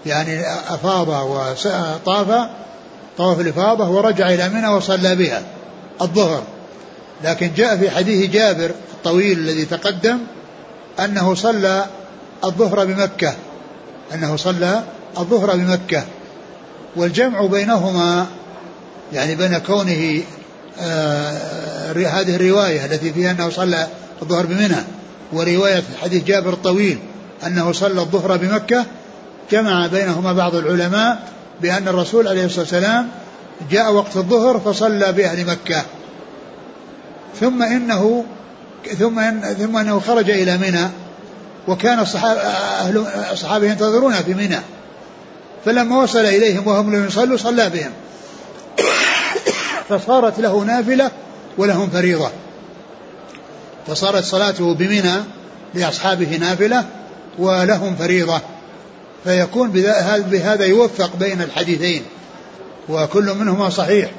يعني 0.07 0.41
أفاض 0.69 1.09
وطاف 1.09 2.49
طواف 3.19 3.41
الإفاضة 3.41 3.89
ورجع 3.89 4.29
إلى 4.29 4.49
منى 4.49 4.69
وصلى 4.69 5.17
بها. 5.17 5.43
الظهر. 6.03 6.43
لكن 7.25 7.51
جاء 7.57 7.77
في 7.77 7.91
حديث 7.91 8.31
جابر 8.31 8.71
الطويل 8.95 9.39
الذي 9.39 9.65
تقدم 9.65 10.19
أنه 11.01 11.35
صلى 11.35 11.87
الظهر 12.45 12.85
بمكة 12.85 13.35
أنه 14.15 14.37
صلى 14.37 14.83
الظهر 15.19 15.57
بمكة. 15.57 16.05
والجمع 16.97 17.47
بينهما 17.47 18.27
يعني 19.13 19.35
بين 19.35 19.59
كونه 19.59 20.23
آه 20.81 21.93
هذه 21.93 22.37
الرواية 22.37 22.85
التي 22.85 23.13
فيها 23.13 23.31
أنه 23.31 23.51
صلى 23.51 23.87
الظهر 24.23 24.47
بمنى 24.47 24.77
ورواية 25.33 25.83
حديث 26.03 26.25
جابر 26.25 26.53
الطويل 26.53 26.99
أنه 27.47 27.73
صلى 27.73 28.01
الظهر 28.01 28.37
بمكة. 28.37 28.85
جمع 29.51 29.87
بينهما 29.87 30.33
بعض 30.33 30.55
العلماء 30.55 31.23
بأن 31.61 31.89
الرسول 31.89 32.29
عليه 32.29 32.45
الصلاة 32.45 32.61
والسلام 32.61 33.09
جاء 33.71 33.93
وقت 33.93 34.17
الظهر 34.17 34.61
فصلى 34.61 35.13
بأهل 35.13 35.47
مكة. 35.47 35.83
ثم 37.41 37.63
إنه 37.63 38.25
ثم 38.99 39.19
إن 39.19 39.41
ثم 39.41 39.77
إنه 39.77 40.01
خرج 40.01 40.31
إلى 40.31 40.57
منى 40.57 40.89
وكان 41.69 42.01
الصحابة 42.01 42.41
أهل 42.41 43.07
الصحابة 43.33 43.67
ينتظرون 43.67 44.15
في 44.15 44.35
منى. 44.35 44.61
فلما 45.65 46.03
وصل 46.03 46.19
إليهم 46.19 46.67
وهم 46.67 46.95
لم 46.95 47.07
يصلوا 47.07 47.37
صلى 47.37 47.71
بهم. 47.71 47.91
فصارت 49.89 50.41
له 50.41 50.65
نافلة 50.65 51.11
ولهم 51.59 51.91
فريضة. 51.91 52.31
فصارت 53.87 54.25
صلاته 54.25 54.75
بمنى 54.75 55.15
لأصحابه 55.75 56.37
نافلة 56.37 56.85
ولهم 57.39 57.97
فريضة. 57.97 58.41
فيكون 59.25 59.71
بهذا 60.31 60.65
يوفق 60.65 61.17
بين 61.17 61.43
الحديثين. 61.43 62.03
وكل 62.89 63.35
منهما 63.35 63.69
صحيح. 63.69 64.11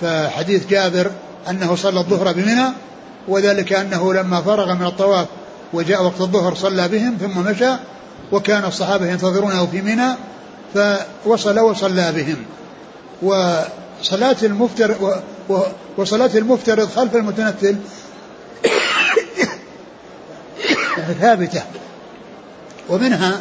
فحديث 0.00 0.66
جابر 0.66 1.10
أنه 1.50 1.74
صلى 1.74 2.00
الظهر 2.00 2.32
بمنى 2.32 2.64
وذلك 3.28 3.72
أنه 3.72 4.14
لما 4.14 4.42
فرغ 4.42 4.74
من 4.74 4.86
الطواف 4.86 5.26
وجاء 5.72 6.04
وقت 6.04 6.20
الظهر 6.20 6.54
صلى 6.54 6.88
بهم 6.88 7.16
ثم 7.20 7.38
مشى 7.38 7.70
وكان 8.32 8.64
الصحابة 8.64 9.06
ينتظرونه 9.06 9.66
في 9.66 9.82
منى 9.82 10.14
فوصل 11.24 11.58
وصلى 11.58 12.12
بهم. 12.12 12.36
وصلاة 13.22 14.36
المفتر 14.42 15.20
وصلاة 15.96 16.30
المفترض 16.34 16.88
خلف 16.88 17.16
المتنفل 17.16 17.76
ثابتة. 21.20 21.62
ومنها 22.88 23.40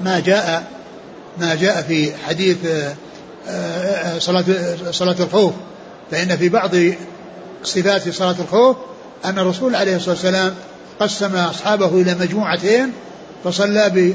ما 0.00 0.20
جاء 0.20 0.73
ما 1.38 1.54
جاء 1.54 1.82
في 1.82 2.12
حديث 2.28 2.56
آه، 2.66 2.94
آه، 3.48 4.18
صلاة 4.18 4.44
صلاة 4.90 5.16
الخوف. 5.20 5.52
فإن 6.10 6.36
في 6.36 6.48
بعض 6.48 6.70
صفات 7.64 8.08
صلاة 8.08 8.36
الخوف 8.40 8.76
أن 9.24 9.38
الرسول 9.38 9.74
عليه 9.74 9.96
الصلاة 9.96 10.14
والسلام 10.14 10.54
قسم 11.00 11.36
أصحابه 11.36 11.86
إلى 11.86 12.14
مجموعتين 12.14 12.92
فصلى 13.44 14.14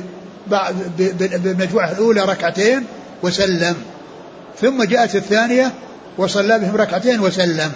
بالمجموعة 0.97 1.91
الأولى 1.91 2.21
ركعتين 2.21 2.86
وسلم. 3.23 3.75
ثم 4.62 4.84
جاءت 4.84 5.15
الثانية 5.15 5.73
وصلى 6.17 6.60
بهم 6.60 6.75
ركعتين 6.75 7.19
وسلم. 7.19 7.71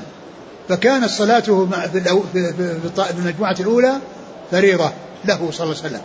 فكانت 0.70 1.10
صلاته 1.10 1.70
في 2.34 3.18
المجموعة 3.18 3.56
الأولى 3.60 3.94
فريضة 4.52 4.92
له 5.26 5.52
صلى 5.52 5.66
الله 5.66 5.78
عليه 5.84 5.88
وسلم. 5.88 6.02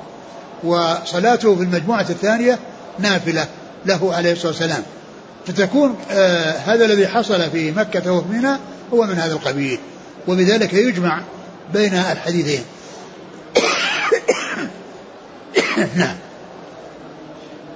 وصلاته 0.65 1.57
في 1.57 1.63
المجموعة 1.63 2.07
الثانية 2.11 2.59
نافلة 2.99 3.49
له 3.87 4.15
عليه 4.15 4.33
الصلاة 4.33 4.53
والسلام. 4.53 4.83
فتكون 5.47 5.97
آه 6.11 6.53
هذا 6.53 6.85
الذي 6.85 7.09
حصل 7.09 7.51
في 7.51 7.71
مكة 7.71 8.13
وفي 8.13 8.29
منى 8.29 8.57
هو 8.93 9.05
من 9.05 9.15
هذا 9.15 9.33
القبيل. 9.33 9.79
وبذلك 10.29 10.73
يجمع 10.73 11.21
بين 11.73 11.95
الحديثين. 11.95 12.65
نعم. 15.97 16.17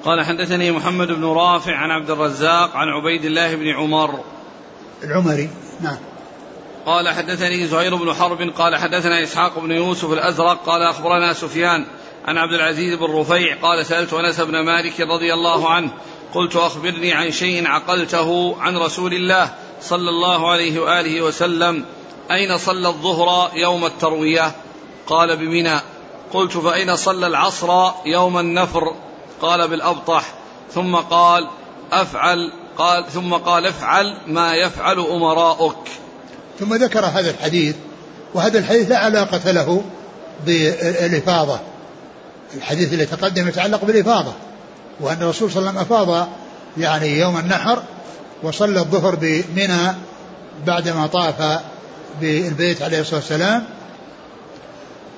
قال 0.05 0.25
حدثني 0.25 0.73
محمد 0.73 1.09
بن 1.09 1.25
رافع 1.25 1.77
عن 1.77 1.91
عبد 1.91 2.11
الرزاق 2.11 2.77
عن 2.77 2.89
عبيد 2.89 3.25
الله 3.25 3.55
بن 3.55 3.69
عمر. 3.69 4.21
العمري 5.05 5.51
نعم. 5.81 5.99
قال 6.87 7.09
حدثني 7.09 7.67
زهير 7.67 7.97
بن 7.97 8.15
حرب 8.15 8.51
قال 8.59 8.77
حدثنا 8.77 9.23
إسحاق 9.23 9.59
بن 9.59 9.71
يوسف 9.71 10.13
الأزرق 10.13 10.65
قال 10.67 10.83
أخبرنا 10.83 11.33
سفيان 11.33 11.87
عن 12.27 12.39
عبد 12.39 12.53
العزيز 12.53 12.95
بن 12.95 13.05
رفيع 13.05 13.57
قال 13.63 13.87
سألت 13.87 14.13
أنس 14.13 14.41
بن 14.41 14.61
مالك 14.61 15.01
رضي 15.01 15.35
الله 15.35 15.71
عنه 15.71 15.91
قلت 16.35 16.57
أخبرني 16.57 17.13
عن 17.13 17.31
شيء 17.31 17.67
عقلته 17.67 18.57
عن 18.61 18.77
رسول 18.77 19.15
الله 19.15 19.55
صلى 19.83 20.11
الله 20.11 20.51
عليه 20.51 20.81
وآله 20.81 21.23
وسلم 21.23 21.85
أين 22.31 22.59
صلى 22.59 22.89
الظهر 22.89 23.51
يوم 23.55 23.87
التروية؟ 23.87 24.53
قال 25.07 25.37
بمنى. 25.37 25.81
قلت 26.33 26.57
فأين 26.57 26.97
صلى 26.97 27.27
العصر 27.27 27.91
يوم 28.07 28.39
النفر؟ 28.39 28.95
قال 29.41 29.69
بالأبطح. 29.69 30.25
ثم 30.75 30.97
قال 30.97 31.49
أفعل 31.93 32.53
قال 32.79 33.05
ثم 33.11 33.35
قال 33.35 33.67
افعل 33.67 34.17
ما 34.27 34.55
يفعل 34.55 34.99
أمراؤك. 34.99 35.89
ثم 36.61 36.75
ذكر 36.75 37.05
هذا 37.05 37.31
الحديث 37.31 37.77
وهذا 38.35 38.59
الحديث 38.59 38.91
لا 38.91 38.99
علاقة 38.99 39.51
له 39.51 39.85
بالإفاضة. 40.47 41.72
الحديث 42.57 42.93
اللي 42.93 43.07
تقدم 43.07 43.49
يتعلق 43.49 43.85
بالإفاضة 43.85 44.33
وأن 45.01 45.23
الرسول 45.23 45.51
صلى 45.51 45.61
الله 45.61 45.71
عليه 45.71 45.81
وسلم 45.81 45.97
أفاض 45.97 46.29
يعني 46.79 47.19
يوم 47.19 47.39
النحر 47.39 47.83
وصلى 48.43 48.81
الظهر 48.81 49.15
بمنى 49.15 49.95
بعدما 50.67 51.07
طاف 51.07 51.61
بالبيت 52.21 52.83
عليه 52.83 53.01
الصلاة 53.01 53.21
والسلام. 53.21 53.65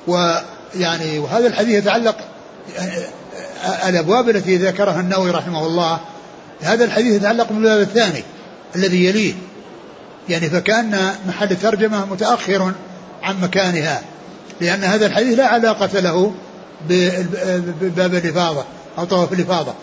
ويعني 0.06 1.18
وهذا 1.18 1.46
الحديث 1.46 1.74
يتعلق 1.74 2.16
الأبواب 3.88 4.28
التي 4.28 4.56
ذكرها 4.56 5.00
النووي 5.00 5.30
رحمه 5.30 5.66
الله. 5.66 6.00
هذا 6.62 6.84
الحديث 6.84 7.14
يتعلق 7.14 7.52
بالباب 7.52 7.80
الثاني 7.80 8.24
الذي 8.76 9.04
يليه 9.04 9.34
يعني 10.28 10.50
فكأن 10.50 11.14
محل 11.28 11.50
الترجمة 11.50 12.04
متأخر 12.04 12.72
عن 13.22 13.40
مكانها 13.40 14.02
لأن 14.60 14.84
هذا 14.84 15.06
الحديث 15.06 15.38
لا 15.38 15.46
علاقة 15.46 16.00
له 16.00 16.34
بباب 16.88 18.14
الإفاضة 18.14 18.64
أو 18.98 19.04
طواف 19.04 19.32
الإفاضة 19.32 19.74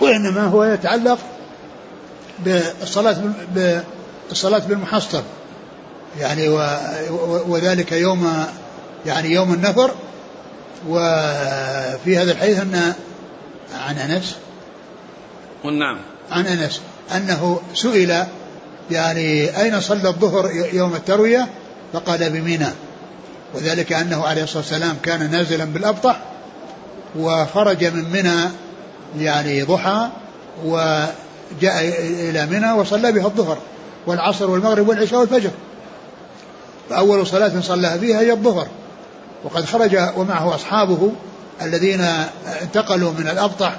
وإنما 0.00 0.44
هو 0.44 0.64
يتعلق 0.64 1.18
بالصلاة 2.38 3.16
بالصلاة 4.28 4.58
بالمحصب 4.58 5.22
يعني 6.18 6.48
وذلك 7.48 7.92
يوم 7.92 8.46
يعني 9.06 9.28
يوم 9.28 9.54
النفر. 9.54 9.90
وفي 10.88 12.18
هذا 12.18 12.32
الحديث 12.32 12.60
أن 12.60 12.92
عن 13.74 13.98
أنس. 13.98 14.36
نعم. 15.64 15.98
عن 16.30 16.46
أنس. 16.46 16.80
أنه 17.16 17.60
سئل 17.74 18.24
يعني 18.90 19.60
أين 19.60 19.80
صلى 19.80 20.08
الظهر 20.08 20.50
يوم 20.72 20.94
التروية؟ 20.94 21.48
فقال 21.92 22.30
بمنى 22.30 22.68
وذلك 23.54 23.92
أنه 23.92 24.26
عليه 24.26 24.42
الصلاة 24.42 24.62
والسلام 24.62 24.96
كان 25.02 25.30
نازلا 25.30 25.64
بالأبطح 25.64 26.20
وخرج 27.18 27.84
من 27.84 28.04
منى 28.12 28.50
يعني 29.18 29.62
ضحى 29.62 30.08
وجاء 30.64 31.94
إلى 32.00 32.46
منى 32.46 32.72
وصلى 32.72 33.12
بها 33.12 33.26
الظهر 33.26 33.58
والعصر 34.06 34.50
والمغرب 34.50 34.88
والعشاء 34.88 35.20
والفجر. 35.20 35.50
فأول 36.90 37.26
صلاة 37.26 37.60
صلى 37.60 37.98
فيها 38.00 38.20
هي 38.20 38.32
الظهر. 38.32 38.66
وقد 39.44 39.64
خرج 39.64 39.98
ومعه 40.16 40.54
أصحابه 40.54 41.12
الذين 41.62 42.00
انتقلوا 42.62 43.12
من 43.12 43.28
الأبطح 43.28 43.76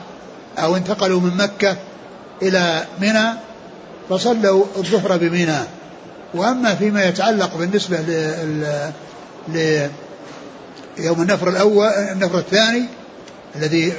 أو 0.58 0.75
انتقلوا 0.75 1.19
من 1.19 1.38
مكة 1.38 1.75
إلى 2.41 2.86
منى 3.01 3.29
فصلوا 4.10 4.65
الظهر 4.77 5.17
بمنى. 5.17 5.60
وأما 6.34 6.75
فيما 6.75 7.03
يتعلق 7.05 7.58
بالنسبة 7.58 7.97
ل 7.97 8.63
يوم 10.98 11.22
النفر 11.22 11.50
الأول 11.50 11.88
النفر 11.88 12.38
الثاني 12.38 12.86
الذي 13.56 13.94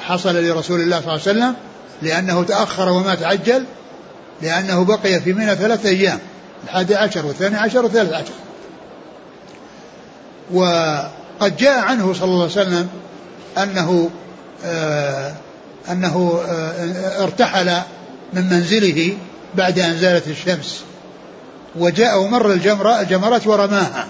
حصل 0.00 0.44
لرسول 0.44 0.80
الله 0.80 1.00
صلى 1.00 1.14
الله 1.14 1.26
عليه 1.26 1.38
وسلم 1.38 1.54
لأنه 2.02 2.44
تأخر 2.44 2.88
وما 2.88 3.14
تعجل 3.14 3.64
لأنه 4.42 4.84
بقي 4.84 5.20
في 5.20 5.32
منى 5.32 5.56
ثلاثة 5.56 5.88
أيام 5.88 6.18
الحادي 6.64 6.94
عشر 6.94 7.26
والثاني 7.26 7.56
عشر 7.56 7.84
والثالث 7.84 8.12
عشر. 8.12 8.34
وقد 10.52 11.56
جاء 11.56 11.78
عنه 11.78 12.12
صلى 12.12 12.24
الله 12.24 12.42
عليه 12.42 12.52
وسلم 12.52 12.88
أنه 13.58 14.10
آه 14.64 15.34
أنه 15.90 16.40
آه 16.48 17.22
ارتحل 17.22 17.72
من 18.32 18.50
منزله 18.50 19.16
بعد 19.54 19.78
أن 19.78 19.98
زالت 19.98 20.28
الشمس. 20.28 20.84
وجاء 21.76 22.20
ومر 22.20 22.52
الجمرة 22.52 23.00
الجمرات 23.00 23.46
ورماها 23.46 24.06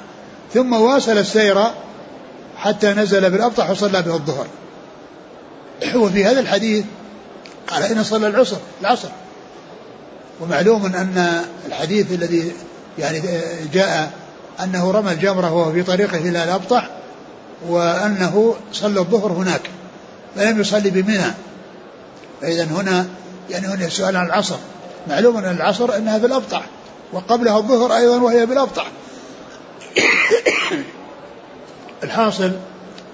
ثم 0.54 0.72
واصل 0.72 1.18
السير 1.18 1.64
حتى 2.56 2.92
نزل 2.92 3.30
بالأبطح 3.30 3.70
وصلى 3.70 4.02
به 4.02 4.14
الظهر 4.14 4.46
وفي 5.94 6.24
هذا 6.24 6.40
الحديث 6.40 6.84
قال 7.68 7.82
أين 7.82 8.04
صلى 8.04 8.26
العصر 8.26 8.56
العصر. 8.80 9.08
ومعلوم 10.40 10.86
أن 10.86 11.44
الحديث 11.66 12.12
الذي 12.12 12.52
يعني 12.98 13.22
جاء 13.72 14.10
أنه 14.62 14.90
رمى 14.90 15.12
الجمرة 15.12 15.52
وهو 15.52 15.72
في 15.72 15.82
طريقه 15.82 16.16
إلى 16.18 16.44
الأبطح 16.44 16.90
وأنه 17.68 18.54
صلى 18.72 19.00
الظهر 19.00 19.32
هناك 19.32 19.70
فلم 20.36 20.60
يصلي 20.60 20.90
بمنى. 20.90 21.32
فإذا 22.40 22.64
هنا 22.64 23.06
يعني 23.50 23.66
هنا 23.66 23.86
السؤال 23.86 24.16
عن 24.16 24.26
العصر. 24.26 24.56
معلوم 25.08 25.36
أن 25.36 25.56
العصر 25.56 25.96
أنها 25.96 26.18
في 26.18 26.26
الأبطح 26.26 26.62
وقبلها 27.12 27.58
الظهر 27.58 27.96
أيضا 27.96 28.16
وهي 28.16 28.46
بالأبطح 28.46 28.90
الحاصل 32.04 32.52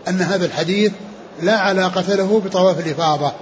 أن 0.09 0.21
هذا 0.21 0.47
الحديث 0.47 0.93
لا 1.43 1.59
علاقة 1.59 2.15
له 2.15 2.43
بطواف 2.45 2.87
الإفاضة 2.87 3.33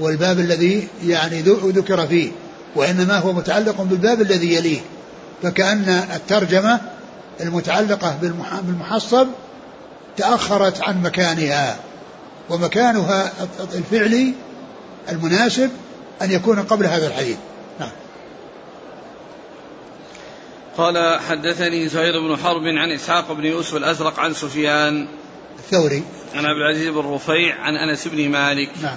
والباب 0.00 0.38
الذي 0.38 0.88
يعني 1.04 1.42
ذكر 1.42 2.06
فيه 2.06 2.30
وإنما 2.76 3.18
هو 3.18 3.32
متعلق 3.32 3.82
بالباب 3.82 4.20
الذي 4.20 4.54
يليه 4.54 4.80
فكأن 5.42 6.04
الترجمة 6.14 6.80
المتعلقة 7.40 8.16
بالمحصب 8.62 9.26
تأخرت 10.16 10.82
عن 10.82 11.02
مكانها 11.02 11.76
ومكانها 12.50 13.32
الفعلي 13.74 14.34
المناسب 15.08 15.70
أن 16.22 16.30
يكون 16.30 16.62
قبل 16.62 16.86
هذا 16.86 17.06
الحديث. 17.06 17.36
نعم. 17.80 17.90
قال 20.78 21.20
حدثني 21.20 21.88
زهير 21.88 22.20
بن 22.20 22.36
حرب 22.36 22.66
عن 22.66 22.90
إسحاق 22.90 23.32
بن 23.32 23.44
يوسف 23.44 23.76
الأزرق 23.76 24.20
عن 24.20 24.34
سفيان. 24.34 25.08
الثوري. 25.58 26.02
عن 26.34 26.44
عبد 26.46 26.56
العزيز 26.56 26.88
بن 26.88 26.98
رفيع 26.98 27.60
عن 27.60 27.76
أنس 27.76 28.08
بن 28.08 28.28
مالك. 28.28 28.70
نعم. 28.82 28.96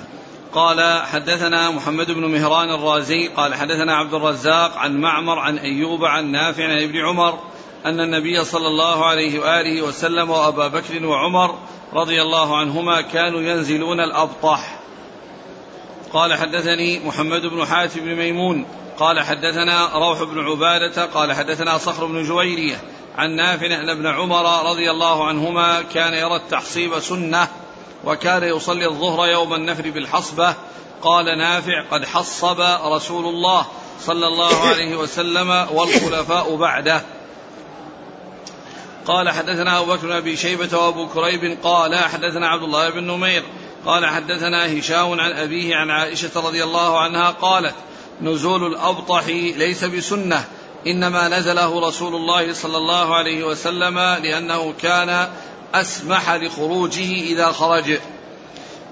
قال 0.54 1.02
حدثنا 1.06 1.72
محمد 1.72 2.12
بن 2.12 2.26
مهران 2.26 2.70
الرازي. 2.70 3.28
قال 3.28 3.56
حدثنا 3.56 3.96
عبد 3.96 4.14
الرزاق 4.14 4.78
عن 4.78 5.02
معمر 5.02 5.40
عن 5.40 5.58
أيوب 5.58 6.06
عن 6.06 6.32
نافع 6.32 6.64
عن 6.64 6.84
ابن 6.84 6.98
عمر 6.98 7.40
أن 7.86 8.00
النبي 8.00 8.44
صلى 8.44 8.68
الله 8.68 9.06
عليه 9.06 9.40
وآله 9.40 9.82
وسلم 9.82 10.30
وأبا 10.30 10.68
بكر 10.68 11.06
وعمر 11.06 11.56
رضي 11.94 12.22
الله 12.22 12.58
عنهما 12.58 13.02
كانوا 13.02 13.42
ينزلون 13.42 14.00
الأبطح. 14.00 14.80
قال 16.14 16.34
حدثني 16.34 17.00
محمد 17.00 17.42
بن 17.42 17.66
حاتم 17.66 18.00
بن 18.00 18.16
ميمون 18.16 18.66
قال 19.00 19.20
حدثنا 19.20 19.90
روح 19.94 20.24
بن 20.24 20.46
عبادة 20.46 21.06
قال 21.06 21.34
حدثنا 21.34 21.78
صخر 21.78 22.06
بن 22.06 22.24
جويرية 22.24 22.82
عن 23.18 23.36
نافع 23.36 23.66
أن 23.66 23.90
ابن 23.90 24.08
عمر 24.08 24.70
رضي 24.70 24.92
الله 24.92 25.28
عنهما 25.28 25.82
كان 25.82 26.14
يرى 26.14 26.36
التحصيب 26.36 27.00
سنة 27.00 27.48
وكان 28.04 28.44
يصلي 28.44 28.86
الظهر 28.86 29.28
يوم 29.28 29.54
النفر 29.54 29.90
بالحصبة. 29.90 30.54
قال 31.02 31.38
نافع 31.38 31.84
قد 31.92 32.06
حصب 32.06 32.62
رسول 32.86 33.26
الله 33.26 33.66
صلى 34.02 34.28
الله 34.28 34.68
عليه 34.68 34.96
وسلم 34.96 35.68
والخلفاء 35.72 36.56
بعده. 36.56 37.02
قال 39.08 39.30
حدثنا 39.30 39.80
أبو 39.80 39.94
بكر 39.94 40.18
أبي 40.18 40.38
شيبة 40.38 40.78
وأبو 40.78 41.08
كريب 41.08 41.58
قال 41.64 41.96
حدثنا 41.96 42.48
عبد 42.48 42.64
الله 42.64 42.90
بن 42.90 43.04
نمير 43.04 43.44
قال 43.86 44.06
حدثنا 44.06 44.80
هشام 44.80 45.20
عن 45.20 45.32
أبيه 45.32 45.76
عن 45.76 45.92
عائشة 45.92 46.32
رضي 46.36 46.64
الله 46.64 47.00
عنها 47.00 47.30
قالت 47.30 47.76
نزول 48.22 48.66
الأبطح 48.68 49.28
ليس 49.58 49.84
بسنة 49.84 50.46
إنما 50.88 51.40
نزله 51.40 51.88
رسول 51.88 52.16
الله 52.16 52.54
صلى 52.54 52.78
الله 52.78 53.16
عليه 53.16 53.44
وسلم 53.44 54.00
لأنه 54.00 54.74
كان 54.82 55.28
أسمح 55.74 56.32
لخروجه 56.32 57.22
إذا 57.22 57.52
خرج. 57.52 58.00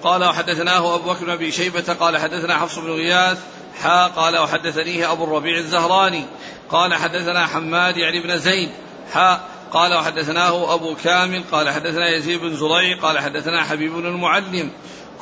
قال 0.04 0.24
وحدثناه 0.24 0.96
أبو 0.96 1.12
بكر 1.12 1.26
بن 1.26 1.32
أبي 1.32 1.52
شيبة 1.52 1.94
قال 2.00 2.18
حدثنا 2.18 2.58
حفص 2.58 2.80
بن 2.80 2.92
غياث 2.92 3.40
حا 3.82 4.08
قال 4.08 4.38
وحدثنيه 4.38 5.12
أبو 5.12 5.24
الربيع 5.24 5.58
الزهراني 5.58 6.26
قال 6.70 6.94
حدثنا 6.94 7.48
حماد 7.48 7.98
يعني 7.98 8.20
بن 8.20 8.38
زيد 8.38 8.70
حا 9.14 9.42
قال 9.72 9.94
وحدثناه 9.94 10.74
أبو 10.74 10.96
كامل 11.04 11.44
قال 11.52 11.70
حدثنا 11.70 12.16
يزيد 12.16 12.42
بن 12.42 12.56
زريع 12.56 12.98
قال 13.02 13.20
حدثنا 13.20 13.64
حبيب 13.64 13.94
بن 13.94 14.06
المعلم 14.06 14.72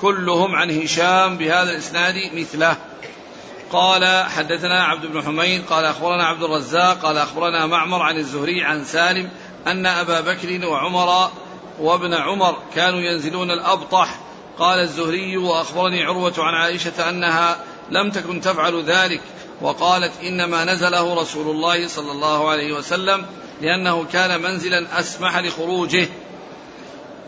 كلهم 0.01 0.55
عن 0.55 0.81
هشام 0.81 1.37
بهذا 1.37 1.71
الإسناد 1.71 2.15
مثله. 2.33 2.77
قال 3.71 4.25
حدثنا 4.29 4.83
عبد 4.83 5.05
بن 5.05 5.21
حميد 5.21 5.65
قال 5.65 5.85
أخبرنا 5.85 6.23
عبد 6.23 6.43
الرزاق 6.43 6.99
قال 7.01 7.17
أخبرنا 7.17 7.65
معمر 7.65 8.01
عن 8.01 8.17
الزهري 8.17 8.63
عن 8.63 8.85
سالم 8.85 9.29
أن 9.67 9.85
أبا 9.85 10.21
بكر 10.21 10.67
وعمر 10.67 11.29
وابن 11.79 12.13
عمر 12.13 12.57
كانوا 12.75 12.99
ينزلون 12.99 13.51
الأبطح. 13.51 14.19
قال 14.59 14.79
الزهري 14.79 15.37
وأخبرني 15.37 16.03
عروة 16.03 16.33
عن 16.37 16.53
عائشة 16.53 17.09
أنها 17.09 17.57
لم 17.91 18.11
تكن 18.11 18.41
تفعل 18.41 18.83
ذلك 18.83 19.21
وقالت 19.61 20.11
إنما 20.23 20.65
نزله 20.65 21.21
رسول 21.21 21.55
الله 21.55 21.87
صلى 21.87 22.11
الله 22.11 22.49
عليه 22.49 22.73
وسلم 22.73 23.25
لأنه 23.61 24.03
كان 24.03 24.41
منزلا 24.41 24.99
أسمح 24.99 25.37
لخروجه. 25.37 26.07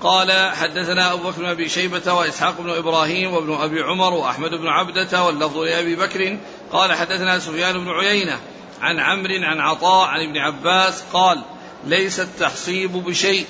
قال 0.03 0.51
حدثنا 0.55 1.13
أبو 1.13 1.29
بكر 1.29 1.41
بن 1.41 1.45
أبي 1.45 1.69
شيبة 1.69 2.13
وإسحاق 2.13 2.61
بن 2.61 2.69
إبراهيم 2.69 3.33
وابن 3.33 3.53
أبي 3.53 3.81
عمر 3.81 4.13
وأحمد 4.13 4.49
بن 4.49 4.67
عبدة 4.67 5.23
واللفظ 5.23 5.57
لأبي 5.57 5.95
بكر. 5.95 6.37
قال 6.71 6.93
حدثنا 6.93 7.39
سفيان 7.39 7.85
بن 7.85 7.89
عيينة 7.89 8.39
عن 8.81 8.99
عمرو 8.99 9.43
عن 9.43 9.59
عطاء 9.59 10.07
عن 10.07 10.29
ابن 10.29 10.37
عباس 10.37 11.03
قال 11.13 11.41
ليس 11.85 12.19
التحصيب 12.19 12.91
بشيء 12.91 13.45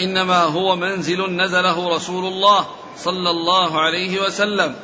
إنما 0.00 0.42
هو 0.42 0.76
منزل 0.76 1.30
نزله 1.30 1.96
رسول 1.96 2.24
الله 2.24 2.66
صلى 2.98 3.30
الله 3.30 3.80
عليه 3.80 4.20
وسلم. 4.20 4.74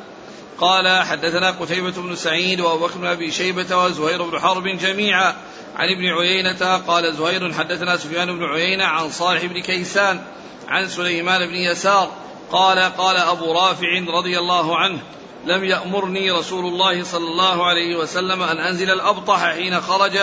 قال 0.59 1.03
حدثنا 1.03 1.51
قتيبة 1.51 1.91
بن 1.91 2.15
سعيد 2.15 2.61
وأبو 2.61 2.85
بكر 2.85 2.97
بن 2.97 3.05
أبي 3.05 3.31
شيبة 3.31 3.83
وزهير 3.83 4.23
بن 4.23 4.39
حرب 4.39 4.67
جميعا 4.67 5.35
عن 5.75 5.87
ابن 5.89 6.05
عيينة 6.05 6.77
قال 6.77 7.13
زهير 7.13 7.53
حدثنا 7.53 7.97
سفيان 7.97 8.39
بن 8.39 8.43
عيينة 8.43 8.83
عن 8.83 9.09
صالح 9.09 9.45
بن 9.45 9.61
كيسان 9.61 10.21
عن 10.67 10.89
سليمان 10.89 11.47
بن 11.47 11.55
يسار 11.55 12.11
قال 12.51 12.79
قال 12.79 13.17
أبو 13.17 13.51
رافع 13.51 14.03
رضي 14.07 14.39
الله 14.39 14.77
عنه 14.77 14.99
لم 15.45 15.63
يأمرني 15.63 16.31
رسول 16.31 16.65
الله 16.65 17.03
صلى 17.03 17.27
الله 17.27 17.65
عليه 17.65 17.95
وسلم 17.95 18.43
أن 18.43 18.57
أنزل 18.57 18.91
الأبطح 18.91 19.53
حين 19.53 19.81
خرج 19.81 20.19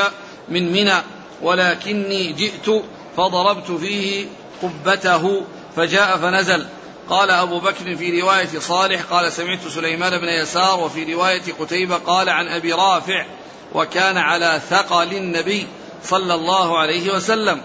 من 0.49 0.73
منى 0.73 1.03
ولكني 1.43 2.33
جئت 2.33 2.83
فضربت 3.17 3.71
فيه 3.71 4.27
قبته 4.63 5.43
فجاء 5.77 6.17
فنزل. 6.17 6.67
قال 7.11 7.31
أبو 7.31 7.59
بكر 7.59 7.97
في 7.97 8.21
رواية 8.21 8.59
صالح 8.59 9.03
قال 9.03 9.33
سمعت 9.33 9.67
سليمان 9.69 10.19
بن 10.19 10.29
يسار 10.29 10.81
وفي 10.81 11.15
رواية 11.15 11.43
قتيبة 11.61 11.97
قال 11.97 12.29
عن 12.29 12.49
أبي 12.49 12.73
رافع 12.73 13.27
وكان 13.75 14.17
على 14.19 14.61
ثقل 14.71 15.13
النبي 15.13 15.67
صلى 16.05 16.35
الله 16.35 16.79
عليه 16.79 17.15
وسلم. 17.15 17.63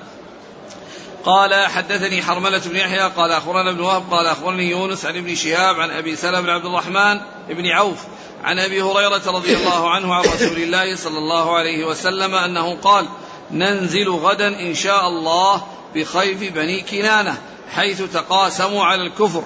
قال 1.28 1.68
حدثني 1.68 2.22
حرملة 2.22 2.62
بن 2.66 2.76
يحيى 2.76 3.00
قال 3.02 3.32
أخبرنا 3.32 3.70
ابن 3.70 3.80
وهب 3.80 4.14
قال 4.14 4.28
أخبرني 4.28 4.70
يونس 4.70 5.06
عن 5.06 5.18
ابن 5.18 5.36
شهاب 5.36 5.80
عن 5.80 5.90
أبي 5.90 6.16
سلمة 6.16 6.42
بن 6.42 6.50
عبد 6.50 6.66
الرحمن 6.66 7.20
بن 7.50 7.68
عوف 7.68 7.98
عن 8.44 8.60
أبي 8.60 8.82
هريرة 8.82 9.22
رضي 9.28 9.56
الله 9.58 9.90
عنه 9.90 10.16
عن 10.16 10.24
رسول 10.24 10.58
الله 10.58 10.96
صلى 10.96 11.18
الله 11.18 11.58
عليه 11.58 11.86
وسلم 11.86 12.36
أنه 12.36 12.76
قال 12.76 13.06
ننزل 13.52 14.10
غدا 14.10 14.48
إن 14.48 14.76
شاء 14.76 15.08
الله 15.08 15.64
بخيف 15.96 16.54
بني 16.54 16.82
كنانة 16.82 17.38
حيث 17.76 18.02
تقاسموا 18.02 18.86
على 18.86 19.02
الكفر. 19.02 19.44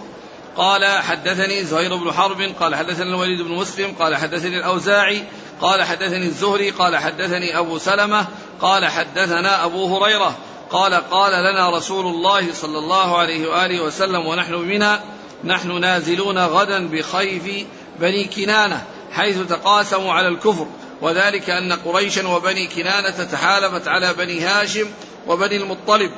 قال 0.57 0.85
حدثني 0.85 1.63
زهير 1.63 1.95
بن 1.95 2.11
حرب 2.11 2.41
قال 2.59 2.75
حدثني 2.75 3.09
الوليد 3.09 3.41
بن 3.41 3.51
مسلم 3.51 3.95
قال 3.99 4.15
حدثني 4.15 4.57
الأوزاعي 4.57 5.23
قال 5.61 5.83
حدثني 5.83 6.25
الزهري 6.25 6.69
قال 6.69 6.97
حدثني 6.97 7.59
أبو 7.59 7.77
سلمة 7.77 8.27
قال 8.61 8.85
حدثنا 8.85 9.65
أبو 9.65 9.97
هريرة. 9.97 10.37
قال 10.71 10.93
قال 10.93 11.43
لنا 11.43 11.69
رسول 11.69 12.05
الله 12.05 12.53
صلى 12.53 12.77
الله 12.77 13.17
عليه 13.17 13.47
وآله 13.49 13.81
وسلم 13.81 14.25
ونحن 14.25 14.67
بنا 14.67 15.03
نحن 15.43 15.79
نازلون 15.79 16.37
غدا 16.37 16.87
بخيف 16.87 17.65
بني 17.99 18.23
كنانة 18.23 18.85
حيث 19.11 19.37
تقاسموا 19.49 20.13
على 20.13 20.27
الكفر 20.27 20.67
وذلك 21.01 21.49
أن 21.49 21.73
قريشا 21.73 22.27
وبني 22.27 22.67
كنانة 22.67 23.23
تحالفت 23.23 23.87
على 23.87 24.13
بني 24.13 24.39
هاشم 24.39 24.87
وبني 25.27 25.57
المطلب 25.57 26.11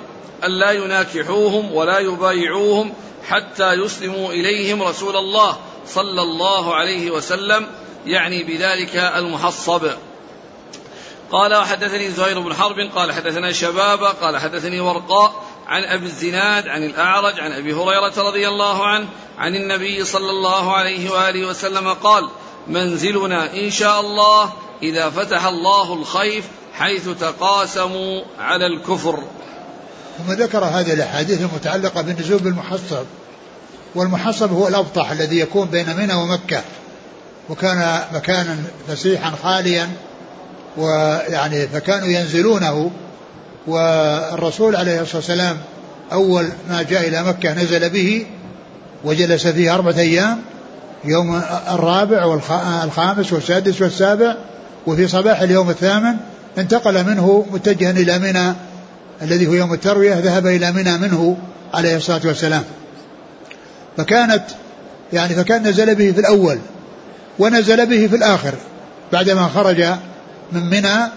ألا 0.44 0.72
يناكحوهم 0.72 1.72
ولا 1.72 2.00
يبايعوهم 2.00 2.94
حتى 3.28 3.74
يسلموا 3.74 4.32
إليهم 4.34 4.84
رسول 4.84 5.18
الله 5.18 5.58
صلى 5.88 6.22
الله 6.22 6.76
عليه 6.76 7.12
وسلم 7.12 7.68
يعني 8.06 8.44
بذلك 8.44 8.96
المحصب. 8.96 9.88
قال 11.34 11.56
وحدثني 11.56 12.12
زهير 12.12 12.40
بن 12.40 12.54
حرب 12.54 12.76
قال 12.96 13.12
حدثنا 13.12 13.52
شباب 13.52 14.04
قال 14.04 14.38
حدثني 14.38 14.80
ورقاء 14.80 15.44
عن 15.68 15.84
أبي 15.84 16.06
الزناد 16.06 16.68
عن 16.68 16.84
الأعرج 16.84 17.40
عن 17.40 17.52
أبي 17.52 17.74
هريرة 17.74 18.14
رضي 18.18 18.48
الله 18.48 18.88
عنه 18.88 19.08
عن 19.38 19.56
النبي 19.56 20.06
صلى 20.06 20.30
الله 20.30 20.76
عليه 20.76 21.10
وآله 21.10 21.48
وسلم 21.48 21.94
قال 21.94 22.30
منزلنا 22.68 23.54
إن 23.54 23.72
شاء 23.72 24.02
الله 24.02 24.54
إذا 24.84 25.10
فتح 25.10 25.46
الله 25.46 25.94
الخيف 25.94 26.46
حيث 26.74 27.10
تقاسموا 27.10 28.22
على 28.40 28.66
الكفر. 28.66 29.20
ثم 30.18 30.34
ذكر 30.34 30.64
هذه 30.64 30.94
الأحاديث 30.94 31.42
المتعلقة 31.42 32.02
بالنزول 32.02 32.40
بالمحصب 32.40 33.06
والمحصب 33.96 34.52
هو 34.52 34.68
الأبطح 34.68 35.12
الذي 35.12 35.40
يكون 35.40 35.68
بين 35.68 35.96
منى 35.98 36.14
ومكة 36.14 36.62
وكان 37.50 38.04
مكانا 38.14 38.58
فسيحا 38.88 39.32
خاليا 39.44 39.90
ويعني 40.78 41.68
فكانوا 41.68 42.08
ينزلونه 42.08 42.92
والرسول 43.68 44.76
عليه 44.76 45.02
الصلاة 45.02 45.18
والسلام 45.18 45.58
أول 46.12 46.50
ما 46.70 46.82
جاء 46.82 47.08
إلى 47.08 47.24
مكة 47.24 47.54
نزل 47.54 47.90
به 47.90 48.26
وجلس 49.04 49.48
فيه 49.48 49.76
أربعة 49.76 49.98
أيام 49.98 50.42
يوم 51.06 51.42
الرابع 51.72 52.26
والخامس 52.26 53.34
والسادس 53.34 53.82
والسابع 53.82 54.36
وفي 54.88 55.08
صباح 55.08 55.42
اليوم 55.42 55.70
الثامن 55.70 56.16
انتقل 56.58 57.06
منه 57.06 57.46
متجها 57.52 57.92
إلى 57.92 58.20
منى 58.20 58.54
الذي 59.22 59.48
هو 59.48 59.54
يوم 59.54 59.74
التروية 59.74 60.20
ذهب 60.20 60.48
إلى 60.48 60.72
منى 60.72 60.98
منه 60.98 61.38
عليه 61.74 61.98
الصلاة 61.98 62.22
والسلام. 62.26 62.64
فكانت 63.98 64.44
يعني 65.14 65.36
فكان 65.36 65.68
نزل 65.68 65.96
به 65.96 66.12
في 66.12 66.20
الأول 66.20 66.60
ونزل 67.40 67.86
به 67.86 68.08
في 68.08 68.16
الآخر 68.16 68.54
بعدما 69.14 69.48
خرج 69.48 69.86
من 70.54 70.70
منى 70.70 71.12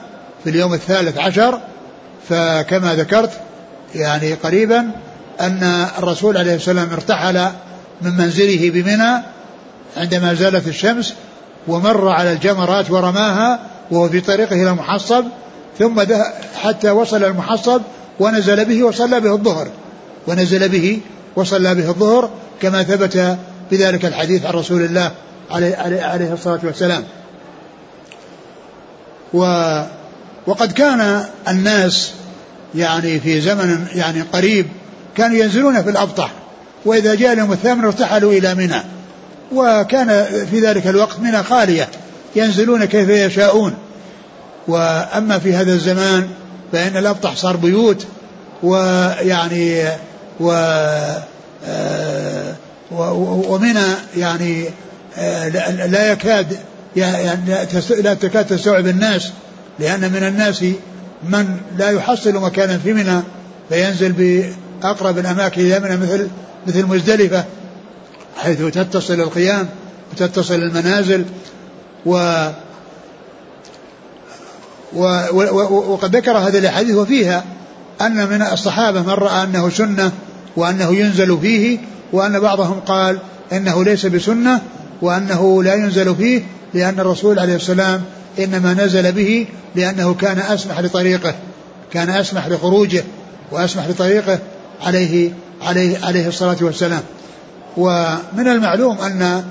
في 0.45 0.51
اليوم 0.51 0.75
الثالث 0.75 1.19
عشر 1.19 1.61
فكما 2.29 2.95
ذكرت 2.95 3.31
يعني 3.95 4.35
قريبا 4.35 4.91
أن 5.41 5.87
الرسول 5.99 6.37
عليه 6.37 6.55
السلام 6.55 6.93
ارتحل 6.93 7.47
من 8.03 8.17
منزله 8.17 8.71
بمنى 8.71 9.23
عندما 9.97 10.35
زالت 10.35 10.69
الشمس 10.69 11.15
ومر 11.69 12.09
على 12.09 12.33
الجمرات 12.33 12.91
ورماها 12.91 13.61
وهو 13.91 14.09
في 14.09 14.21
طريقه 14.21 14.55
إلى 14.55 14.71
المحصب 14.71 15.25
ثم 15.79 16.03
حتى 16.63 16.91
وصل 16.91 17.25
المحصب 17.25 17.81
ونزل 18.21 18.65
به 18.65 18.83
وصلى 18.83 19.21
به 19.21 19.33
الظهر. 19.33 19.69
ونزل 20.27 20.69
به 20.69 21.01
وصلى 21.37 21.75
به 21.75 21.89
الظهر 21.89 22.31
كما 22.63 22.83
ثبت 22.83 23.39
بذلك 23.71 24.05
الحديث 24.05 24.47
عن 24.47 24.55
رسول 24.55 24.83
الله 24.83 25.11
عليه, 25.51 25.77
عليه 26.03 26.33
الصلاة 26.33 26.61
والسلام. 26.65 27.05
و 29.37 29.83
وقد 30.47 30.73
كان 30.73 31.25
الناس 31.49 32.13
يعني 32.75 33.21
في 33.21 33.41
زمن 33.41 33.87
يعني 33.95 34.21
قريب 34.21 34.67
كانوا 35.17 35.37
ينزلون 35.37 35.83
في 35.83 35.91
الأبطح 35.91 36.31
وإذا 36.85 37.15
جاء 37.15 37.33
اليوم 37.33 37.53
الثامن 37.53 37.85
ارتحلوا 37.85 38.33
إلى 38.33 38.55
منى 38.55 38.83
وكان 39.53 40.25
في 40.51 40.61
ذلك 40.61 40.87
الوقت 40.87 41.21
منى 41.21 41.43
خالية 41.43 41.89
ينزلون 42.37 42.85
كيف 42.85 43.09
يشاءون. 43.09 43.75
وأما 44.69 45.39
في 45.39 45.55
هذا 45.55 45.73
الزمان 45.73 46.29
فإن 46.73 46.97
الأبطح 46.97 47.37
صار 47.37 47.57
بيوت 47.57 48.07
ويعني 48.63 49.85
و 50.41 50.53
آه، 51.69 52.55
ومنى 52.91 53.85
يعني 54.17 54.65
آه، 55.19 55.49
لا 55.87 56.13
يكاد 56.13 56.57
لا 56.97 58.15
تكاد 58.15 58.47
تستوعب 58.47 58.87
الناس 58.87 59.33
لأن 59.79 60.01
من 60.01 60.23
الناس 60.23 60.65
من 61.29 61.57
لا 61.79 61.91
يحصل 61.91 62.35
مكانا 62.35 62.79
في 62.79 62.93
منى 62.93 63.21
فينزل 63.69 64.13
بأقرب 64.13 65.19
الأماكن 65.19 65.61
إلى 65.61 65.81
منى 65.81 65.97
مثل 65.97 66.29
مثل 66.67 66.87
مزدلفة 66.87 67.45
حيث 68.37 68.63
تتصل 68.63 69.15
القيام 69.15 69.69
وتتصل 70.13 70.55
المنازل 70.55 71.25
و 72.07 72.49
وقد 74.93 76.17
ذكر 76.17 76.39
هذه 76.39 76.59
الاحاديث 76.59 76.95
وفيها 76.95 77.45
أن 78.01 78.29
من 78.29 78.43
الصحابة 78.43 79.03
من 79.03 79.11
رأى 79.11 79.43
أنه 79.43 79.71
سنة 79.71 80.13
وأنه 80.57 80.95
ينزل 80.95 81.39
فيه 81.41 81.79
وأن 82.13 82.41
بعضهم 82.41 82.81
قال 82.81 83.19
إنه 83.53 83.85
ليس 83.85 84.07
بسنة 84.07 84.61
وأنه 85.03 85.63
لا 85.63 85.75
ينزل 85.75 86.15
فيه 86.15 86.43
لأن 86.77 87.01
الرسول 87.01 87.39
عليه 87.39 87.55
السلام 87.55 88.03
إنما 88.39 88.75
نزل 88.75 89.13
به 89.13 89.47
لأنه 89.75 90.15
كان 90.15 90.39
أسمح 90.39 90.79
لطريقه 90.81 91.35
كان 91.93 92.11
أسمح 92.11 92.49
لخروجه 92.49 93.05
وأسمح 93.53 93.89
لطريقه 93.89 94.39
عليه 94.83 95.31
عليه 95.63 95.99
عليه 96.05 96.29
الصلاة 96.29 96.57
والسلام. 96.61 97.03
ومن 97.77 98.49
المعلوم 98.49 98.99
أن 98.99 99.45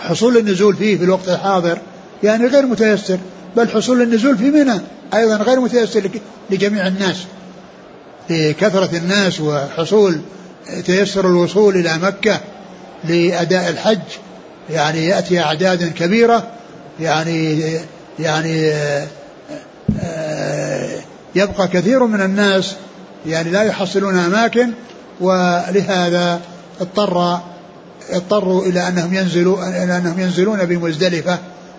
حصول 0.00 0.36
النزول 0.36 0.76
فيه 0.76 0.98
في 0.98 1.04
الوقت 1.04 1.28
الحاضر 1.28 1.78
يعني 2.22 2.46
غير 2.46 2.66
متيسر 2.66 3.18
بل 3.56 3.68
حصول 3.68 4.02
النزول 4.02 4.38
في 4.38 4.50
منى 4.50 4.80
أيضا 5.14 5.36
غير 5.36 5.60
متيسر 5.60 6.10
لجميع 6.50 6.86
الناس. 6.86 7.16
لكثرة 8.30 8.96
الناس 8.96 9.40
وحصول 9.40 10.20
تيسر 10.86 11.26
الوصول 11.26 11.76
إلى 11.76 11.98
مكة 11.98 12.40
لأداء 13.04 13.70
الحج 13.70 13.98
يعني 14.70 15.06
يأتي 15.06 15.40
أعداد 15.40 15.92
كبيرة 15.92 16.50
يعني 17.00 17.60
يعني 18.18 18.72
يبقى 21.34 21.68
كثير 21.68 22.06
من 22.06 22.20
الناس 22.20 22.76
يعني 23.26 23.50
لا 23.50 23.62
يحصلون 23.62 24.18
أماكن 24.18 24.72
ولهذا 25.20 26.40
اضطر 26.80 27.40
اضطروا 28.10 28.62
إلى 28.62 28.88
أنهم 28.88 29.14
ينزلوا 29.14 29.68
إلى 29.68 29.96
أنهم 29.96 30.20
ينزلون 30.20 30.64
بمزدلفة 30.64 31.38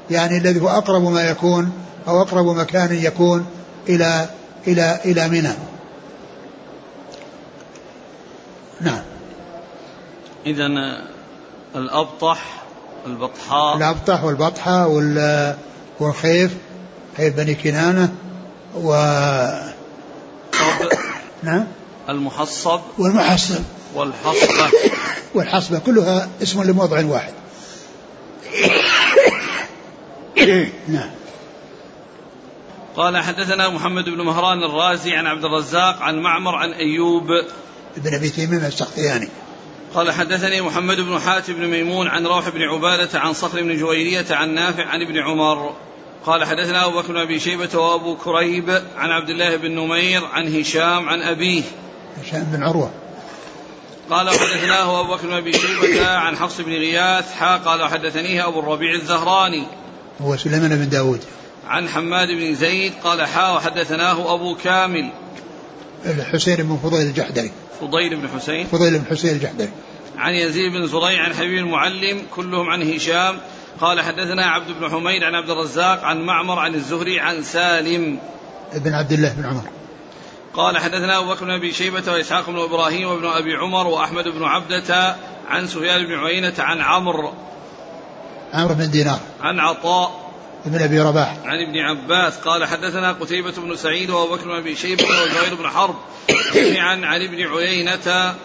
يعني 0.09 0.37
الذي 0.37 0.61
هو 0.61 0.69
أقرب 0.69 1.01
ما 1.01 1.29
يكون 1.29 1.71
أو 2.07 2.21
أقرب 2.21 2.45
مكان 2.45 2.95
يكون 2.95 3.45
إلى 3.89 4.29
إلى 4.67 4.99
إلى 5.05 5.29
منى. 5.29 5.53
نعم. 8.81 9.01
إذا 10.45 10.67
الأبطح 11.75 12.63
البطحاء 13.05 13.77
الأبطح 13.77 14.23
والبطحة 14.23 14.87
والخيف 15.99 16.51
خيف 17.17 17.35
بني 17.35 17.55
كنانة 17.55 18.15
و 18.75 18.93
نعم؟ 21.43 21.67
المحصب. 22.09 22.79
والمحصب. 22.97 23.63
والحصبة. 23.95 24.71
والحصبة 25.35 25.79
كلها 25.79 26.29
اسم 26.43 26.63
لموضع 26.63 27.05
واحد. 27.05 27.33
نعم. 30.87 31.09
قال 32.95 33.17
حدثنا 33.17 33.69
محمد 33.69 34.05
بن 34.05 34.25
مهران 34.25 34.63
الرازي 34.63 35.15
عن 35.15 35.27
عبد 35.27 35.45
الرزاق 35.45 36.01
عن 36.01 36.21
معمر 36.21 36.55
عن 36.55 36.71
أيوب. 36.71 37.25
ابن 37.97 38.15
أبي 38.15 38.29
تيمية 38.29 38.67
السختياني 38.67 39.29
قال 39.95 40.11
حدثني 40.11 40.61
محمد 40.61 40.97
بن 40.99 41.19
حاتم 41.19 41.53
بن 41.53 41.67
ميمون 41.67 42.07
عن 42.07 42.27
روح 42.27 42.49
بن 42.49 42.61
عبادة 42.61 43.19
عن 43.19 43.33
صخر 43.33 43.61
بن 43.61 43.77
جويرية 43.77 44.25
عن 44.31 44.53
نافع 44.53 44.85
عن 44.85 45.01
ابن 45.01 45.17
عمر. 45.19 45.73
قال 46.25 46.45
حدثنا 46.45 46.85
أبو 46.85 47.01
بكر 47.01 47.13
بن 47.13 47.17
أبي 47.17 47.39
شيبة 47.39 47.79
وأبو 47.79 48.15
كريب 48.15 48.69
عن 48.97 49.09
عبد 49.09 49.29
الله 49.29 49.55
بن 49.55 49.71
نمير 49.71 50.25
عن 50.25 50.59
هشام 50.59 51.09
عن 51.09 51.21
أبيه. 51.21 51.63
هشام 52.23 52.43
بن 52.43 52.63
عروة. 52.63 52.91
قال 54.09 54.29
حدثناه 54.29 55.01
أبو 55.01 55.13
بكر 55.13 55.27
بن 55.27 55.33
أبي 55.33 55.53
شيبة 55.53 56.07
عن 56.07 56.37
حفص 56.37 56.61
بن 56.61 56.71
غياث 56.71 57.33
حا 57.33 57.57
قال 57.57 57.89
حدثنيه 57.89 58.47
أبو 58.47 58.59
الربيع 58.59 58.93
الزهراني. 58.93 59.63
هو 60.21 60.37
سليمان 60.37 60.75
بن 60.75 60.89
داود. 60.89 61.19
عن 61.67 61.89
حماد 61.89 62.27
بن 62.27 62.55
زيد 62.55 62.93
قال 63.03 63.27
حا 63.27 63.51
وحدثناه 63.51 64.33
أبو 64.33 64.55
كامل. 64.55 65.11
الحسين 66.05 66.55
بن 66.55 66.79
فضيل 66.83 67.07
الجحدري 67.07 67.51
فضيل 67.81 68.15
بن 68.15 68.27
حسين. 68.27 68.67
فضيل 68.67 68.99
بن 68.99 69.05
حسين 69.05 69.35
الجحدري 69.35 69.69
عن 70.17 70.33
يزيد 70.33 70.71
بن 70.71 70.87
زريع 70.87 71.23
عن 71.23 71.33
حبيب 71.33 71.57
المعلم 71.57 72.21
كلهم 72.35 72.69
عن 72.69 72.93
هشام. 72.93 73.39
قال 73.81 74.01
حدثنا 74.01 74.45
عبد 74.45 74.71
بن 74.79 74.89
حميد 74.89 75.23
عن 75.23 75.35
عبد 75.35 75.49
الرزاق 75.49 76.03
عن 76.03 76.21
معمر 76.21 76.59
عن 76.59 76.75
الزهري 76.75 77.19
عن 77.19 77.43
سالم. 77.43 78.19
بن 78.73 78.93
عبد 78.93 79.11
الله 79.11 79.33
بن 79.33 79.45
عمر. 79.45 79.63
قال 80.53 80.77
حدثنا 80.77 81.19
أبو 81.19 81.29
بكر 81.29 81.45
بن 81.45 81.51
أبي 81.51 81.73
شيبة 81.73 82.11
وإسحاق 82.11 82.49
بن 82.49 82.59
إبراهيم 82.59 83.09
وابن 83.09 83.25
أبي 83.25 83.55
عمر 83.55 83.87
وأحمد 83.87 84.27
بن 84.27 84.43
عبدة 84.43 85.15
عن 85.49 85.67
سفيان 85.67 86.05
بن 86.05 86.13
عيينة 86.13 86.53
عن 86.59 86.81
عمرو. 86.81 87.33
عمرو 88.53 88.75
بن 88.75 88.91
دينار. 88.91 89.19
عن 89.41 89.59
عطاء. 89.59 90.20
بن 90.65 90.81
أبي 90.81 90.99
رباح 90.99 91.37
عن 91.45 91.61
ابن 91.61 91.77
عباس 91.77 92.37
قال 92.37 92.65
حدثنا 92.65 93.11
قتيبة 93.11 93.51
بن 93.51 93.75
سعيد 93.75 94.09
وأبو 94.09 94.35
بكر 94.35 94.43
بن 94.43 94.55
أبي 94.55 94.75
شيبة 94.75 95.03
وزهير 95.03 95.55
بن 95.55 95.67
حرب 95.67 95.95
جميعا 96.53 96.95
عن 97.03 97.21
ابن 97.21 97.47
عيينة 97.47 98.35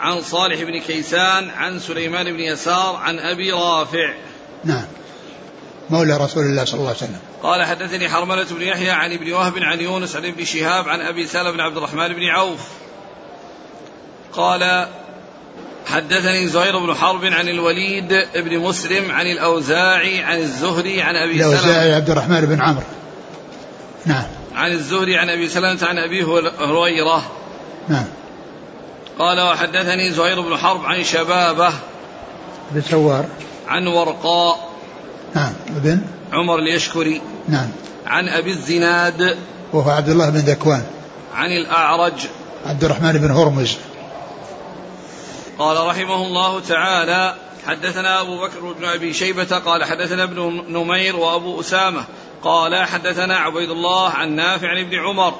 عن 0.00 0.22
صالح 0.22 0.62
بن 0.62 0.80
كيسان 0.80 1.50
عن 1.50 1.78
سليمان 1.78 2.32
بن 2.32 2.40
يسار 2.40 2.96
عن 2.96 3.18
أبي 3.18 3.52
رافع. 3.52 4.14
نعم. 4.64 4.84
مولى 5.90 6.16
رسول 6.16 6.42
الله 6.42 6.64
صلى 6.64 6.74
الله 6.74 6.88
عليه 6.88 6.98
وسلم. 6.98 7.20
قال 7.42 7.64
حدثني 7.64 8.08
حرملة 8.08 8.46
بن 8.50 8.62
يحيى 8.62 8.90
عن 8.90 9.12
ابن 9.12 9.32
وهب 9.32 9.58
عن 9.58 9.80
يونس 9.80 10.16
عن 10.16 10.24
ابن 10.24 10.44
شهاب 10.44 10.88
عن 10.88 11.00
أبي 11.00 11.26
سلمة 11.26 11.50
بن 11.50 11.60
عبد 11.60 11.76
الرحمن 11.76 12.08
بن 12.08 12.24
عوف. 12.24 12.68
قال 14.32 14.88
حدثني 15.88 16.48
زهير 16.48 16.78
بن 16.78 16.94
حرب 16.94 17.24
عن 17.24 17.48
الوليد 17.48 18.26
بن 18.34 18.58
مسلم 18.58 19.10
عن 19.10 19.26
الأوزاعي 19.26 20.22
عن 20.22 20.38
الزهري 20.38 21.02
عن 21.02 21.16
أبي 21.16 21.38
سلمة 21.38 21.54
الأوزاعي 21.54 21.94
عبد 21.94 22.10
الرحمن 22.10 22.40
بن 22.40 22.62
عمرو. 22.62 22.82
نعم. 24.06 24.24
عن 24.54 24.72
الزهري 24.72 25.16
عن 25.16 25.30
أبي 25.30 25.48
سلمة 25.48 25.78
عن 25.82 25.98
أبي 25.98 26.24
هريرة. 26.60 27.22
نعم. 27.88 28.04
قال 29.18 29.40
وحدثني 29.40 30.10
زهير 30.10 30.40
بن 30.40 30.56
حرب 30.56 30.84
عن 30.84 31.04
شبابه 31.04 31.72
بن 32.70 32.82
سوار. 32.90 33.24
عن 33.68 33.86
ورقاء 33.86 34.68
نعم. 35.34 35.52
ابن 35.76 36.00
عمر 36.32 36.58
اليشكري. 36.58 37.20
نعم. 37.48 37.68
عن 38.06 38.28
أبي 38.28 38.50
الزناد 38.50 39.36
وهو 39.72 39.90
عبد 39.90 40.08
الله 40.08 40.30
بن 40.30 40.38
ذكوان. 40.38 40.82
عن 41.34 41.50
الأعرج. 41.50 42.26
عبد 42.66 42.84
الرحمن 42.84 43.12
بن 43.12 43.30
هرمز. 43.30 43.76
قال 45.58 45.86
رحمه 45.86 46.26
الله 46.26 46.60
تعالى 46.60 47.34
حدثنا 47.66 48.20
أبو 48.20 48.40
بكر 48.40 48.72
بن 48.72 48.84
أبي 48.84 49.12
شيبة 49.12 49.58
قال 49.58 49.84
حدثنا 49.84 50.22
ابن 50.22 50.64
نمير 50.68 51.16
وأبو 51.16 51.60
أسامة 51.60 52.04
قال 52.42 52.76
حدثنا 52.76 53.36
عبيد 53.36 53.70
الله 53.70 54.08
عن 54.10 54.36
نافع 54.36 54.68
عن 54.68 54.78
ابن 54.78 54.98
عمر. 54.98 55.34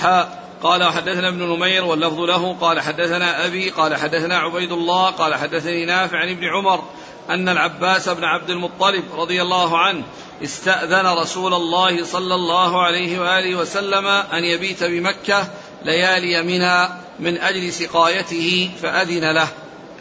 حاء 0.00 0.40
قال 0.62 0.84
حدثنا 0.84 1.28
ابن 1.28 1.42
نمير 1.42 1.84
واللفظ 1.84 2.20
له 2.20 2.56
قال 2.60 2.80
حدثنا 2.80 3.46
أبي 3.46 3.70
قال 3.70 3.96
حدثنا 3.96 4.38
عبيد 4.38 4.72
الله 4.72 5.10
قال 5.10 5.34
حدثني 5.34 5.84
نافع 5.84 6.18
عن 6.18 6.28
ابن 6.28 6.44
عمر 6.44 6.82
أن 7.30 7.48
العباس 7.48 8.08
بن 8.08 8.24
عبد 8.24 8.50
المطلب 8.50 9.04
رضي 9.14 9.42
الله 9.42 9.78
عنه 9.78 10.02
استأذن 10.44 11.06
رسول 11.06 11.54
الله 11.54 12.04
صلى 12.04 12.34
الله 12.34 12.82
عليه 12.82 13.20
وآله 13.20 13.56
وسلم 13.56 14.06
أن 14.06 14.44
يبيت 14.44 14.84
بمكة 14.84 15.48
ليالي 15.84 16.42
منى 16.42 16.88
من 17.20 17.38
أجل 17.38 17.72
سقايته 17.72 18.70
فأذن 18.82 19.34
له. 19.34 19.48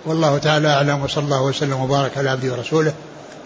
والله 0.06 0.38
تعالى 0.38 0.68
أعلم 0.68 1.04
وصلى 1.04 1.24
الله 1.24 1.44
وسلم 1.44 1.82
وبارك 1.82 2.18
على 2.18 2.30
عبده 2.30 2.54
ورسوله 2.54 2.94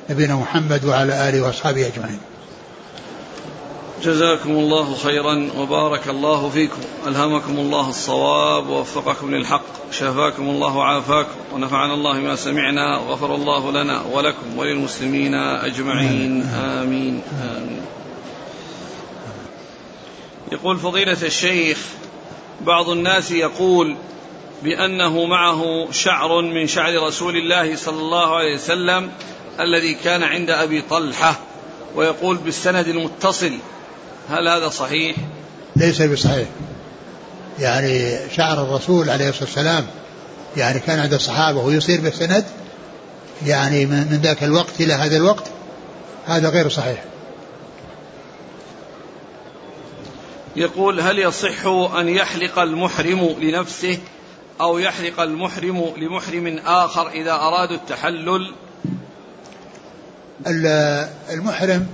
نبينا 0.09 0.36
محمد 0.36 0.86
وعلى 0.86 1.29
آله 1.29 1.41
وأصحابه 1.41 1.88
أجمعين. 1.88 2.19
جزاكم 4.03 4.49
الله 4.49 4.95
خيرا 4.95 5.49
وبارك 5.57 6.07
الله 6.07 6.49
فيكم. 6.49 6.81
ألهمكم 7.07 7.57
الله 7.57 7.89
الصواب 7.89 8.69
ووفقكم 8.69 9.36
للحق. 9.36 9.91
شفاكم 9.91 10.43
الله 10.43 10.75
وعافاكم. 10.75 11.36
ونفعنا 11.53 11.93
الله 11.93 12.13
ما 12.13 12.36
سمعنا 12.36 12.97
وغفر 12.97 13.36
الله 13.36 13.71
لنا 13.71 14.01
ولكم 14.11 14.57
وللمسلمين 14.57 15.34
أجمعين. 15.36 16.43
آمين. 16.43 17.21
آمين. 17.57 17.81
يقول 20.51 20.77
فضيلة 20.77 21.17
الشيخ 21.23 21.77
بعض 22.66 22.89
الناس 22.89 23.32
يقول 23.32 23.95
بأنه 24.64 25.26
معه 25.26 25.91
شعر 25.91 26.41
من 26.41 26.68
شعر 26.68 27.07
رسول 27.07 27.38
الله 27.38 27.76
صلى 27.76 27.99
الله 27.99 28.36
عليه 28.36 28.55
وسلم 28.55 29.11
الذي 29.59 29.93
كان 29.93 30.24
عند 30.24 30.49
أبي 30.49 30.82
طلحة 30.82 31.39
ويقول 31.95 32.38
بالسند 32.38 32.88
المتصل 32.88 33.53
هل 34.30 34.47
هذا 34.47 34.70
صحيح؟ 34.70 35.16
ليس 35.76 36.01
بصحيح 36.01 36.47
يعني 37.59 38.18
شعر 38.36 38.64
الرسول 38.64 39.09
عليه 39.09 39.30
الصلاة 39.30 39.45
والسلام 39.45 39.86
يعني 40.57 40.80
كان 40.80 40.99
عند 40.99 41.14
الصحابة 41.14 41.59
ويصير 41.59 42.01
بالسند 42.01 42.45
يعني 43.45 43.86
من 43.86 44.20
ذاك 44.24 44.43
الوقت 44.43 44.82
إلى 44.82 44.93
هذا 44.93 45.18
الوقت 45.18 45.43
هذا 46.28 46.49
غير 46.49 46.70
صحيح 46.70 47.03
يقول 50.55 51.01
هل 51.01 51.19
يصح 51.19 51.65
أن 51.99 52.09
يحلق 52.09 52.59
المحرم 52.59 53.35
لنفسه 53.41 53.97
أو 54.61 54.77
يحلق 54.77 55.19
المحرم 55.19 55.93
لمحرم 55.97 56.57
آخر 56.65 57.09
إذا 57.09 57.31
أرادوا 57.31 57.75
التحلل؟ 57.75 58.53
المحرم 61.29 61.87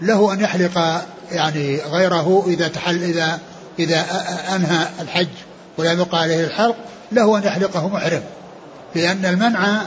له 0.00 0.32
أن 0.32 0.40
يحلق 0.40 1.02
يعني 1.30 1.76
غيره 1.76 2.44
إذا 2.46 2.68
تحل 2.68 3.02
إذا 3.02 3.38
إذا 3.78 4.04
أنهى 4.56 4.86
الحج 5.00 5.28
ولم 5.78 5.98
يقع 5.98 6.18
عليه 6.18 6.44
الحلق 6.44 6.76
له 7.12 7.38
أن 7.38 7.42
يحلقه 7.42 7.88
محرم. 7.88 8.22
لأن 8.94 9.24
المنع 9.24 9.82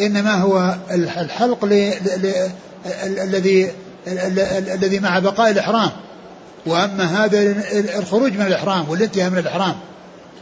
إنما 0.00 0.34
هو 0.34 0.76
الحلق 0.90 1.64
الذي 3.04 3.72
الذي 4.72 5.00
مع 5.00 5.18
بقاء 5.18 5.50
الإحرام. 5.50 5.90
وأما 6.66 7.04
هذا 7.04 7.62
الخروج 7.98 8.32
من 8.32 8.46
الإحرام 8.46 8.88
والانتهاء 8.88 9.30
من 9.30 9.38
الإحرام 9.38 9.74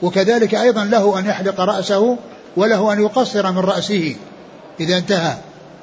وكذلك 0.02 0.54
أيضا 0.54 0.84
له 0.84 1.18
أن 1.18 1.26
يحلق 1.26 1.60
رأسه 1.60 2.16
وله 2.56 2.92
أن 2.92 3.00
يقصر 3.00 3.52
من 3.52 3.58
رأسه 3.58 4.16
إذا 4.80 4.98
انتهى 4.98 5.34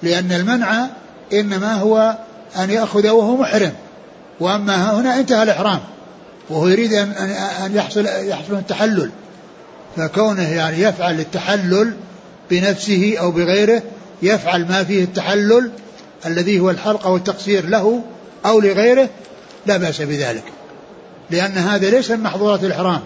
لأن 0.04 0.32
المنع 0.32 0.88
إنما 1.34 1.74
هو 1.74 2.18
أن 2.58 2.70
يأخذ 2.70 3.10
وهو 3.10 3.38
محرم. 3.38 3.74
وأما 4.40 5.00
هنا 5.00 5.20
انتهى 5.20 5.44
الإحرام 5.44 5.80
وهو 6.50 6.68
يريد 6.68 6.94
أن 6.94 7.12
أن 7.66 7.76
يحصل 7.76 8.06
يحصل 8.06 8.54
التحلل. 8.54 9.12
فكونه 9.98 10.50
يعني 10.50 10.82
يفعل 10.82 11.20
التحلل 11.20 11.94
بنفسه 12.50 13.16
أو 13.20 13.32
بغيره 13.32 13.82
يفعل 14.22 14.68
ما 14.68 14.84
فيه 14.84 15.04
التحلل 15.04 15.72
الذي 16.26 16.60
هو 16.60 16.70
الحلق 16.70 17.06
أو 17.08 17.16
التقصير 17.16 17.70
له 17.70 18.02
أو 18.46 18.60
لغيره 18.60 19.10
لا 19.66 19.78
بأس 19.78 20.02
بذلك. 20.02 20.44
لأن 21.30 21.52
هذا 21.52 21.90
ليس 21.90 22.12
من 22.12 22.20
محظورات 22.20 22.64
الإحرام. 22.64 23.02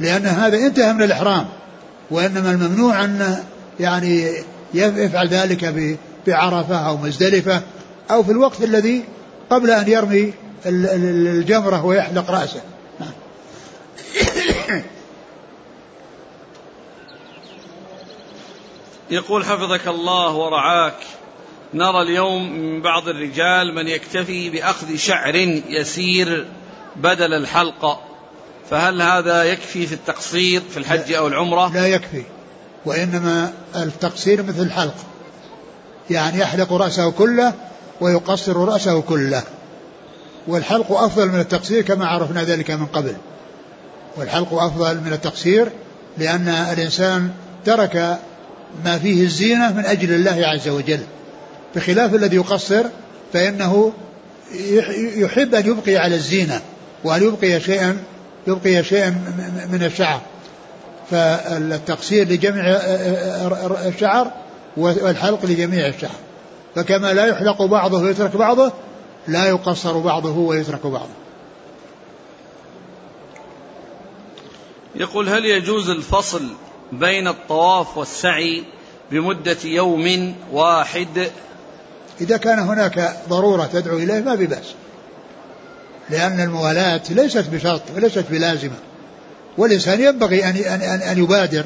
لأن 0.00 0.26
هذا 0.26 0.56
انتهى 0.56 0.92
من 0.92 1.02
الإحرام. 1.02 1.46
وإنما 2.10 2.50
الممنوع 2.50 3.04
أن 3.04 3.44
يعني 3.80 4.32
يفعل 4.74 5.28
ذلك 5.28 5.96
بعرفة 6.26 6.76
أو 6.76 6.96
مزدلفة 6.96 7.62
أو 8.10 8.22
في 8.22 8.32
الوقت 8.32 8.62
الذي 8.62 9.04
قبل 9.50 9.70
أن 9.70 9.88
يرمي 9.88 10.32
الجمرة 10.66 11.84
ويحلق 11.84 12.30
رأسه. 12.30 12.60
يقول 19.10 19.44
حفظك 19.44 19.88
الله 19.88 20.34
ورعاك. 20.34 20.96
نرى 21.74 22.02
اليوم 22.02 22.52
من 22.52 22.82
بعض 22.82 23.08
الرجال 23.08 23.74
من 23.74 23.88
يكتفي 23.88 24.50
بأخذ 24.50 24.96
شعر 24.96 25.36
يسير 25.68 26.46
بدل 26.96 27.34
الحلقة 27.34 28.00
فهل 28.70 29.02
هذا 29.02 29.44
يكفي 29.44 29.86
في 29.86 29.94
التقصير 29.94 30.62
في 30.70 30.76
الحج 30.76 31.12
أو 31.12 31.26
العمرة؟ 31.26 31.72
لا 31.74 31.86
يكفي 31.86 32.22
وإنما 32.84 33.52
التقصير 33.76 34.42
مثل 34.42 34.62
الحلق. 34.62 34.94
يعني 36.10 36.38
يحلق 36.38 36.72
رأسه 36.72 37.10
كله 37.10 37.54
ويقصر 38.00 38.56
رأسه 38.56 39.00
كله. 39.00 39.42
والحلق 40.46 40.92
أفضل 40.92 41.28
من 41.28 41.40
التقصير 41.40 41.82
كما 41.82 42.06
عرفنا 42.06 42.44
ذلك 42.44 42.70
من 42.70 42.86
قبل. 42.86 43.16
والحلق 44.16 44.54
أفضل 44.54 45.00
من 45.00 45.12
التقصير 45.12 45.68
لأن 46.18 46.48
الإنسان 46.48 47.30
ترك 47.64 48.18
ما 48.84 48.98
فيه 48.98 49.24
الزينة 49.24 49.72
من 49.72 49.84
أجل 49.84 50.12
الله 50.12 50.46
عز 50.46 50.68
وجل. 50.68 51.00
بخلاف 51.74 52.14
الذي 52.14 52.36
يقصر 52.36 52.84
فإنه 53.32 53.92
يحب 55.16 55.54
أن 55.54 55.66
يبقي 55.66 55.96
على 55.96 56.14
الزينة 56.14 56.60
وأن 57.04 57.22
يبقي 57.22 57.60
شيئا 57.60 57.98
يبقي 58.46 58.84
شيئا 58.84 59.10
من 59.72 59.82
الشعر. 59.82 60.20
فالتقصير 61.10 62.28
لجميع 62.28 62.64
الشعر 63.86 64.32
والحلق 64.76 65.44
لجميع 65.44 65.86
الشعر. 65.86 66.16
فكما 66.74 67.12
لا 67.12 67.26
يحلق 67.26 67.62
بعضه 67.62 68.02
ويترك 68.02 68.36
بعضه 68.36 68.72
لا 69.28 69.48
يقصر 69.48 69.98
بعضه 69.98 70.38
ويترك 70.38 70.86
بعضه. 70.86 71.14
يقول 74.94 75.28
هل 75.28 75.44
يجوز 75.44 75.90
الفصل 75.90 76.42
بين 76.92 77.28
الطواف 77.28 77.98
والسعي 77.98 78.64
بمدة 79.10 79.56
يوم 79.64 80.34
واحد 80.52 81.30
إذا 82.20 82.36
كان 82.36 82.58
هناك 82.58 83.16
ضرورة 83.28 83.68
تدعو 83.72 83.98
إليه 83.98 84.20
ما 84.20 84.34
ببأس. 84.34 84.74
لأن 86.10 86.40
الموالاة 86.40 87.02
ليست 87.10 87.44
بشرط 87.52 87.82
وليست 87.96 88.24
بلازمة. 88.30 88.76
والإنسان 89.58 90.00
ينبغي 90.00 90.44
أن 90.44 90.56
أن 90.56 91.02
أن 91.02 91.18
يبادر 91.18 91.64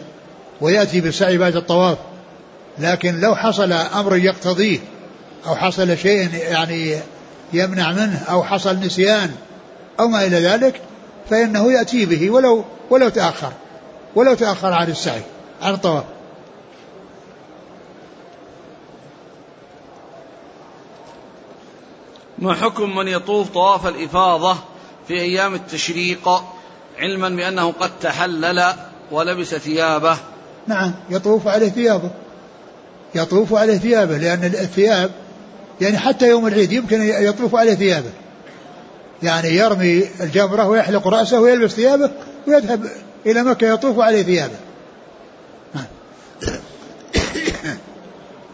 ويأتي 0.60 1.00
بالسعي 1.00 1.38
بعد 1.38 1.56
الطواف. 1.56 1.98
لكن 2.78 3.20
لو 3.20 3.34
حصل 3.34 3.72
أمر 3.72 4.16
يقتضيه 4.16 4.78
أو 5.46 5.56
حصل 5.56 5.98
شيء 5.98 6.34
يعني 6.34 6.96
يمنع 7.52 7.92
منه 7.92 8.22
أو 8.30 8.42
حصل 8.42 8.78
نسيان 8.78 9.30
أو 10.00 10.08
ما 10.08 10.26
إلى 10.26 10.36
ذلك 10.36 10.80
فإنه 11.30 11.72
يأتي 11.72 12.06
به 12.06 12.30
ولو 12.30 12.64
ولو 12.90 13.08
تأخر. 13.08 13.52
ولو 14.14 14.34
تأخر 14.34 14.72
عن 14.72 14.90
السعي 14.90 15.22
عن 15.62 15.74
الطواف. 15.74 16.04
ما 22.40 22.54
حكم 22.54 22.96
من 22.96 23.08
يطوف 23.08 23.48
طواف 23.48 23.86
الإفاضة 23.86 24.56
في 25.08 25.14
أيام 25.14 25.54
التشريق 25.54 26.28
علما 26.98 27.28
بأنه 27.28 27.72
قد 27.72 27.90
تحلل 28.00 28.64
ولبس 29.10 29.54
ثيابه؟ 29.54 30.16
نعم 30.66 30.94
يطوف 31.10 31.48
عليه 31.48 31.68
ثيابه. 31.68 32.10
يطوف 33.14 33.54
عليه 33.54 33.78
ثيابه 33.78 34.16
لأن 34.16 34.44
الثياب 34.44 35.10
يعني 35.80 35.98
حتى 35.98 36.28
يوم 36.28 36.46
العيد 36.46 36.72
يمكن 36.72 37.02
يطوف 37.02 37.54
عليه 37.54 37.74
ثيابه. 37.74 38.10
يعني 39.22 39.48
يرمي 39.48 40.04
الجمرة 40.20 40.68
ويحلق 40.68 41.08
رأسه 41.08 41.40
ويلبس 41.40 41.70
ثيابه 41.70 42.10
ويذهب 42.46 42.86
إلى 43.26 43.42
مكة 43.42 43.66
يطوف 43.66 44.00
عليه 44.00 44.22
ثيابه. 44.22 44.56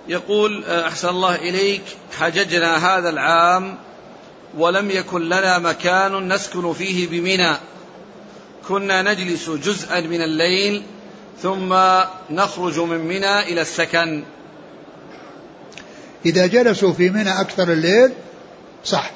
يقول 0.08 0.64
أحسن 0.64 1.08
الله 1.08 1.34
إليك 1.34 1.82
حججنا 2.18 2.76
هذا 2.76 3.08
العام 3.08 3.76
ولم 4.58 4.90
يكن 4.90 5.22
لنا 5.22 5.58
مكان 5.58 6.32
نسكن 6.32 6.72
فيه 6.72 7.08
بمنى. 7.08 7.56
كنا 8.68 9.02
نجلس 9.02 9.50
جزءا 9.50 10.00
من 10.00 10.20
الليل 10.22 10.82
ثم 11.42 11.76
نخرج 12.30 12.78
من 12.78 12.98
منى 12.98 13.40
إلى 13.40 13.60
السكن. 13.60 14.24
إذا 16.26 16.46
جلسوا 16.46 16.92
في 16.92 17.10
منى 17.10 17.40
أكثر 17.40 17.72
الليل 17.72 18.12
صح 18.84 19.10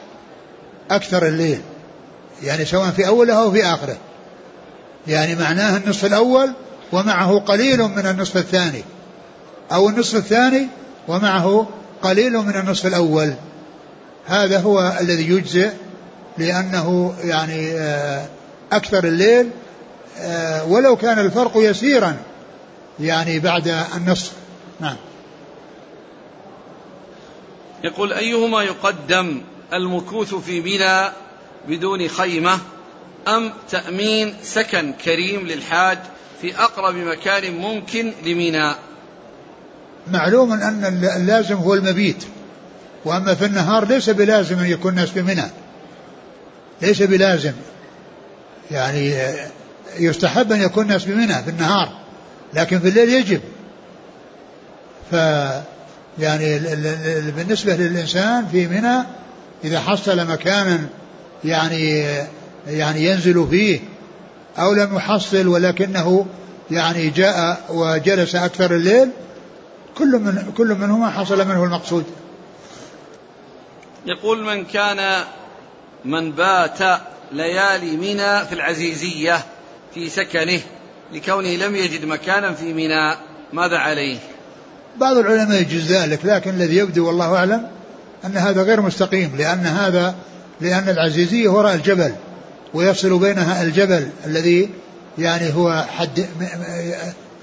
أكثر 0.91 1.26
الليل 1.26 1.61
يعني 2.43 2.64
سواء 2.64 2.91
في 2.91 3.07
أوله 3.07 3.43
أو 3.43 3.51
في 3.51 3.64
آخره. 3.64 3.99
يعني 5.07 5.34
معناه 5.34 5.76
النصف 5.76 6.05
الأول 6.05 6.53
ومعه 6.93 7.38
قليل 7.38 7.78
من 7.78 8.07
النصف 8.07 8.36
الثاني. 8.36 8.84
أو 9.73 9.89
النصف 9.89 10.16
الثاني 10.16 10.68
ومعه 11.09 11.68
قليل 12.03 12.33
من 12.33 12.57
النصف 12.57 12.87
الأول. 12.87 13.35
هذا 14.27 14.61
هو 14.61 14.99
الذي 15.01 15.31
يجزئ 15.31 15.71
لأنه 16.39 17.14
يعني 17.25 17.71
آه، 17.71 18.27
أكثر 18.73 19.05
الليل 19.05 19.51
آه، 20.18 20.64
ولو 20.64 20.97
كان 20.97 21.18
الفرق 21.18 21.53
يسيرا 21.57 22.16
يعني 23.01 23.39
بعد 23.39 23.85
النصف. 23.97 24.33
نعم. 24.81 24.97
يقول 27.85 28.12
أيهما 28.12 28.62
يقدم 28.62 29.43
المكوث 29.73 30.35
في 30.35 30.61
منى 30.61 31.12
بدون 31.68 32.09
خيمة 32.09 32.59
أم 33.29 33.53
تأمين 33.71 34.35
سكن 34.43 34.93
كريم 34.93 35.47
للحاج 35.47 35.99
في 36.41 36.57
أقرب 36.57 36.95
مكان 36.95 37.57
ممكن 37.57 38.12
لميناء؟ 38.25 38.79
معلوم 40.12 40.53
أن 40.53 41.05
اللازم 41.16 41.57
هو 41.57 41.74
المبيت. 41.74 42.24
وأما 43.05 43.34
في 43.34 43.44
النهار 43.44 43.88
ليس 43.88 44.11
بلازم 44.11 44.59
أن 44.59 44.66
يكون 44.66 44.90
الناس 44.90 45.11
بمنى 45.11 45.44
ليس 46.82 47.03
بلازم. 47.03 47.53
يعني 48.70 49.14
يستحب 49.98 50.53
أن 50.53 50.61
يكون 50.62 50.82
الناس 50.84 51.05
بمنى 51.05 51.34
في 51.34 51.51
النهار 51.51 51.92
لكن 52.55 52.80
في 52.80 52.88
الليل 52.88 53.09
يجب. 53.09 53.40
ف 55.11 55.14
يعني 56.18 56.59
بالنسبة 57.36 57.76
للإنسان 57.76 58.46
في 58.46 58.66
منى 58.66 59.05
إذا 59.64 59.80
حصل 59.80 60.26
مكانا 60.26 60.78
يعني 61.44 62.05
يعني 62.66 63.05
ينزل 63.05 63.46
فيه 63.51 63.80
أو 64.59 64.72
لم 64.72 64.96
يحصل 64.96 65.46
ولكنه 65.46 66.26
يعني 66.70 67.11
جاء 67.11 67.61
وجلس 67.68 68.34
أكثر 68.34 68.74
الليل 68.74 69.09
كل 70.01 70.18
من 70.18 70.53
كل 70.57 70.74
منهما 70.74 71.11
حصل 71.11 71.48
منه 71.48 71.64
المقصود. 71.64 72.05
يقول 74.07 74.44
من 74.44 74.64
كان 74.64 75.24
من 76.05 76.32
بات 76.32 76.78
ليالي 77.32 77.96
منى 77.96 78.46
في 78.46 78.53
العزيزية 78.53 79.38
في 79.94 80.09
سكنه 80.09 80.61
لكونه 81.12 81.48
لم 81.48 81.76
يجد 81.76 82.05
مكانا 82.05 82.53
في 82.53 82.72
منى 82.72 83.14
ماذا 83.53 83.76
عليه؟ 83.78 84.18
بعض 84.96 85.16
العلماء 85.16 85.61
يجوز 85.61 85.92
ذلك 85.92 86.24
لكن 86.24 86.51
الذي 86.51 86.76
يبدو 86.76 87.07
والله 87.07 87.36
أعلم 87.36 87.68
أن 88.24 88.36
هذا 88.36 88.62
غير 88.62 88.80
مستقيم 88.80 89.36
لأن 89.38 89.66
هذا 89.66 90.14
لأن 90.61 90.88
العزيزية 90.88 91.48
وراء 91.48 91.74
الجبل 91.74 92.14
ويفصل 92.74 93.18
بينها 93.18 93.62
الجبل 93.62 94.09
الذي 94.26 94.70
يعني 95.18 95.55
هو 95.55 95.84
حد 95.98 96.26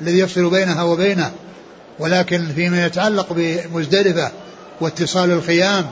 الذي 0.01 0.19
يفصل 0.19 0.49
بينها 0.49 0.83
وبينه 0.83 1.31
ولكن 1.99 2.47
فيما 2.55 2.85
يتعلق 2.85 3.27
بمزدلفة 3.33 4.31
واتصال 4.81 5.31
الخيام 5.31 5.85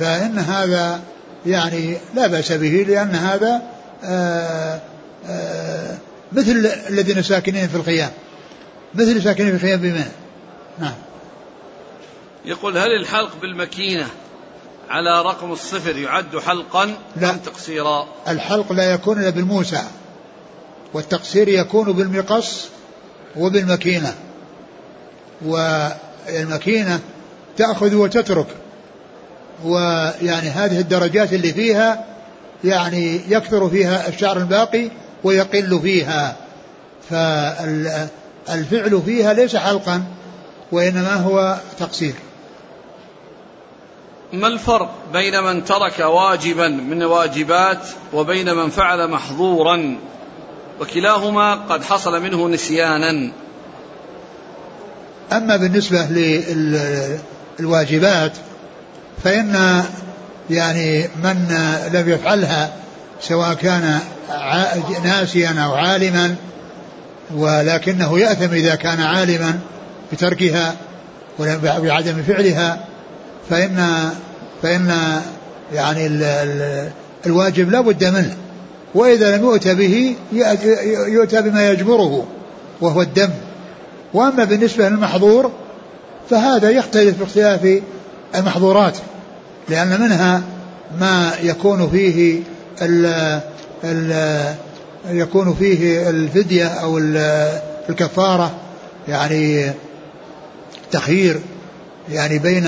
فإن 0.00 0.38
هذا 0.38 1.00
يعني 1.46 1.98
لا 2.14 2.26
بأس 2.26 2.52
به 2.52 2.84
لأن 2.88 3.14
هذا 3.14 3.62
آآ 4.04 4.80
آآ 5.26 5.98
مثل 6.32 6.70
الذين 6.88 7.22
ساكنين 7.22 7.68
في 7.68 7.76
الخيام 7.76 8.10
مثل 8.94 9.22
ساكنين 9.22 9.48
في 9.48 9.56
الخيام 9.56 9.80
بمنى 9.80 10.04
نعم. 10.78 10.94
يقول 12.44 12.78
هل 12.78 12.90
الحلق 13.00 13.40
بالمكينة 13.40 14.06
على 14.88 15.22
رقم 15.22 15.52
الصفر 15.52 15.96
يعد 15.96 16.38
حلقا 16.38 16.94
لا. 17.16 17.30
أم 17.30 17.38
تقصيرا؟ 17.38 18.08
الحلق 18.28 18.72
لا 18.72 18.92
يكون 18.92 19.20
إلا 19.20 19.30
بالموسع 19.30 19.82
والتقصير 20.94 21.48
يكون 21.48 21.92
بالمقص 21.92 22.68
وبالمكينة. 23.36 24.14
والمكينة 25.44 27.00
تأخذ 27.56 27.94
وتترك. 27.94 28.46
ويعني 29.64 30.48
هذه 30.48 30.80
الدرجات 30.80 31.32
اللي 31.32 31.52
فيها 31.52 32.04
يعني 32.64 33.20
يكثر 33.28 33.68
فيها 33.68 34.08
الشعر 34.08 34.36
الباقي 34.36 34.90
ويقل 35.24 35.80
فيها. 35.82 36.36
فالفعل 37.10 39.02
فيها 39.06 39.32
ليس 39.32 39.56
حلقا 39.56 40.02
وإنما 40.72 41.14
هو 41.14 41.58
تقصير. 41.78 42.14
ما 44.32 44.48
الفرق 44.48 44.94
بين 45.12 45.42
من 45.42 45.64
ترك 45.64 45.98
واجبا 45.98 46.68
من 46.68 47.02
واجبات 47.02 47.88
وبين 48.12 48.54
من 48.54 48.70
فعل 48.70 49.10
محظورا؟ 49.10 49.96
وكلاهما 50.80 51.54
قد 51.54 51.84
حصل 51.84 52.22
منه 52.22 52.48
نسيانا. 52.48 53.32
أما 55.32 55.56
بالنسبة 55.56 56.06
للواجبات 57.58 58.32
فإن 59.24 59.82
يعني 60.50 61.08
من 61.24 61.56
لم 61.92 62.10
يفعلها 62.10 62.72
سواء 63.20 63.54
كان 63.54 63.98
ناسيا 65.04 65.54
أو 65.64 65.74
عالما 65.74 66.34
ولكنه 67.34 68.18
يأثم 68.18 68.52
إذا 68.52 68.74
كان 68.74 69.00
عالما 69.00 69.58
بتركها 70.12 70.74
وبعدم 71.38 72.22
فعلها 72.22 72.84
فإن 73.50 74.10
فإن 74.62 75.20
يعني 75.74 76.06
ال 76.06 76.22
ال 76.22 76.90
الواجب 77.26 77.70
لا 77.70 77.80
بد 77.80 78.04
منه. 78.04 78.36
وإذا 78.94 79.36
لم 79.36 79.44
يؤتى 79.44 79.74
به 79.74 80.16
يؤتى 81.06 81.42
بما 81.42 81.70
يجبره 81.70 82.26
وهو 82.80 83.02
الدم. 83.02 83.30
وأما 84.16 84.44
بالنسبة 84.44 84.88
للمحظور 84.88 85.50
فهذا 86.30 86.70
يختلف 86.70 87.18
باختلاف 87.18 87.82
المحظورات 88.34 88.98
لأن 89.68 90.00
منها 90.00 90.42
ما 91.00 91.32
يكون 91.42 91.90
فيه 91.90 92.40
ال 92.82 93.06
ال 93.84 94.54
يكون 95.08 95.54
فيه 95.54 96.10
الفدية 96.10 96.66
أو 96.66 96.98
الكفارة 97.88 98.54
يعني 99.08 99.70
تخيير 100.92 101.40
يعني 102.10 102.38
بين 102.38 102.66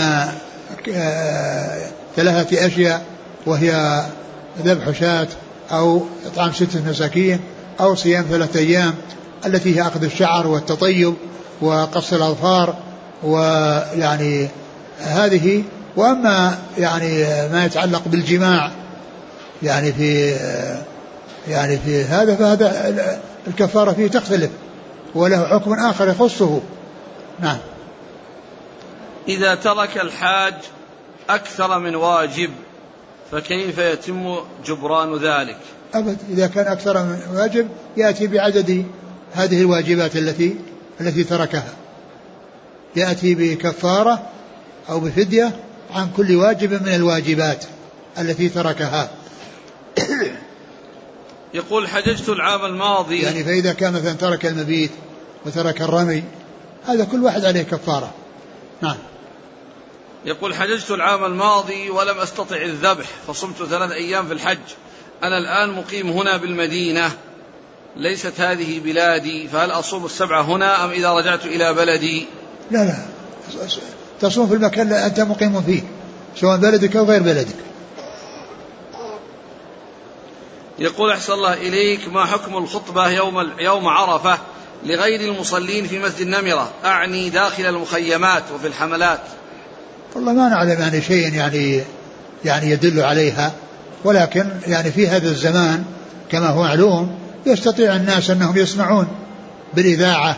آه، 0.94 1.78
ثلاثة 2.16 2.66
أشياء 2.66 3.02
وهي 3.46 4.02
ذبح 4.64 4.90
شاة 5.00 5.28
أو 5.72 6.02
إطعام 6.26 6.52
ستة 6.52 6.90
مساكين 6.90 7.40
أو 7.80 7.94
صيام 7.94 8.24
ثلاثة 8.30 8.60
أيام 8.60 8.94
التي 9.46 9.76
هي 9.76 9.82
أخذ 9.82 10.04
الشعر 10.04 10.46
والتطيب. 10.46 11.14
وقص 11.60 12.12
الأظفار 12.12 12.74
ويعني 13.22 14.48
هذه 15.00 15.64
وأما 15.96 16.58
يعني 16.78 17.24
ما 17.52 17.64
يتعلق 17.64 18.02
بالجماع 18.06 18.70
يعني 19.62 19.92
في 19.92 20.36
يعني 21.48 21.78
في 21.78 22.04
هذا 22.04 22.36
فهذا 22.36 23.20
الكفارة 23.46 23.92
فيه 23.92 24.08
تختلف 24.08 24.50
وله 25.14 25.46
حكم 25.46 25.72
آخر 25.72 26.08
يخصه. 26.08 26.60
نعم. 27.40 27.58
إذا 29.28 29.54
ترك 29.54 29.96
الحاج 29.96 30.54
أكثر 31.30 31.78
من 31.78 31.94
واجب 31.94 32.50
فكيف 33.32 33.78
يتم 33.78 34.36
جبران 34.66 35.14
ذلك؟ 35.14 35.56
أبد 35.94 36.18
إذا 36.30 36.46
كان 36.46 36.66
أكثر 36.66 37.02
من 37.02 37.20
واجب 37.34 37.68
يأتي 37.96 38.26
بعدد 38.26 38.84
هذه 39.32 39.60
الواجبات 39.60 40.16
التي 40.16 40.56
التي 41.00 41.24
تركها. 41.24 41.74
يأتي 42.96 43.34
بكفارة 43.34 44.30
أو 44.90 45.00
بفدية 45.00 45.56
عن 45.90 46.10
كل 46.16 46.36
واجب 46.36 46.82
من 46.82 46.94
الواجبات 46.94 47.64
التي 48.18 48.48
تركها. 48.48 49.10
يقول 51.54 51.88
حججت 51.88 52.28
العام 52.28 52.64
الماضي. 52.64 53.22
يعني 53.22 53.44
فإذا 53.44 53.72
كان 53.72 53.92
مثلا 53.92 54.12
ترك 54.12 54.46
المبيت 54.46 54.90
وترك 55.46 55.82
الرمي 55.82 56.22
هذا 56.86 57.04
كل 57.04 57.24
واحد 57.24 57.44
عليه 57.44 57.62
كفارة. 57.62 58.14
نعم. 58.82 58.96
يقول 60.24 60.54
حججت 60.54 60.90
العام 60.90 61.24
الماضي 61.24 61.90
ولم 61.90 62.18
أستطع 62.18 62.56
الذبح 62.56 63.06
فصمت 63.26 63.56
ثلاث 63.56 63.90
أيام 63.90 64.26
في 64.26 64.32
الحج. 64.32 64.58
أنا 65.22 65.38
الآن 65.38 65.76
مقيم 65.76 66.10
هنا 66.10 66.36
بالمدينة. 66.36 67.10
ليست 67.96 68.40
هذه 68.40 68.80
بلادي 68.80 69.48
فهل 69.48 69.70
أصوم 69.70 70.04
السبعه 70.04 70.42
هنا 70.42 70.84
أم 70.84 70.90
إذا 70.90 71.10
رجعت 71.10 71.44
إلى 71.44 71.74
بلدي؟ 71.74 72.26
لا 72.70 72.84
لا. 72.84 72.94
تصوم 74.20 74.48
في 74.48 74.54
المكان 74.54 74.86
اللي 74.86 75.06
أنت 75.06 75.20
مقيم 75.20 75.62
فيه 75.62 75.82
سواء 76.36 76.56
بلدك 76.56 76.96
أو 76.96 77.04
غير 77.04 77.22
بلدك. 77.22 77.56
يقول 80.78 81.12
أحسن 81.12 81.32
الله 81.32 81.54
إليك 81.54 82.08
ما 82.08 82.24
حكم 82.24 82.56
الخطبة 82.56 83.08
يوم 83.08 83.50
يوم 83.58 83.88
عرفة 83.88 84.38
لغير 84.84 85.20
المصلين 85.20 85.86
في 85.86 85.98
مسجد 85.98 86.20
النمرة؟ 86.20 86.70
أعني 86.84 87.30
داخل 87.30 87.66
المخيمات 87.66 88.42
وفي 88.54 88.66
الحملات. 88.66 89.20
والله 90.14 90.32
ما 90.32 90.48
نعلم 90.48 90.80
يعني 90.80 91.02
شيء 91.02 91.34
يعني 91.34 91.82
يعني 92.44 92.70
يدل 92.70 93.00
عليها 93.00 93.52
ولكن 94.04 94.48
يعني 94.66 94.92
في 94.92 95.08
هذا 95.08 95.28
الزمان 95.28 95.84
كما 96.30 96.48
هو 96.48 96.62
معلوم 96.62 97.18
يستطيع 97.48 97.96
الناس 97.96 98.30
أنهم 98.30 98.56
يسمعون 98.56 99.06
بالإذاعة 99.74 100.36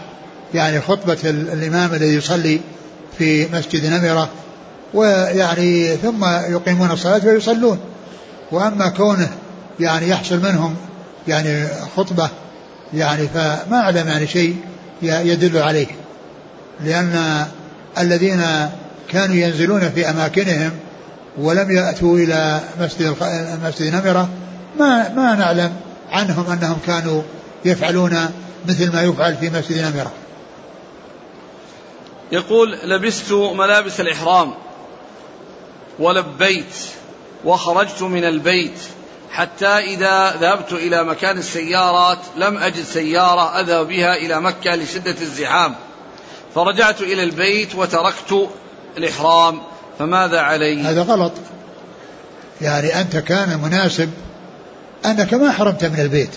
يعني 0.54 0.80
خطبة 0.80 1.18
الإمام 1.24 1.94
الذي 1.94 2.14
يصلي 2.14 2.60
في 3.18 3.46
مسجد 3.52 3.86
نمرة 3.86 4.28
ويعني 4.94 5.96
ثم 5.96 6.24
يقيمون 6.24 6.90
الصلاة 6.90 7.26
ويصلون. 7.26 7.78
وأما 8.52 8.88
كونه 8.88 9.28
يعني 9.80 10.08
يحصل 10.08 10.42
منهم 10.42 10.76
يعني 11.28 11.66
خطبة 11.96 12.28
يعني 12.94 13.28
فما 13.28 13.80
أعلم 13.80 14.08
يعني 14.08 14.26
شيء 14.26 14.56
يدل 15.02 15.58
عليه. 15.58 15.86
لأن 16.84 17.44
الذين 17.98 18.42
كانوا 19.08 19.36
ينزلون 19.36 19.90
في 19.90 20.10
أماكنهم 20.10 20.70
ولم 21.38 21.70
يأتوا 21.70 22.18
إلى 22.18 22.60
مسجد 22.80 23.14
مسجد 23.64 23.94
نمرة 23.94 24.28
ما 24.78 25.08
ما 25.08 25.34
نعلم 25.34 25.72
عنهم 26.10 26.50
أنهم 26.50 26.78
كانوا 26.86 27.22
يفعلون 27.64 28.30
مثل 28.68 28.92
ما 28.92 29.02
يفعل 29.02 29.36
في 29.36 29.50
مسجد 29.50 29.78
نمرة 29.78 30.12
يقول 32.32 32.78
لبست 32.84 33.32
ملابس 33.32 34.00
الإحرام 34.00 34.54
ولبيت 35.98 36.74
وخرجت 37.44 38.02
من 38.02 38.24
البيت 38.24 38.78
حتى 39.30 39.66
إذا 39.66 40.36
ذهبت 40.40 40.72
إلى 40.72 41.04
مكان 41.04 41.38
السيارات 41.38 42.18
لم 42.36 42.56
أجد 42.58 42.84
سيارة 42.84 43.60
أذهب 43.60 43.88
بها 43.88 44.16
إلى 44.16 44.40
مكة 44.40 44.74
لشدة 44.74 45.16
الزحام. 45.20 45.74
فرجعت 46.54 47.00
إلى 47.00 47.22
البيت 47.22 47.74
وتركت 47.74 48.48
الإحرام 48.96 49.62
فماذا 49.98 50.40
علي؟ 50.40 50.82
هذا 50.82 51.02
غلط. 51.02 51.32
يعني 52.60 53.00
أنت 53.00 53.16
كان 53.16 53.58
مناسب 53.58 54.10
أنك 55.06 55.34
ما 55.34 55.50
حرمت 55.50 55.84
من 55.84 56.00
البيت. 56.00 56.30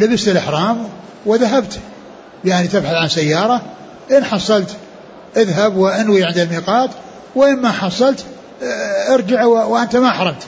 لبست 0.00 0.28
الإحرام 0.28 0.88
وذهبت. 1.26 1.78
يعني 2.44 2.68
تبحث 2.68 2.94
عن 2.94 3.08
سيارة 3.08 3.62
إن 4.10 4.24
حصلت 4.24 4.76
اذهب 5.36 5.76
وأنوي 5.76 6.24
عند 6.24 6.38
الميقات 6.38 6.90
وإن 7.34 7.56
ما 7.56 7.70
حصلت 7.72 8.24
آه، 8.62 9.14
ارجع 9.14 9.44
وأنت 9.44 9.96
ما 9.96 10.10
حرمت. 10.10 10.42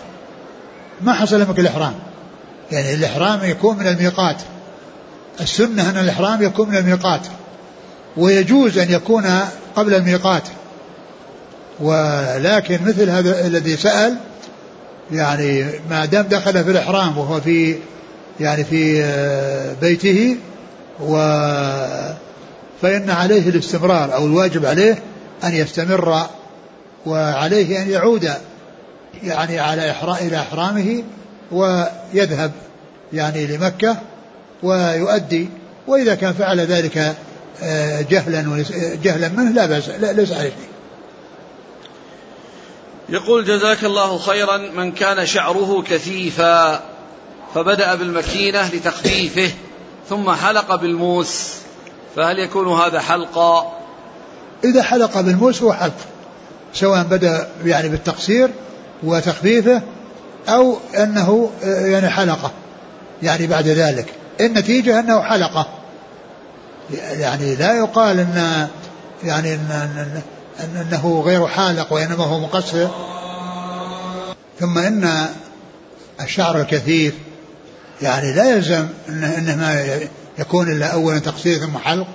ما 1.01 1.13
حصل 1.13 1.41
لك 1.41 1.59
الإحرام. 1.59 1.95
يعني 2.73 2.95
الإحرام 2.95 3.45
يكون 3.45 3.79
من 3.79 3.87
الميقات. 3.87 4.37
السنة 5.41 5.91
أن 5.91 5.97
الإحرام 5.97 6.43
يكون 6.43 6.69
من 6.69 6.77
الميقات. 6.77 7.21
ويجوز 8.17 8.79
أن 8.79 8.91
يكون 8.91 9.25
قبل 9.77 9.95
الميقات. 9.95 10.43
ولكن 11.81 12.79
مثل 12.85 13.11
هذا 13.11 13.47
الذي 13.47 13.77
سأل 13.77 14.17
يعني 15.11 15.65
ما 15.91 16.05
دام 16.05 16.27
دخل 16.27 16.65
في 16.65 16.71
الإحرام 16.71 17.19
وهو 17.19 17.41
في 17.41 17.77
يعني 18.41 18.65
في 18.65 19.05
آه، 19.05 19.75
بيته 19.81 20.37
و 21.01 21.17
فإن 22.83 23.11
عليه 23.11 23.49
الاستمرار 23.49 24.15
أو 24.15 24.27
الواجب 24.27 24.67
عليه 24.67 24.99
أن 25.45 25.55
يستمر 25.55 26.27
وعليه 27.07 27.83
أن 27.83 27.91
يعود 27.91 28.31
يعني 29.25 29.61
على 29.61 29.91
إحرام 29.91 30.17
إلى 30.17 30.37
إحرامه 30.37 31.03
ويذهب 31.53 32.53
يعني 33.13 33.47
لمكة 33.47 33.97
ويؤدي 34.63 35.49
وإذا 35.87 36.15
كان 36.15 36.33
فعل 36.33 36.61
ذلك 36.61 37.15
آه، 37.63 38.01
جهلا 38.11 38.65
جهلا 39.03 39.29
منه 39.29 39.51
لا 39.51 39.67
بأس 39.67 39.89
ليس 39.89 40.33
عليه 40.33 40.51
شيء. 40.51 40.72
يقول 43.09 43.45
جزاك 43.45 43.85
الله 43.85 44.19
خيرا 44.19 44.57
من 44.57 44.93
كان 44.93 45.27
شعره 45.27 45.85
كثيفا 45.91 46.83
فبدأ 47.55 47.95
بالمكينة 47.95 48.69
لتخفيفه 48.69 49.55
ثم 50.09 50.31
حلق 50.31 50.75
بالموس. 50.75 51.53
فهل 52.17 52.39
يكون 52.39 52.81
هذا 52.81 53.01
حلقا؟ 53.01 53.73
إذا 54.65 54.83
حلق 54.83 55.21
بالموس 55.21 55.63
هو 55.63 55.73
حلق 55.73 55.95
سواء 56.75 57.03
بدأ 57.03 57.49
يعني 57.65 57.89
بالتقصير 57.89 58.51
وتخفيفه 59.03 59.83
أو 60.49 60.79
أنه 60.97 61.51
يعني 61.63 62.09
حلقة 62.11 62.51
يعني 63.23 63.47
بعد 63.47 63.69
ذلك. 63.69 64.07
النتيجة 64.41 65.01
أنه 65.01 65.23
حلقة. 65.23 65.69
يعني 66.93 67.57
لا 67.57 67.79
يقال 67.79 68.19
أن 68.19 68.69
يعني 69.25 69.55
أن 69.55 70.23
أنه 70.61 71.23
غير 71.27 71.47
حالق 71.47 71.93
وإنما 71.93 72.25
هو 72.25 72.41
مقصر. 72.41 72.89
ثم 74.61 74.79
إن 74.79 75.29
الشعر 76.21 76.61
الكثيف 76.61 77.15
يعني 78.03 78.35
لا 78.35 78.51
يلزم 78.51 78.87
إنه, 79.09 79.39
إنه 79.39 79.57
ما 79.57 80.01
يكون 80.39 80.73
إلا 80.73 80.87
أولا 80.87 81.19
تقصير 81.19 81.59
ثم 81.59 81.79
حلق. 81.79 82.07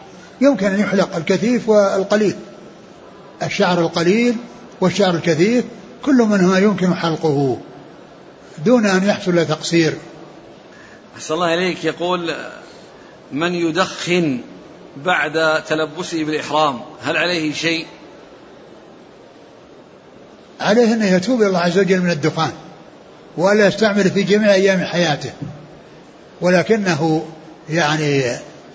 يمكن 0.42 0.68
أن 0.68 0.80
يحلق 0.80 1.16
الكثيف 1.16 1.70
والقليل. 1.70 2.36
الشعر 3.44 3.80
القليل 3.80 4.36
والشعر 4.82 5.16
الكثيف 5.16 5.66
كل 6.06 6.16
منهما 6.16 6.60
يمكن 6.60 6.94
حلقه 6.94 7.60
دون 8.66 8.86
أن 8.86 9.04
يحصل 9.04 9.46
تقصير. 9.46 9.98
أحسن 11.16 11.34
الله 11.34 11.54
إليك. 11.54 11.86
يقول 11.86 12.36
من 13.32 13.54
يدخن 13.54 14.42
بعد 15.06 15.64
تلبسه 15.64 16.24
بالإحرام 16.24 16.80
هل 17.02 17.18
عليه 17.18 17.54
شيء؟ 17.54 17.86
عليه 20.60 20.94
أنه 20.94 21.06
يتوب 21.06 21.42
إلى 21.42 21.48
الله 21.48 21.60
عز 21.60 21.80
وجل 21.80 22.02
من 22.02 22.12
الدخان 22.12 22.52
ولا 23.38 23.68
يستعمل 23.68 24.12
في 24.12 24.24
جميع 24.24 24.54
أيام 24.54 24.84
حياته 24.84 25.32
ولكنه 26.42 27.26
يعني 27.70 28.24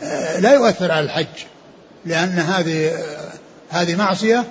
آه، 0.03 0.41
لا 0.41 0.55
يؤثر 0.55 0.93
على 0.93 1.05
الحج 1.05 1.45
لأن 2.05 2.39
هذه 2.39 2.89
آه، 2.89 3.33
هذه 3.70 3.97
معصية 3.97 4.45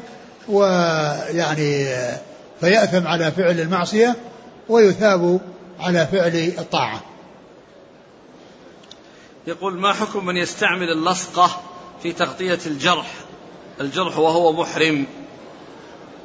ويعني 0.49 1.87
آه، 1.87 2.19
فيأثم 2.61 3.07
على 3.07 3.31
فعل 3.31 3.59
المعصية 3.59 4.15
ويثاب 4.69 5.39
على 5.79 6.07
فعل 6.11 6.53
الطاعة. 6.57 7.01
يقول 9.47 9.73
ما 9.73 9.93
حكم 9.93 10.25
من 10.25 10.37
يستعمل 10.37 10.89
اللصقة 10.89 11.61
في 12.03 12.11
تغطية 12.11 12.59
الجرح؟ 12.65 13.11
الجرح 13.81 14.17
وهو 14.17 14.53
محرم. 14.53 15.05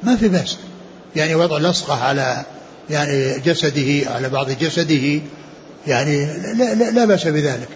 ما 0.03 0.15
في 0.15 0.27
بأس. 0.27 0.57
يعني 1.17 1.35
وضع 1.35 1.57
لصقة 1.57 2.03
على 2.03 2.45
يعني 2.89 3.39
جسده 3.39 4.11
على 4.11 4.29
بعض 4.29 4.51
جسده 4.51 5.21
يعني 5.87 6.25
لا, 6.25 6.73
لا, 6.73 6.91
لا 6.91 7.05
بأس 7.05 7.27
بذلك. 7.27 7.69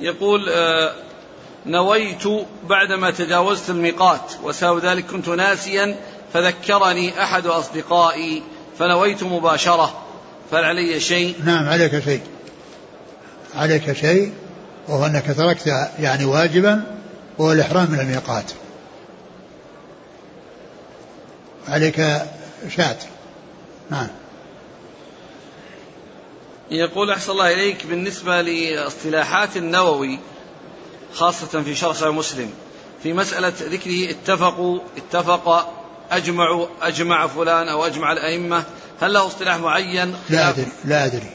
يقول 0.00 0.48
آه 0.48 0.92
نويت 1.66 2.22
بعدما 2.68 3.10
تجاوزت 3.10 3.70
الميقات 3.70 4.32
وسبب 4.42 4.78
ذلك 4.84 5.06
كنت 5.06 5.28
ناسيا 5.28 5.96
فذكرني 6.32 7.22
أحد 7.22 7.46
أصدقائي 7.46 8.42
فنويت 8.78 9.22
مباشرة 9.22 10.02
فهل 10.50 10.64
علي 10.64 11.00
شيء؟ 11.00 11.34
نعم 11.44 11.68
عليك 11.68 12.04
شيء. 12.04 12.20
عليك 13.54 13.92
شيء 13.92 14.32
وهو 14.88 15.06
أنك 15.06 15.34
تركت 15.36 15.66
يعني 15.98 16.24
واجبا 16.24 16.82
وهو 17.38 17.52
الإحرام 17.52 17.90
من 17.90 18.00
الميقات. 18.00 18.52
عليك 21.70 21.96
شاة 22.76 22.96
نعم. 23.90 24.08
يقول 26.70 27.10
أحسن 27.10 27.32
الله 27.32 27.52
إليك 27.52 27.86
بالنسبة 27.86 28.40
لاصطلاحات 28.40 29.56
النووي 29.56 30.18
خاصة 31.14 31.62
في 31.62 31.74
شرح 31.74 32.02
مسلم 32.02 32.50
في 33.02 33.12
مسألة 33.12 33.52
ذكره 33.60 34.10
اتفقوا 34.10 34.80
اتفق 34.96 35.74
أجمعوا 36.10 36.66
أجمع 36.82 37.26
فلان 37.26 37.68
أو 37.68 37.86
أجمع 37.86 38.12
الأئمة 38.12 38.64
هل 39.00 39.12
له 39.12 39.26
اصطلاح 39.26 39.56
معين؟ 39.56 40.16
لا 40.30 40.48
أدري 40.48 40.68
لا 40.84 41.06
أدري. 41.06 41.30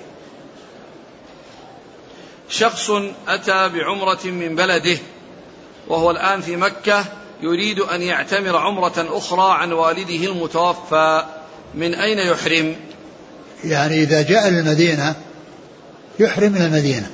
شخص 2.49 2.91
أتى 3.27 3.69
بعمرة 3.69 4.25
من 4.25 4.55
بلده 4.55 4.97
وهو 5.87 6.11
الآن 6.11 6.41
في 6.41 6.55
مكة 6.55 7.05
يريد 7.41 7.79
أن 7.79 8.01
يعتمر 8.01 8.57
عمرة 8.57 9.17
أخرى 9.17 9.53
عن 9.61 9.71
والده 9.71 10.31
المتوفى 10.31 11.25
من 11.75 11.95
أين 11.95 12.19
يحرم؟ 12.19 12.75
يعني 13.63 14.03
إذا 14.03 14.21
جاء 14.21 14.47
المدينة 14.47 15.15
يحرم 16.19 16.51
من 16.51 16.61
المدينة. 16.61 17.09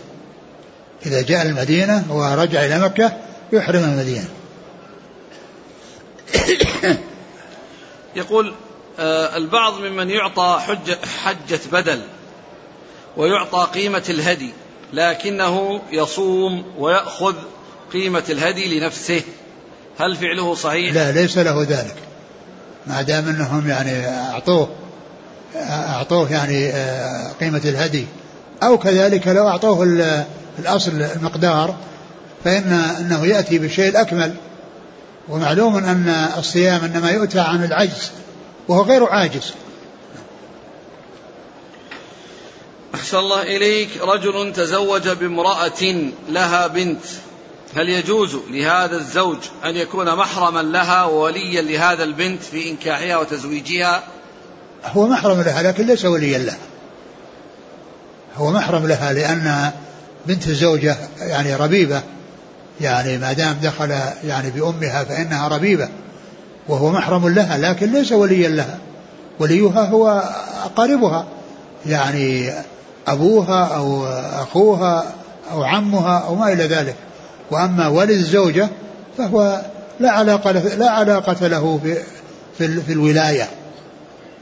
إذا 1.06 1.22
جاء 1.22 1.46
المدينة 1.46 2.06
ورجع 2.10 2.66
إلى 2.66 2.80
مكة 2.80 3.18
يحرم 3.54 3.84
المدينة. 3.84 4.30
يقول 8.16 8.54
آه، 9.00 9.38
البعض 9.38 9.80
ممن 9.80 10.10
يعطى 10.10 10.60
حجة, 10.68 10.98
حجة 11.24 11.60
بدل 11.72 12.02
ويعطى 13.18 13.68
قيمة 13.74 14.04
الهدي 14.10 14.50
لكنه 14.94 15.82
يصوم 15.92 16.64
ويأخذ 16.78 17.36
قيمة 17.94 18.24
الهدي 18.30 18.80
لنفسه. 18.80 19.22
هل 20.02 20.16
فعله 20.16 20.56
صحيح؟ 20.56 20.94
لا 20.94 21.12
ليس 21.12 21.38
له 21.38 21.62
ذلك. 21.62 21.96
ما 22.88 23.02
دام 23.02 23.28
انهم 23.28 23.70
يعني 23.70 24.08
اعطوه 24.08 24.70
اعطوه 25.70 26.32
يعني 26.32 26.70
آه، 26.70 27.32
قيمة 27.40 27.62
الهدي. 27.66 28.06
أو 28.64 28.78
كذلك 28.78 29.28
لو 29.28 29.48
اعطوه 29.48 29.84
الاصل 30.60 30.92
المقدار 30.92 31.76
فإن 32.44 32.74
انه 32.74 33.26
يأتي 33.26 33.60
بالشيء 33.60 33.90
الأكمل. 33.90 34.34
ومعلوم 35.30 35.78
أن 35.78 36.30
الصيام 36.38 36.84
إنما 36.84 37.12
يؤتى 37.12 37.40
عن 37.40 37.64
العجز 37.64 38.12
وهو 38.68 38.82
غير 38.82 39.06
عاجز. 39.06 39.54
أحسن 42.96 43.18
الله 43.18 43.42
إليك. 43.42 43.90
رجل 44.02 44.54
تزوج 44.54 45.10
بامرأة 45.10 46.12
لها 46.30 46.68
بنت. 46.68 47.04
هل 47.76 47.90
يجوز 47.90 48.38
لهذا 48.50 48.96
الزوج 48.96 49.38
أن 49.66 49.76
يكون 49.76 50.16
محرما 50.16 50.60
لها 50.60 51.04
ووليا 51.04 51.62
لهذا 51.62 52.04
البنت 52.04 52.44
في 52.44 52.70
إنكاحها 52.70 53.18
وتزويجها؟ 53.18 54.04
هو 54.86 55.08
محرم 55.08 55.42
لها 55.42 55.64
لكن 55.64 55.86
ليس 55.86 56.06
وليا 56.06 56.38
لها. 56.38 56.58
هو 58.38 58.52
محرم 58.52 58.88
لها 58.88 59.14
لأن 59.14 59.72
بنت 60.26 60.48
الزوجة 60.48 60.98
يعني 61.20 61.56
ربيبة. 61.56 62.02
يعني 62.82 63.18
ما 63.18 63.34
دام 63.34 63.58
دخل 63.64 63.92
يعني 64.24 64.50
بأمها 64.50 65.04
فإنها 65.04 65.48
ربيبة. 65.48 65.90
وهو 66.68 66.90
محرم 66.90 67.30
لها 67.30 67.58
لكن 67.58 67.92
ليس 67.92 68.12
وليا 68.12 68.50
لها. 68.50 68.78
وليها 69.40 69.86
هو 69.90 70.24
أقاربها. 70.66 71.26
يعني 71.86 72.54
أبوها 73.08 73.66
أو 73.66 74.06
أخوها 74.44 75.14
أو 75.52 75.64
عمها 75.64 76.20
أو 76.28 76.36
ما 76.36 76.54
إلى 76.54 76.64
ذلك. 76.64 76.96
وأما 77.52 77.88
والد 77.88 78.10
الزوجة 78.10 78.70
فهو 79.18 79.62
لا 80.00 80.12
علاقة 80.12 80.52
له 80.52 80.76
لا 80.76 80.90
علاقة 80.90 81.48
له 81.48 81.80
في 81.84 81.98
في, 82.58 82.82
في 82.82 82.94
الولاية. 82.94 83.50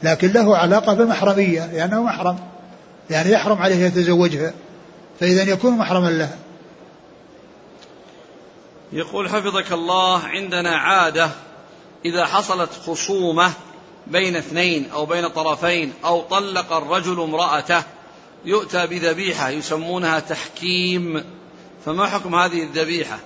لكن 0.02 0.32
له 0.32 0.56
علاقة 0.56 0.94
بالمحرمية 0.94 1.66
لأنه 1.66 2.02
محرم. 2.02 2.38
يعني 3.10 3.30
يحرم 3.30 3.58
عليه 3.58 3.76
يتزوجها 3.76 4.52
فإذا 5.20 5.42
يكون 5.42 5.72
محرما 5.72 6.08
لها 6.08 6.36
يقول 8.92 9.28
حفظك 9.28 9.72
الله 9.72 10.18
عندنا 10.18 10.76
عادة 10.76 11.30
إذا 12.04 12.26
حصلت 12.26 12.70
خصومة 12.86 13.52
بين 14.06 14.36
اثنين 14.36 14.90
أو 14.90 15.06
بين 15.06 15.28
طرفين 15.28 15.92
أو 16.04 16.20
طلق 16.20 16.72
الرجل 16.72 17.20
امرأته 17.20 17.82
يؤتى 18.44 18.86
بذبيحة 18.86 19.48
يسمونها 19.48 20.20
تحكيم. 20.20 21.24
فما 21.84 22.06
حكم 22.06 22.34
هذه 22.34 22.62
الذبيحة؟ 22.62 23.18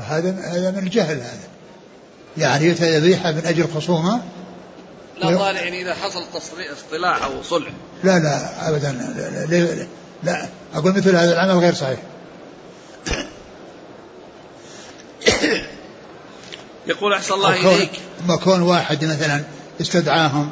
هذا 0.00 0.30
هذا 0.30 0.70
من 0.70 0.78
الجهل 0.78 1.16
هذا. 1.16 1.48
يعني 2.36 2.64
يؤتى 2.64 2.98
ذبيحة 2.98 3.32
من 3.32 3.46
أجل 3.46 3.68
خصومة؟ 3.74 4.22
لا 5.18 5.36
طالع 5.36 5.60
يعني 5.60 5.82
إذا 5.82 5.94
حصل 5.94 6.24
اصطلاح 6.72 7.24
أو 7.24 7.42
صلح. 7.42 7.70
لا 8.04 8.18
لا 8.18 8.68
أبدا. 8.68 8.92
لا, 8.92 9.46
لا, 9.46 9.74
لا, 9.74 9.86
لا. 10.22 10.48
أقول 10.74 10.92
مثل 10.92 11.16
هذا 11.16 11.32
العمل 11.32 11.60
غير 11.60 11.74
صحيح. 11.74 11.98
يقول 16.86 17.12
أحسن 17.12 17.34
الله 17.34 17.76
إليك. 17.76 17.90
ما 18.28 18.36
كون 18.36 18.62
واحد 18.62 19.04
مثلا 19.04 19.42
استدعاهم 19.80 20.50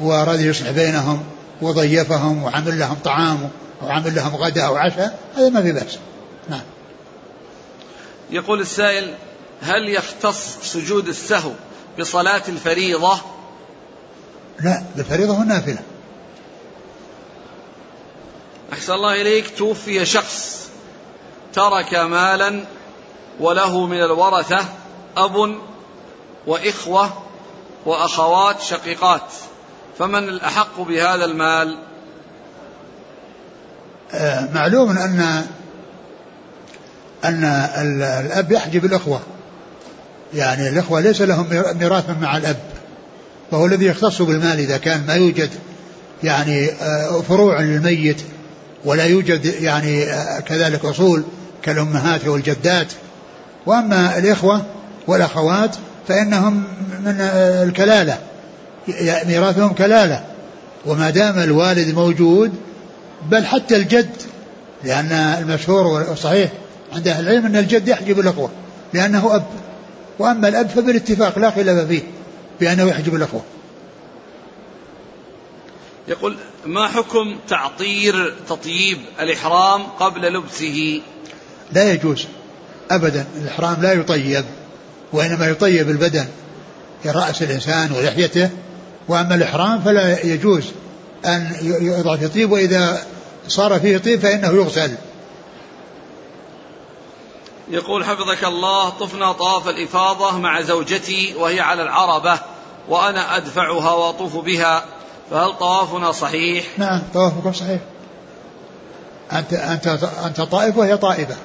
وأراد 0.00 0.40
يصلح 0.40 0.70
بينهم 0.70 1.24
وضيفهم 1.62 2.42
وعمل 2.42 2.78
لهم 2.78 2.96
طعام 3.04 3.50
وعمل 3.82 4.14
لهم 4.14 4.36
غداء 4.36 4.66
أو 4.66 4.76
عشاء 4.76 5.18
هذا 5.36 5.48
ما 5.48 5.62
في 5.62 5.72
بأس. 5.72 5.98
نعم. 6.48 6.62
يقول 8.30 8.60
السائل 8.60 9.14
هل 9.62 9.88
يختص 9.88 10.58
سجود 10.62 11.08
السهو 11.08 11.52
بصلاة 11.98 12.42
الفريضة؟ 12.48 13.20
لا 14.60 14.82
الفريضة 14.98 15.38
والنافلة 15.38 15.78
أحسن 18.72 18.92
الله 18.92 19.20
إليك. 19.20 19.58
توفي 19.58 20.06
شخص 20.06 20.68
ترك 21.52 21.94
مالا 21.94 22.64
وله 23.40 23.86
من 23.86 24.02
الورثة 24.02 24.64
أب 25.16 25.58
وإخوة 26.46 27.22
وأخوات 27.86 28.60
شقيقات 28.60 29.32
فمن 29.98 30.28
الأحق 30.28 30.80
بهذا 30.80 31.24
المال؟ 31.24 31.78
آه، 34.12 34.48
معلوم 34.54 34.98
أن 34.98 35.46
أن 37.24 37.44
الأب 38.26 38.52
يحجب 38.52 38.84
الأخوة. 38.84 39.20
يعني 40.34 40.68
الأخوة 40.68 41.00
ليس 41.00 41.22
لهم 41.22 41.46
ميراث 41.80 42.04
مع 42.20 42.36
الأب. 42.36 42.56
وهو 43.52 43.66
الذي 43.66 43.86
يختص 43.86 44.22
بالمال 44.22 44.58
إذا 44.58 44.76
كان 44.76 45.06
ما 45.06 45.14
يوجد 45.14 45.50
يعني 46.24 46.70
آه، 46.70 47.20
فروع 47.20 47.60
للميت 47.60 48.16
ولا 48.84 49.04
يوجد 49.04 49.44
يعني 49.44 50.02
آه، 50.04 50.40
كذلك 50.40 50.84
أصول 50.84 51.22
كالأمهات 51.62 52.28
والجدات. 52.28 52.92
وأما 53.66 54.18
الإخوة 54.18 54.62
والأخوات 55.06 55.76
فإنهم 56.08 56.64
من 57.04 57.20
الكلالة. 57.68 58.18
ميراثهم 59.26 59.72
كلالة. 59.72 60.24
وما 60.86 61.10
دام 61.10 61.38
الوالد 61.38 61.94
موجود 61.94 62.52
بل 63.30 63.46
حتى 63.46 63.76
الجد 63.76 64.10
لأن 64.84 65.12
المشهور 65.12 65.86
والصحيح 65.86 66.50
عند 66.92 67.08
أهل 67.08 67.28
العلم 67.28 67.46
أن 67.46 67.56
الجد 67.56 67.88
يحجب 67.88 68.20
الأخوة 68.20 68.50
لأنه 68.92 69.34
أب. 69.34 69.46
وأما 70.18 70.48
الأب 70.48 70.68
فبالاتفاق 70.68 71.38
لا 71.38 71.50
خلاف 71.50 71.88
فيه 71.88 72.02
بأنه 72.60 72.88
يحجب 72.88 73.14
الأخوة. 73.14 73.42
يقول 76.08 76.36
ما 76.66 76.88
حكم 76.88 77.36
تعطير 77.48 78.34
تطييب 78.48 78.98
الإحرام 79.20 79.82
قبل 79.82 80.32
لبسه؟ 80.32 81.00
لا 81.72 81.92
يجوز 81.92 82.26
أبدا 82.90 83.26
الإحرام 83.36 83.82
لا 83.82 83.92
يطيب 83.92 84.44
وإنما 85.12 85.46
يطيب 85.46 85.90
البدن 85.90 86.26
رأس 87.06 87.42
الإنسان 87.42 87.92
ولحيته. 87.92 88.50
وأما 89.08 89.34
الإحرام 89.34 89.80
فلا 89.80 90.26
يجوز 90.26 90.64
أن 91.26 91.52
يوضع 91.62 92.16
في 92.16 92.28
طيب 92.28 92.52
وإذا 92.52 93.06
صار 93.48 93.80
فيه 93.80 93.98
طيب 93.98 94.20
فإنه 94.20 94.48
يغسل. 94.48 94.90
يقول 97.70 98.04
حفظك 98.04 98.44
الله 98.44 98.88
طفنا 98.88 99.32
طواف 99.32 99.68
الإفاضة 99.68 100.38
مع 100.38 100.60
زوجتي 100.60 101.34
وهي 101.36 101.60
على 101.60 101.82
العربة 101.82 102.38
وأنا 102.88 103.36
أدفعها 103.36 103.92
وأطوف 103.92 104.36
بها 104.36 104.84
فهل 105.30 105.52
طوافنا 105.58 106.12
صحيح؟ 106.12 106.64
نعم 106.78 107.02
طوافكم 107.14 107.52
صحيح. 107.52 107.80
أنت 109.32 109.52
أنت 109.52 109.86
أنت 110.26 110.40
طائف 110.40 110.76
وهي 110.76 110.96
طائفة. 110.96 111.36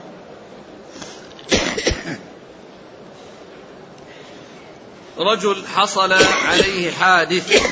رجل 5.17 5.67
حصل 5.75 6.13
عليه 6.45 6.91
حادث 6.91 7.63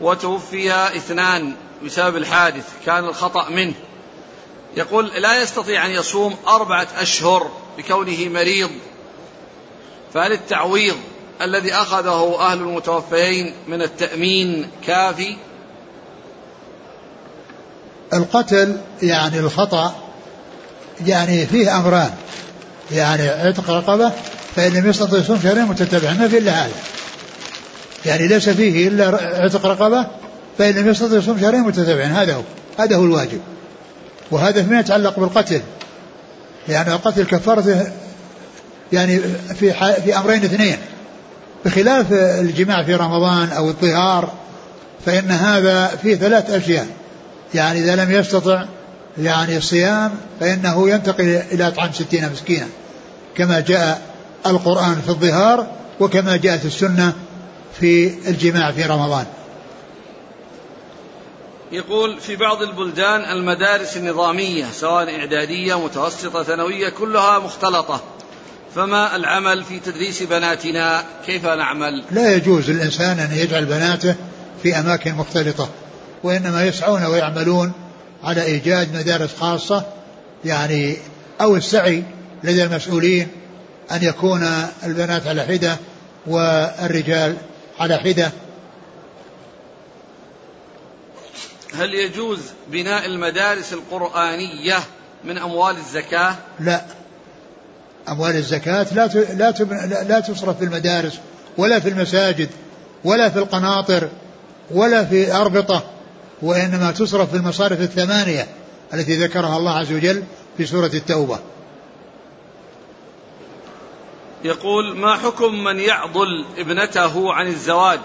وتوفي 0.00 0.74
اثنان 0.96 1.54
بسبب 1.84 2.16
الحادث 2.16 2.64
كان 2.86 3.04
الخطأ 3.04 3.48
منه. 3.48 3.74
يقول 4.76 5.06
لا 5.06 5.42
يستطيع 5.42 5.86
أن 5.86 5.90
يصوم 5.90 6.36
أربعة 6.48 6.88
أشهر 6.96 7.50
بكونه 7.78 8.28
مريض. 8.28 8.70
فهل 10.14 10.32
التعويض 10.32 10.96
الذي 11.42 11.74
أخذه 11.74 12.36
أهل 12.40 12.58
المتوفيين 12.58 13.54
من 13.68 13.82
التأمين 13.82 14.70
كافي؟ 14.86 15.36
القتل 18.12 18.76
يعني 19.02 19.38
الخطأ 19.38 19.94
يعني 21.06 21.46
فيه 21.46 21.76
أمران. 21.76 22.14
يعني 22.92 23.28
عتق 23.28 23.70
رقبة 23.70 24.12
فإن 24.56 24.72
لم 24.72 24.90
يستطع 24.90 25.18
يصوم 25.18 25.40
شهرين 25.42 25.64
متتابعين 25.64 26.18
ما 26.18 26.28
في 26.28 26.38
إلا 26.38 26.52
هذا. 26.52 26.74
يعني 28.06 28.26
ليس 28.26 28.48
فيه 28.48 28.88
إلا 28.88 29.06
عتق 29.44 29.66
رقبة 29.66 30.06
فإن 30.58 30.74
لم 30.74 30.88
يستطع 30.88 31.16
يصوم 31.16 31.40
شهرين 31.40 31.60
متتابعين 31.60 32.10
هذا 32.10 32.34
هو. 32.34 32.42
هذا 32.78 32.96
هو 32.96 33.04
الواجب. 33.04 33.40
وهذا 34.30 34.62
فيما 34.62 34.80
يتعلق 34.80 35.20
بالقتل. 35.20 35.60
لأن 36.68 36.92
القتل 36.92 37.24
كفارته 37.24 37.86
يعني 38.92 39.20
في 39.54 39.72
في 40.04 40.16
أمرين 40.16 40.44
اثنين. 40.44 40.76
بخلاف 41.64 42.12
الجماع 42.12 42.82
في 42.82 42.94
رمضان 42.94 43.48
أو 43.48 43.70
الطهار 43.70 44.32
فإن 45.06 45.30
هذا 45.30 45.86
فيه 45.86 46.16
ثلاث 46.16 46.50
أشياء. 46.50 46.86
يعني 47.54 47.78
إذا 47.78 47.96
لم 47.96 48.10
يستطع 48.10 48.64
يعني 49.18 49.56
الصيام 49.56 50.10
فإنه 50.40 50.90
ينتقل 50.90 51.42
إلى 51.52 51.68
إطعام 51.68 51.92
ستين 51.92 52.32
مسكينا. 52.32 52.66
كما 53.36 53.60
جاء 53.60 54.00
القرآن 54.46 55.00
في 55.04 55.08
الظهار 55.08 55.66
وكما 56.00 56.36
جاءت 56.36 56.64
السنة 56.64 57.12
في 57.80 58.14
الجماع 58.28 58.72
في 58.72 58.84
رمضان. 58.84 59.26
يقول 61.72 62.20
في 62.20 62.36
بعض 62.36 62.62
البلدان 62.62 63.20
المدارس 63.20 63.96
النظامية 63.96 64.64
سواء 64.72 65.18
إعدادية 65.18 65.84
متوسطة 65.84 66.42
ثانوية 66.42 66.88
كلها 66.88 67.38
مختلطة. 67.38 68.00
فما 68.74 69.16
العمل 69.16 69.64
في 69.64 69.80
تدريس 69.80 70.22
بناتنا؟ 70.22 71.04
كيف 71.26 71.46
نعمل؟ 71.46 72.04
لا 72.10 72.34
يجوز 72.34 72.70
للإنسان 72.70 73.18
أن 73.18 73.32
يجعل 73.32 73.64
بناته 73.64 74.14
في 74.62 74.78
أماكن 74.78 75.14
مختلطة 75.14 75.68
وإنما 76.22 76.64
يسعون 76.64 77.04
ويعملون 77.04 77.72
على 78.22 78.42
إيجاد 78.42 78.96
مدارس 78.96 79.30
خاصة 79.40 79.84
يعني 80.44 80.96
أو 81.40 81.56
السعي 81.56 82.04
لدى 82.44 82.64
المسؤولين 82.64 83.28
أن 83.92 84.02
يكون 84.02 84.42
البنات 84.84 85.26
على 85.26 85.42
حدة 85.42 85.76
والرجال 86.26 87.36
على 87.80 87.96
حدة. 87.96 88.32
هل 91.78 91.94
يجوز 91.94 92.40
بناء 92.68 93.06
المدارس 93.06 93.72
القرآنية 93.72 94.78
من 95.24 95.38
أموال 95.38 95.76
الزكاة؟ 95.76 96.34
لا. 96.60 96.84
أموال 98.08 98.36
الزكاة 98.36 98.86
لا 98.94 99.06
لا 99.34 100.04
لا 100.04 100.20
تصرف 100.20 100.58
في 100.58 100.64
المدارس 100.64 101.18
ولا 101.56 101.80
في 101.80 101.88
المساجد 101.88 102.48
ولا 103.04 103.28
في 103.28 103.38
القناطر 103.38 104.08
ولا 104.70 105.04
في 105.04 105.32
أربطة 105.32 105.84
وإنما 106.42 106.90
تصرف 106.90 107.30
في 107.30 107.36
المصارف 107.36 107.80
الثمانية 107.80 108.46
التي 108.94 109.16
ذكرها 109.16 109.56
الله 109.56 109.78
عز 109.78 109.92
وجل 109.92 110.22
في 110.56 110.66
سورة 110.66 110.90
التوبة. 110.94 111.38
يقول 114.44 114.96
ما 114.96 115.16
حكم 115.16 115.64
من 115.64 115.80
يعضل 115.80 116.44
ابنته 116.58 117.32
عن 117.32 117.46
الزواج؟ 117.46 118.00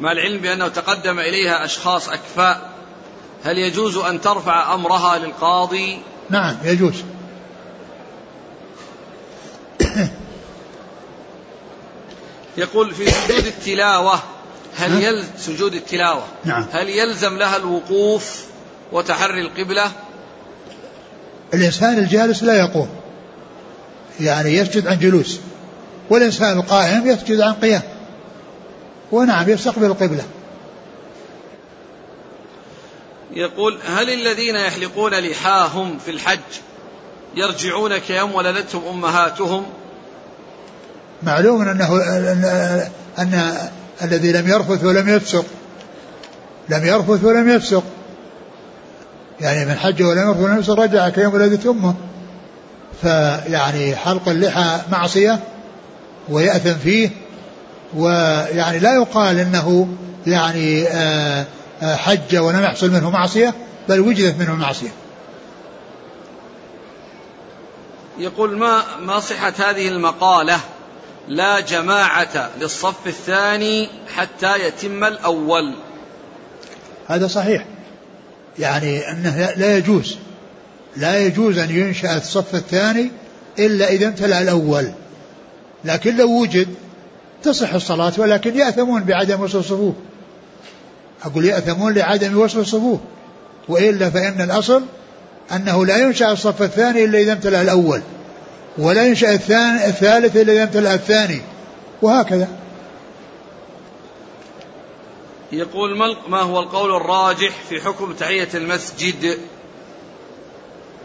مع 0.00 0.12
العلم 0.12 0.40
بأنه 0.40 0.68
تقدم 0.68 1.18
إليها 1.18 1.64
أشخاص 1.64 2.08
أكفاء 2.08 2.71
هل 3.44 3.58
يجوز 3.58 3.96
أن 3.96 4.20
ترفع 4.20 4.74
أمرها 4.74 5.18
للقاضي؟ 5.18 5.98
نعم 6.30 6.56
يجوز. 6.64 6.94
يقول 12.56 12.94
في 12.94 13.10
سجود 13.10 13.46
التلاوة 13.46 14.22
هل 14.76 15.02
يل 15.02 15.24
سجود 15.38 15.74
التلاوة 15.74 16.24
نعم. 16.44 16.66
هل 16.72 16.88
يلزم 16.88 17.36
لها 17.36 17.56
الوقوف 17.56 18.44
وتحري 18.92 19.40
القبلة؟ 19.40 19.90
الإنسان 21.54 21.98
الجالس 21.98 22.42
لا 22.42 22.58
يقوم. 22.58 22.88
يعني 24.20 24.50
يسجد 24.50 24.86
عن 24.86 24.98
جلوس. 24.98 25.40
والإنسان 26.10 26.58
القائم 26.58 27.06
يسجد 27.06 27.40
عن 27.40 27.52
قيام. 27.52 27.82
ونعم 29.12 29.48
يستقبل 29.48 29.86
القبلة. 29.86 30.24
يقول 33.34 33.78
هل 33.86 34.10
الذين 34.10 34.56
يحلقون 34.56 35.14
لحاهم 35.14 35.98
في 35.98 36.10
الحج 36.10 36.38
يرجعون 37.36 37.98
كيوم 37.98 38.34
ولدتهم 38.34 38.82
أمهاتهم؟ 38.88 39.66
معلوم 41.22 41.62
أنه 41.62 41.96
أن, 41.96 42.90
أن 43.18 43.54
الذي 44.02 44.32
لم 44.32 44.48
يرفث 44.48 44.84
ولم 44.84 45.08
يفسق. 45.08 45.44
لم 46.68 46.86
يرفث 46.86 47.24
ولم 47.24 47.48
يفسق. 47.48 47.84
يعني 49.40 49.64
من 49.64 49.74
حج 49.74 50.02
ولم 50.02 50.28
يرفث 50.28 50.40
ولم 50.40 50.58
يفسق 50.58 50.80
رجع 50.80 51.08
كيوم 51.08 51.34
ولدت 51.34 51.66
أمه. 51.66 51.94
فيعني 53.02 53.96
حلق 53.96 54.28
اللحى 54.28 54.80
معصية 54.92 55.40
ويأثم 56.28 56.74
فيه 56.74 57.10
ويعني 57.96 58.78
لا 58.78 58.94
يقال 58.94 59.38
إنه 59.38 59.88
يعني 60.26 60.88
آه، 60.88 61.46
حج 61.82 62.36
ولم 62.36 62.62
يحصل 62.62 62.90
منه 62.90 63.10
معصية 63.10 63.54
بل 63.88 64.00
وجدت 64.00 64.38
منه 64.38 64.54
معصية. 64.54 64.92
يقول 68.18 68.58
ما 68.58 68.82
ما 69.00 69.20
صحة 69.20 69.52
هذه 69.58 69.88
المقالة؟ 69.88 70.60
لا 71.28 71.60
جماعة 71.60 72.50
للصف 72.60 73.06
الثاني 73.06 73.88
حتى 74.16 74.66
يتم 74.66 75.04
الأول. 75.04 75.74
هذا 77.08 77.26
صحيح. 77.26 77.64
يعني 78.58 79.10
أنه 79.10 79.52
لا 79.56 79.76
يجوز 79.76 80.16
لا 80.96 81.18
يجوز 81.18 81.58
أن 81.58 81.70
ينشأ 81.70 82.16
الصف 82.16 82.54
الثاني 82.54 83.10
إلا 83.58 83.88
إذا 83.88 84.08
امتلأ 84.08 84.40
الأول. 84.40 84.92
لكن 85.84 86.16
لو 86.16 86.42
وجد 86.42 86.74
تصح 87.42 87.74
الصلاة 87.74 88.12
ولكن 88.18 88.56
يأثمون 88.56 89.04
بعدم 89.04 89.40
وصل 89.40 89.58
الصفوف. 89.58 89.94
أقول 91.24 91.44
يأثمون 91.44 91.94
لعدم 91.94 92.38
وصل 92.38 92.60
الصفوف. 92.60 93.00
وإلا 93.68 94.10
فإن 94.10 94.40
الأصل 94.40 94.82
أنه 95.52 95.86
لا 95.86 95.96
ينشأ 95.96 96.32
الصف 96.32 96.62
الثاني 96.62 97.04
إلا 97.04 97.18
إذا 97.18 97.32
امتلأ 97.32 97.62
الأول 97.62 98.02
ولا 98.78 99.06
ينشأ 99.06 99.34
الثاني 99.34 99.86
الثالث 99.86 100.36
إلا 100.36 100.52
إذا 100.52 100.62
امتلأ 100.62 100.94
الثاني 100.94 101.40
وهكذا. 102.02 102.48
يقول 105.52 105.98
ما 106.28 106.40
هو 106.40 106.60
القول 106.60 106.96
الراجح 106.96 107.52
في 107.68 107.80
حكم 107.80 108.12
تحية 108.12 108.48
المسجد؟ 108.54 109.38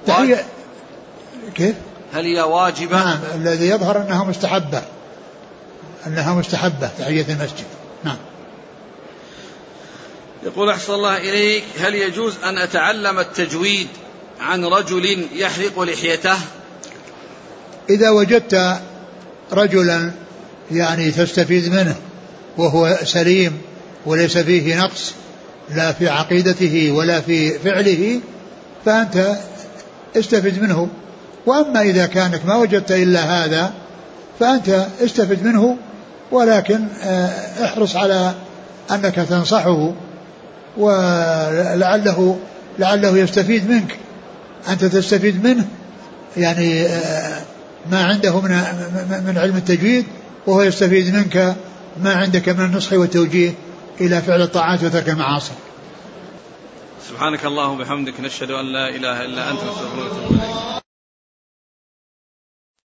تحية 0.08 0.46
كيف؟ 1.56 1.76
هل 2.14 2.26
هي 2.26 2.42
واجبة؟ 2.42 2.98
نعم 2.98 3.20
الذي 3.36 3.70
يظهر 3.70 4.02
أنها 4.02 4.24
مستحبة 4.24 4.82
أنها 6.08 6.34
مستحبة 6.34 6.90
تحية 7.00 7.26
المسجد. 7.30 7.66
نعم. 8.04 8.18
يقول 10.44 10.70
أحسن 10.70 10.94
الله 10.94 11.18
إليك 11.18 11.64
هل 11.80 11.96
يجوز 11.96 12.34
أن 12.44 12.58
أتعلم 12.58 13.20
التجويد 13.20 13.88
عن 14.40 14.66
رجل 14.66 15.26
يحرق 15.36 15.80
لحيته؟ 15.80 16.38
إذا 17.90 18.10
وجدت 18.10 18.80
رجلا 19.54 20.12
يعني 20.72 21.12
تستفيد 21.12 21.74
منه 21.74 21.96
وهو 22.58 22.98
سليم 23.04 23.62
وليس 24.06 24.38
فيه 24.38 24.80
نقص 24.80 25.14
لا 25.76 25.92
في 25.92 26.10
عقيدته 26.10 26.92
ولا 26.92 27.22
في 27.22 27.60
فعله 27.60 28.20
فأنت 28.86 29.36
استفد 30.18 30.62
منه. 30.62 30.88
وأما 31.46 31.82
إذا 31.82 32.06
كانك 32.06 32.46
ما 32.46 32.56
وجدت 32.56 32.92
إلا 32.92 33.22
هذا 33.22 33.74
فأنت 34.40 34.88
استفد 35.02 35.44
منه 35.44 35.78
ولكن 36.32 36.88
آه، 37.04 37.66
احرص 37.66 37.96
على 37.96 38.34
أنك 38.92 39.16
تنصحه. 39.16 39.94
ولعله 40.78 42.40
لعله 42.80 43.18
يستفيد 43.18 43.70
منك. 43.70 43.98
أنت 44.70 44.86
تستفيد 44.86 45.44
منه 45.44 45.68
يعني 46.38 46.86
آه، 46.86 47.42
ما 47.92 48.04
عنده 48.04 48.42
من 48.42 48.50
من 49.28 49.38
علم 49.38 49.56
التجويد 49.56 50.06
وهو 50.48 50.62
يستفيد 50.62 51.16
منك 51.16 51.56
ما 52.04 52.14
عندك 52.14 52.50
من 52.50 52.66
النصح 52.66 52.94
والتوجيه 52.94 53.54
إلى 54.02 54.22
فعل 54.22 54.42
الطاعات 54.42 54.84
وترك 54.84 55.10
المعاصي. 55.10 55.52
سبحانك 57.10 57.46
اللهم 57.46 57.80
وبحمدك 57.80 58.20
نشهد 58.20 58.52
أن 58.52 58.66
لا 58.66 58.90
إله 58.90 59.26
إلا 59.26 59.52
أنت 59.52 59.60
نستغفرك 59.60 60.12
ونتوب 60.12 60.32
إليك. 60.32 60.87